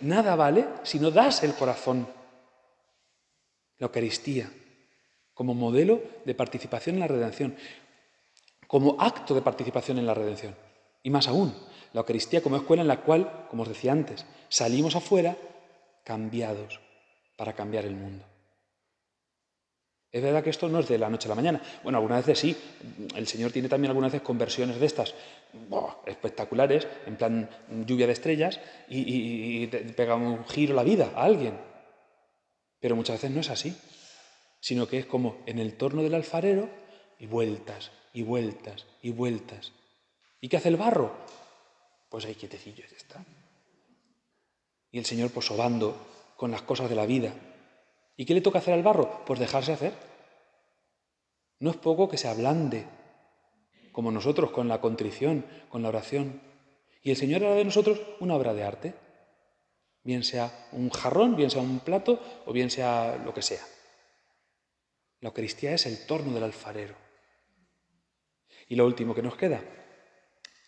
nada 0.02 0.36
vale 0.36 0.68
si 0.84 1.00
no 1.00 1.10
das 1.10 1.44
el 1.44 1.56
corazón. 1.56 2.08
La 3.80 3.88
Eucaristía, 3.88 4.52
como 5.34 5.54
modelo 5.54 6.02
de 6.26 6.36
participación 6.36 6.96
en 6.96 7.00
la 7.00 7.08
redención, 7.08 7.56
como 8.68 8.96
acto 9.00 9.34
de 9.34 9.42
participación 9.42 9.98
en 9.98 10.06
la 10.06 10.14
redención. 10.14 10.56
Y 11.02 11.10
más 11.10 11.28
aún, 11.28 11.56
la 11.94 12.02
Eucaristía 12.02 12.42
como 12.42 12.58
escuela 12.58 12.82
en 12.82 12.88
la 12.88 13.02
cual, 13.02 13.48
como 13.50 13.64
os 13.64 13.70
decía 13.70 13.92
antes, 13.92 14.26
salimos 14.48 14.96
afuera 14.96 15.38
cambiados 16.04 16.80
para 17.36 17.54
cambiar 17.54 17.86
el 17.86 17.96
mundo. 17.96 18.26
Es 20.12 20.24
verdad 20.24 20.44
que 20.44 20.50
esto 20.50 20.68
no 20.68 20.80
es 20.80 20.88
de 20.88 20.98
la 20.98 21.10
noche 21.10 21.28
a 21.28 21.30
la 21.30 21.36
mañana. 21.36 21.62
Bueno, 21.84 22.00
algunas 22.00 22.26
veces 22.26 22.40
sí. 22.40 22.58
El 23.16 23.28
Señor 23.28 23.52
tiene 23.52 23.70
también 23.70 23.92
algunas 23.92 24.20
conversiones 24.22 24.80
de 24.80 24.86
estas 24.88 25.14
espectaculares, 26.08 26.88
en 27.06 27.16
plan 27.16 27.50
lluvia 27.86 28.08
de 28.08 28.14
estrellas, 28.14 28.60
y, 28.90 29.64
y 29.64 29.68
pega 29.68 30.16
un 30.16 30.46
giro 30.46 30.74
la 30.74 30.84
vida 30.84 31.12
a 31.16 31.26
alguien. 31.26 31.60
Pero 32.80 32.96
muchas 32.96 33.18
veces 33.18 33.32
no 33.32 33.42
es 33.42 33.52
así, 33.52 33.76
sino 34.60 34.88
que 34.88 34.98
es 34.98 35.06
como 35.06 35.38
en 35.46 35.60
el 35.60 35.76
torno 35.78 36.02
del 36.02 36.16
alfarero 36.16 36.70
y 37.20 37.28
vueltas 37.28 37.92
y 38.12 38.24
vueltas 38.24 38.88
y 39.04 39.12
vueltas. 39.12 39.74
¿Y 40.42 40.50
qué 40.50 40.58
hace 40.58 40.70
el 40.70 40.78
barro? 40.78 41.14
Pues 42.10 42.26
ahí 42.26 42.36
quietecillo, 42.36 42.84
ya 42.90 42.98
está. 42.98 43.24
Y 44.92 44.98
el 44.98 45.06
Señor 45.06 45.32
pues 45.32 45.50
obando 45.52 45.96
con 46.36 46.52
las 46.52 46.64
cosas 46.64 46.90
de 46.90 46.96
la 46.96 47.06
vida. 47.06 47.34
¿Y 48.18 48.26
qué 48.26 48.34
le 48.34 48.42
toca 48.42 48.60
hacer 48.60 48.74
al 48.74 48.84
barro? 48.84 49.24
Pues 49.26 49.40
dejarse 49.40 49.74
hacer. 49.74 49.94
No 51.60 51.70
es 51.70 51.78
poco 51.78 52.10
que 52.10 52.18
se 52.18 52.28
ablande, 52.28 52.86
como 53.92 54.12
nosotros, 54.12 54.52
con 54.52 54.68
la 54.68 54.82
contrición, 54.82 55.46
con 55.70 55.84
la 55.84 55.90
oración. 55.90 56.42
Y 57.04 57.12
el 57.12 57.18
Señor 57.18 57.44
hará 57.44 57.56
de 57.56 57.66
nosotros 57.66 58.02
una 58.20 58.36
obra 58.36 58.54
de 58.54 58.64
arte. 58.64 58.94
Bien 60.04 60.24
sea 60.24 60.70
un 60.72 60.90
jarrón, 60.90 61.36
bien 61.36 61.50
sea 61.50 61.62
un 61.62 61.80
plato 61.80 62.20
o 62.46 62.54
bien 62.54 62.72
sea 62.72 63.22
lo 63.24 63.34
que 63.34 63.42
sea. 63.42 63.64
La 65.22 65.30
Eucaristía 65.30 65.74
es 65.74 65.86
el 65.86 66.06
torno 66.06 66.34
del 66.34 66.44
alfarero. 66.44 66.96
Y 68.68 68.76
lo 68.76 68.86
último 68.86 69.14
que 69.14 69.22
nos 69.22 69.36
queda, 69.36 69.62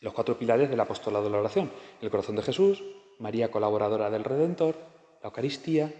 los 0.01 0.13
cuatro 0.13 0.37
pilares 0.37 0.69
del 0.69 0.79
apostolado 0.79 1.23
de 1.25 1.29
la 1.29 1.39
oración. 1.39 1.71
El 2.01 2.09
corazón 2.09 2.35
de 2.35 2.41
Jesús, 2.41 2.83
María 3.19 3.51
colaboradora 3.51 4.09
del 4.09 4.23
Redentor, 4.23 4.75
la 5.21 5.27
Eucaristía, 5.27 5.93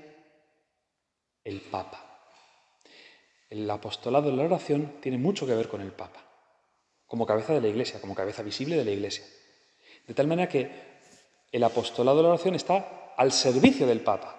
el 1.43 1.61
Papa. 1.61 2.07
El 3.49 3.69
apostolado 3.69 4.29
de 4.29 4.35
la 4.35 4.43
oración 4.43 4.95
tiene 5.01 5.17
mucho 5.17 5.45
que 5.45 5.53
ver 5.53 5.67
con 5.67 5.81
el 5.81 5.91
Papa, 5.91 6.19
como 7.05 7.25
cabeza 7.25 7.53
de 7.53 7.61
la 7.61 7.67
Iglesia, 7.67 8.01
como 8.01 8.15
cabeza 8.15 8.41
visible 8.41 8.75
de 8.75 8.85
la 8.85 8.91
Iglesia. 8.91 9.23
De 10.07 10.15
tal 10.15 10.27
manera 10.27 10.49
que 10.49 10.71
el 11.51 11.63
apostolado 11.63 12.17
de 12.17 12.23
la 12.23 12.29
oración 12.29 12.55
está 12.55 13.13
al 13.15 13.31
servicio 13.31 13.85
del 13.85 14.01
Papa. 14.01 14.37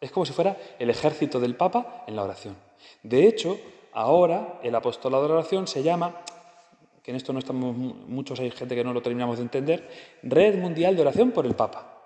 Es 0.00 0.12
como 0.12 0.26
si 0.26 0.32
fuera 0.32 0.56
el 0.78 0.90
ejército 0.90 1.40
del 1.40 1.56
Papa 1.56 2.04
en 2.06 2.14
la 2.14 2.22
oración. 2.22 2.56
De 3.02 3.26
hecho, 3.26 3.58
ahora 3.92 4.60
el 4.62 4.74
apostolado 4.74 5.24
de 5.24 5.28
la 5.30 5.34
oración 5.36 5.66
se 5.66 5.82
llama 5.82 6.22
que 7.02 7.10
en 7.10 7.16
esto 7.16 7.32
no 7.32 7.40
estamos 7.40 7.76
muchos, 7.76 8.38
hay 8.40 8.50
gente 8.50 8.74
que 8.74 8.84
no 8.84 8.92
lo 8.92 9.02
terminamos 9.02 9.38
de 9.38 9.42
entender, 9.42 9.88
Red 10.22 10.58
Mundial 10.58 10.94
de 10.94 11.02
Oración 11.02 11.32
por 11.32 11.46
el 11.46 11.54
Papa. 11.54 11.98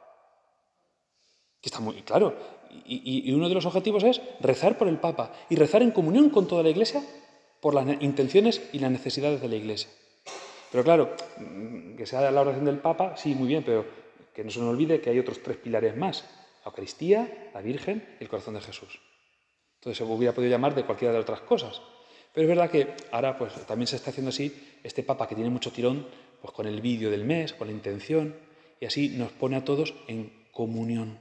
Que 1.60 1.68
está 1.68 1.80
muy 1.80 2.02
claro. 2.02 2.34
Y, 2.86 3.32
uno 3.32 3.48
de 3.48 3.54
los 3.54 3.66
objetivos 3.66 4.04
es 4.04 4.20
rezar 4.40 4.76
por 4.78 4.88
el 4.88 4.98
Papa 4.98 5.32
y 5.48 5.56
rezar 5.56 5.82
en 5.82 5.90
comunión 5.90 6.30
con 6.30 6.46
toda 6.46 6.62
la 6.62 6.70
Iglesia 6.70 7.02
por 7.60 7.74
las 7.74 7.86
intenciones 8.02 8.68
y 8.72 8.78
las 8.78 8.90
necesidades 8.90 9.40
de 9.40 9.48
la 9.48 9.56
Iglesia. 9.56 9.90
Pero 10.72 10.84
claro, 10.84 11.14
que 11.96 12.06
sea 12.06 12.30
la 12.30 12.40
oración 12.40 12.64
del 12.64 12.78
Papa, 12.78 13.16
sí, 13.16 13.34
muy 13.34 13.48
bien, 13.48 13.62
pero 13.64 13.84
que 14.34 14.44
no 14.44 14.50
se 14.50 14.60
nos 14.60 14.70
olvide 14.70 15.00
que 15.00 15.10
hay 15.10 15.18
otros 15.18 15.42
tres 15.42 15.56
pilares 15.56 15.96
más. 15.96 16.24
La 16.64 16.70
Eucaristía, 16.70 17.50
la 17.54 17.60
Virgen 17.60 18.16
y 18.18 18.24
el 18.24 18.28
corazón 18.28 18.54
de 18.54 18.60
Jesús. 18.60 19.00
Entonces 19.76 19.98
se 19.98 20.04
hubiera 20.04 20.34
podido 20.34 20.50
llamar 20.50 20.74
de 20.74 20.84
cualquiera 20.84 21.14
de 21.14 21.20
otras 21.20 21.40
cosas. 21.40 21.80
Pero 22.36 22.44
es 22.44 22.48
verdad 22.48 22.70
que 22.70 22.92
ahora 23.12 23.38
pues, 23.38 23.54
también 23.66 23.86
se 23.86 23.96
está 23.96 24.10
haciendo 24.10 24.28
así 24.28 24.75
este 24.86 25.02
Papa 25.02 25.26
que 25.26 25.34
tiene 25.34 25.50
mucho 25.50 25.72
tirón, 25.72 26.06
pues 26.40 26.52
con 26.52 26.66
el 26.66 26.80
vídeo 26.80 27.10
del 27.10 27.24
mes, 27.24 27.52
con 27.52 27.68
la 27.68 27.72
intención, 27.72 28.36
y 28.80 28.86
así 28.86 29.10
nos 29.10 29.32
pone 29.32 29.56
a 29.56 29.64
todos 29.64 29.94
en 30.06 30.32
comunión 30.52 31.18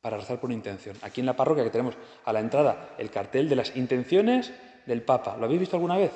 para 0.00 0.16
rezar 0.16 0.40
por 0.40 0.48
una 0.48 0.56
intención. 0.56 0.96
Aquí 1.02 1.20
en 1.20 1.26
la 1.26 1.36
parroquia 1.36 1.64
que 1.64 1.70
tenemos 1.70 1.94
a 2.24 2.32
la 2.32 2.40
entrada 2.40 2.94
el 2.98 3.10
cartel 3.10 3.48
de 3.48 3.56
las 3.56 3.76
intenciones 3.76 4.52
del 4.86 5.02
Papa. 5.02 5.36
¿Lo 5.36 5.44
habéis 5.44 5.60
visto 5.60 5.76
alguna 5.76 5.98
vez? 5.98 6.12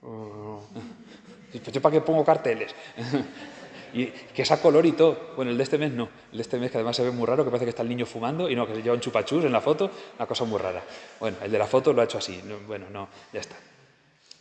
Pues 0.00 1.62
¿Yo 1.72 1.80
para 1.80 1.94
qué 1.94 2.00
pongo 2.00 2.24
carteles? 2.24 2.74
Y 3.92 4.06
que 4.06 4.42
esa 4.42 4.62
color 4.62 4.86
y 4.86 4.92
todo. 4.92 5.32
Bueno, 5.34 5.50
el 5.50 5.56
de 5.56 5.64
este 5.64 5.76
mes 5.76 5.90
no. 5.90 6.08
El 6.30 6.38
de 6.38 6.42
este 6.42 6.58
mes 6.60 6.70
que 6.70 6.76
además 6.76 6.94
se 6.94 7.02
ve 7.02 7.10
muy 7.10 7.26
raro, 7.26 7.42
que 7.42 7.50
parece 7.50 7.64
que 7.64 7.70
está 7.70 7.82
el 7.82 7.88
niño 7.88 8.06
fumando 8.06 8.48
y 8.48 8.54
no, 8.54 8.64
que 8.64 8.76
se 8.76 8.82
lleva 8.82 8.94
un 8.94 9.00
chupachus 9.00 9.44
en 9.44 9.50
la 9.50 9.60
foto, 9.60 9.90
una 10.16 10.28
cosa 10.28 10.44
muy 10.44 10.60
rara. 10.60 10.80
Bueno, 11.18 11.38
el 11.42 11.50
de 11.50 11.58
la 11.58 11.66
foto 11.66 11.92
lo 11.92 12.00
ha 12.00 12.04
hecho 12.04 12.18
así. 12.18 12.40
Bueno, 12.68 12.86
no, 12.88 13.08
ya 13.32 13.40
está. 13.40 13.56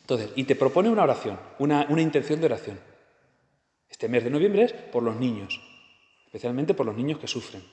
Entonces, 0.09 0.31
y 0.35 0.45
te 0.45 0.55
propone 0.55 0.89
una 0.89 1.03
oración, 1.03 1.39
una, 1.59 1.85
una 1.87 2.01
intención 2.01 2.39
de 2.39 2.47
oración. 2.47 2.79
Este 3.87 4.09
mes 4.09 4.23
de 4.23 4.31
noviembre 4.31 4.63
es 4.63 4.73
por 4.73 5.03
los 5.03 5.15
niños, 5.15 5.61
especialmente 6.25 6.73
por 6.73 6.87
los 6.87 6.95
niños 6.95 7.19
que 7.19 7.27
sufren. 7.27 7.63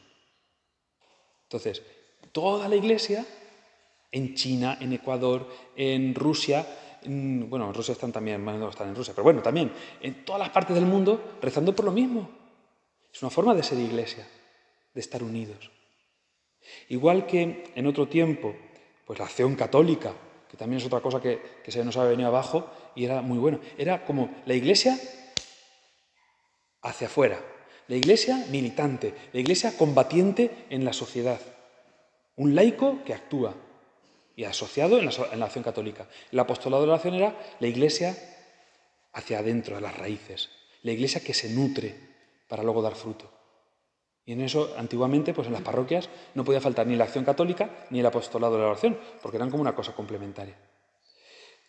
Entonces, 1.44 1.82
toda 2.32 2.68
la 2.68 2.76
iglesia, 2.76 3.24
en 4.12 4.34
China, 4.34 4.76
en 4.82 4.92
Ecuador, 4.92 5.48
en 5.76 6.14
Rusia, 6.14 6.66
bueno, 7.06 7.68
en 7.68 7.74
Rusia 7.74 7.92
están 7.92 8.12
también, 8.12 8.44
no 8.44 8.68
están 8.68 8.90
en 8.90 8.96
Rusia, 8.96 9.14
pero 9.14 9.24
bueno, 9.24 9.40
también 9.40 9.72
en 10.02 10.22
todas 10.26 10.40
las 10.40 10.50
partes 10.50 10.74
del 10.74 10.84
mundo 10.84 11.38
rezando 11.40 11.74
por 11.74 11.86
lo 11.86 11.92
mismo. 11.92 12.28
Es 13.10 13.22
una 13.22 13.30
forma 13.30 13.54
de 13.54 13.62
ser 13.62 13.78
iglesia, 13.78 14.28
de 14.92 15.00
estar 15.00 15.22
unidos. 15.22 15.70
Igual 16.90 17.24
que 17.26 17.72
en 17.74 17.86
otro 17.86 18.08
tiempo, 18.08 18.54
pues 19.06 19.18
la 19.18 19.24
acción 19.24 19.54
católica, 19.54 20.12
también 20.56 20.80
es 20.80 20.86
otra 20.86 21.00
cosa 21.00 21.20
que, 21.20 21.40
que 21.62 21.70
se 21.70 21.84
nos 21.84 21.96
ha 21.96 22.04
venido 22.04 22.28
abajo 22.28 22.70
y 22.94 23.04
era 23.04 23.22
muy 23.22 23.38
bueno, 23.38 23.60
era 23.78 24.04
como 24.04 24.30
la 24.46 24.54
iglesia 24.54 24.98
hacia 26.82 27.06
afuera, 27.06 27.40
la 27.88 27.96
iglesia 27.96 28.46
militante, 28.50 29.14
la 29.32 29.40
iglesia 29.40 29.76
combatiente 29.76 30.66
en 30.70 30.84
la 30.84 30.92
sociedad, 30.92 31.40
un 32.36 32.54
laico 32.54 33.02
que 33.04 33.14
actúa, 33.14 33.54
y 34.36 34.44
asociado 34.44 34.98
en 34.98 35.06
la, 35.06 35.46
acción 35.46 35.64
católica. 35.64 36.06
El 36.30 36.38
apostolado 36.38 36.82
de 36.82 36.88
la 36.88 36.94
oración 36.94 37.14
era 37.14 37.34
la 37.58 37.66
iglesia 37.66 38.16
hacia 39.14 39.38
adentro, 39.38 39.78
a 39.78 39.80
las 39.80 39.96
raíces, 39.96 40.50
la 40.82 40.92
iglesia 40.92 41.22
que 41.22 41.32
se 41.32 41.48
nutre 41.48 41.96
para 42.46 42.62
luego 42.62 42.82
dar 42.82 42.94
fruto. 42.94 43.32
Y 44.26 44.32
en 44.32 44.40
eso, 44.40 44.74
antiguamente, 44.76 45.32
pues 45.32 45.46
en 45.46 45.52
las 45.52 45.62
parroquias 45.62 46.10
no 46.34 46.44
podía 46.44 46.60
faltar 46.60 46.88
ni 46.88 46.96
la 46.96 47.04
acción 47.04 47.24
católica 47.24 47.86
ni 47.90 48.00
el 48.00 48.06
apostolado 48.06 48.54
de 48.54 48.62
la 48.62 48.68
oración, 48.70 48.98
porque 49.22 49.36
eran 49.36 49.50
como 49.50 49.60
una 49.62 49.76
cosa 49.76 49.94
complementaria. 49.94 50.58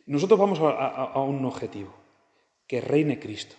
Nosotros 0.08 0.40
vamos 0.40 0.60
a, 0.62 1.22
un 1.22 1.46
objetivo, 1.46 1.94
que 2.66 2.82
reine 2.82 3.20
Cristo, 3.20 3.56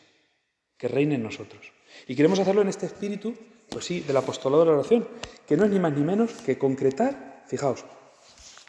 que 0.76 0.88
reine 0.88 1.14
en 1.14 1.22
nosotros. 1.22 1.72
Y 2.08 2.16
queremos 2.16 2.40
hacerlo 2.40 2.62
en 2.62 2.68
este 2.68 2.86
espíritu, 2.86 3.34
pues 3.70 3.84
sí, 3.84 4.00
del 4.00 4.16
apostolado 4.16 4.64
de 4.64 4.70
la 4.70 4.78
oración, 4.78 5.06
que 5.46 5.56
no 5.56 5.64
es 5.64 5.70
ni 5.70 5.78
más 5.78 5.92
ni 5.92 6.02
menos 6.02 6.32
que 6.32 6.58
concretar, 6.58 7.44
fijaos, 7.46 7.84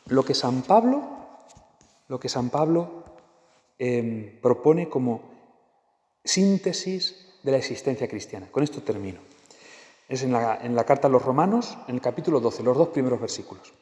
lo 0.06 0.24
que 0.24 0.36
San 0.36 0.62
Pablo, 0.62 1.28
lo 2.08 2.20
que 2.20 2.30
San 2.30 2.52
Pablo 2.52 3.04
em, 3.80 4.40
propone 4.42 4.90
como 4.90 5.32
síntesis 6.24 7.40
de 7.42 7.52
la 7.52 7.58
existencia 7.58 8.08
cristiana. 8.08 8.52
Con 8.52 8.64
esto 8.64 8.84
termino. 8.84 9.29
Es 10.10 10.24
en 10.24 10.34
la, 10.34 10.58
en 10.62 10.76
la 10.76 10.84
carta 10.84 11.08
a 11.08 11.12
los 11.12 11.24
romanos, 11.24 11.78
en 11.88 11.96
el 11.96 12.02
capítulo 12.02 12.40
12, 12.40 12.64
los 12.64 12.78
dos 12.78 12.90
primeros 12.90 13.22
versículos. 13.22 13.74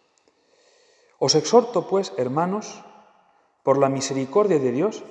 Os 1.18 1.34
exhorto, 1.34 1.88
pues, 1.88 2.14
hermanos, 2.18 2.84
por 3.64 3.80
la 3.80 3.90
misericordia 3.90 4.60
de 4.60 4.72
Dios, 4.72 5.04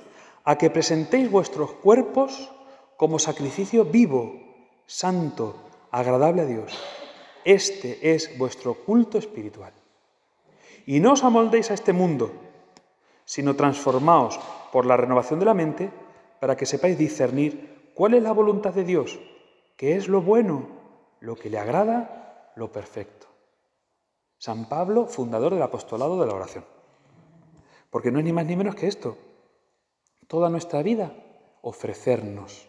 a 0.45 0.57
que 0.57 0.69
presentéis 0.69 1.29
vuestros 1.29 1.73
cuerpos 1.73 2.49
como 2.95 3.19
sacrificio 3.19 3.83
vivo, 3.83 4.33
santo, 4.85 5.55
agradable 5.91 6.43
a 6.43 6.45
Dios. 6.45 6.77
Este 7.43 8.13
es 8.13 8.37
vuestro 8.37 8.75
culto 8.75 9.17
espiritual. 9.17 9.73
Y 10.85 10.99
no 10.99 11.13
os 11.13 11.23
amoldéis 11.23 11.71
a 11.71 11.73
este 11.73 11.93
mundo, 11.93 12.31
sino 13.25 13.55
transformaos 13.55 14.39
por 14.71 14.85
la 14.85 14.95
renovación 14.95 15.39
de 15.39 15.45
la 15.45 15.53
mente 15.53 15.91
para 16.39 16.55
que 16.55 16.65
sepáis 16.65 16.97
discernir 16.97 17.91
cuál 17.93 18.13
es 18.13 18.23
la 18.23 18.31
voluntad 18.31 18.73
de 18.73 18.85
Dios, 18.85 19.19
qué 19.75 19.97
es 19.97 20.07
lo 20.07 20.21
bueno, 20.21 20.76
lo 21.19 21.35
que 21.35 21.49
le 21.49 21.57
agrada, 21.57 22.51
lo 22.55 22.71
perfecto. 22.71 23.27
San 24.37 24.69
Pablo, 24.69 25.07
fundador 25.07 25.53
del 25.53 25.63
apostolado 25.63 26.19
de 26.19 26.27
la 26.27 26.33
oración. 26.33 26.65
Porque 27.89 28.11
no 28.11 28.19
es 28.19 28.25
ni 28.25 28.33
más 28.33 28.45
ni 28.45 28.55
menos 28.55 28.75
que 28.75 28.87
esto. 28.87 29.17
Toda 30.27 30.49
nuestra 30.49 30.83
vida, 30.83 31.13
ofrecernos. 31.61 32.67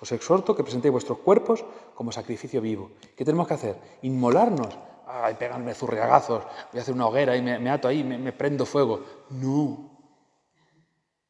Os 0.00 0.12
exhorto 0.12 0.56
que 0.56 0.62
presentéis 0.62 0.92
vuestros 0.92 1.18
cuerpos 1.18 1.64
como 1.94 2.12
sacrificio 2.12 2.60
vivo. 2.60 2.90
¿Qué 3.16 3.24
tenemos 3.24 3.46
que 3.48 3.54
hacer? 3.54 3.76
Inmolarnos 4.02 4.76
ay, 5.06 5.34
pegarme 5.34 5.74
zurriagazos, 5.74 6.44
voy 6.72 6.78
a 6.78 6.82
hacer 6.82 6.94
una 6.94 7.06
hoguera 7.06 7.36
y 7.36 7.42
me, 7.42 7.70
ato 7.70 7.88
ahí, 7.88 8.02
me, 8.02 8.18
me 8.18 8.32
prendo 8.32 8.66
fuego. 8.66 9.02
No, 9.30 9.90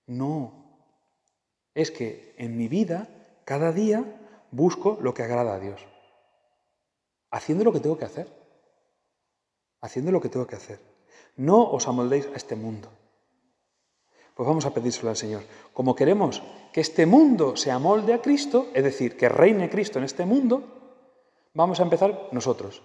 no. 0.06 0.64
Es 1.74 1.90
que 1.90 2.34
en 2.38 2.56
mi 2.56 2.68
vida, 2.68 3.08
cada 3.44 3.72
día, 3.72 4.04
busco 4.50 4.98
lo 5.00 5.12
que 5.12 5.22
agrada 5.22 5.54
a 5.54 5.58
Dios. 5.58 5.86
Haciendo 7.36 7.64
lo 7.64 7.72
que 7.72 7.80
tengo 7.80 7.98
que 7.98 8.06
hacer. 8.06 8.26
Haciendo 9.82 10.10
lo 10.10 10.22
que 10.22 10.30
tengo 10.30 10.46
que 10.46 10.56
hacer. 10.56 10.80
No 11.36 11.70
os 11.70 11.86
amoldéis 11.86 12.26
a 12.32 12.36
este 12.36 12.56
mundo. 12.56 12.88
Pues 14.34 14.46
vamos 14.48 14.64
a 14.64 14.72
pedírselo 14.72 15.10
al 15.10 15.16
Señor. 15.16 15.42
Como 15.74 15.94
queremos 15.94 16.42
que 16.72 16.80
este 16.80 17.04
mundo 17.04 17.54
se 17.54 17.70
amolde 17.70 18.14
a 18.14 18.22
Cristo, 18.22 18.68
es 18.72 18.82
decir, 18.82 19.18
que 19.18 19.28
reine 19.28 19.68
Cristo 19.68 19.98
en 19.98 20.06
este 20.06 20.24
mundo, 20.24 20.64
vamos 21.52 21.78
a 21.78 21.82
empezar 21.82 22.30
nosotros 22.32 22.82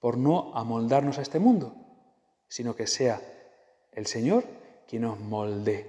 por 0.00 0.18
no 0.18 0.50
amoldarnos 0.56 1.18
a 1.18 1.22
este 1.22 1.38
mundo, 1.38 1.76
sino 2.48 2.74
que 2.74 2.88
sea 2.88 3.22
el 3.92 4.06
Señor 4.06 4.42
quien 4.88 5.02
nos 5.02 5.20
molde, 5.20 5.86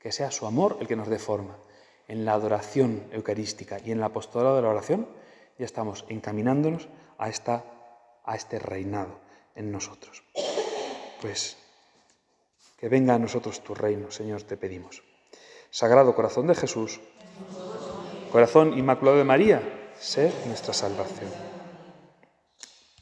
que 0.00 0.10
sea 0.10 0.30
su 0.30 0.46
amor 0.46 0.78
el 0.80 0.88
que 0.88 0.96
nos 0.96 1.08
dé 1.08 1.18
forma. 1.18 1.58
En 2.08 2.24
la 2.24 2.32
adoración 2.32 3.04
eucarística 3.12 3.78
y 3.84 3.90
en 3.90 3.98
el 3.98 4.04
apostolado 4.04 4.56
de 4.56 4.62
la 4.62 4.70
oración 4.70 5.06
ya 5.58 5.66
estamos 5.66 6.06
encaminándonos 6.08 6.88
a, 7.18 7.28
esta, 7.28 7.64
a 8.24 8.36
este 8.36 8.58
reinado 8.58 9.18
en 9.54 9.72
nosotros. 9.72 10.22
Pues 11.20 11.56
que 12.78 12.88
venga 12.88 13.14
a 13.14 13.18
nosotros 13.18 13.62
tu 13.64 13.74
reino, 13.74 14.10
Señor, 14.10 14.42
te 14.42 14.56
pedimos. 14.56 15.02
Sagrado 15.70 16.14
corazón 16.14 16.46
de 16.46 16.54
Jesús, 16.54 17.00
corazón 18.30 18.78
inmaculado 18.78 19.16
de 19.18 19.24
María, 19.24 19.92
sé 19.98 20.32
nuestra 20.46 20.74
salvación. 20.74 21.55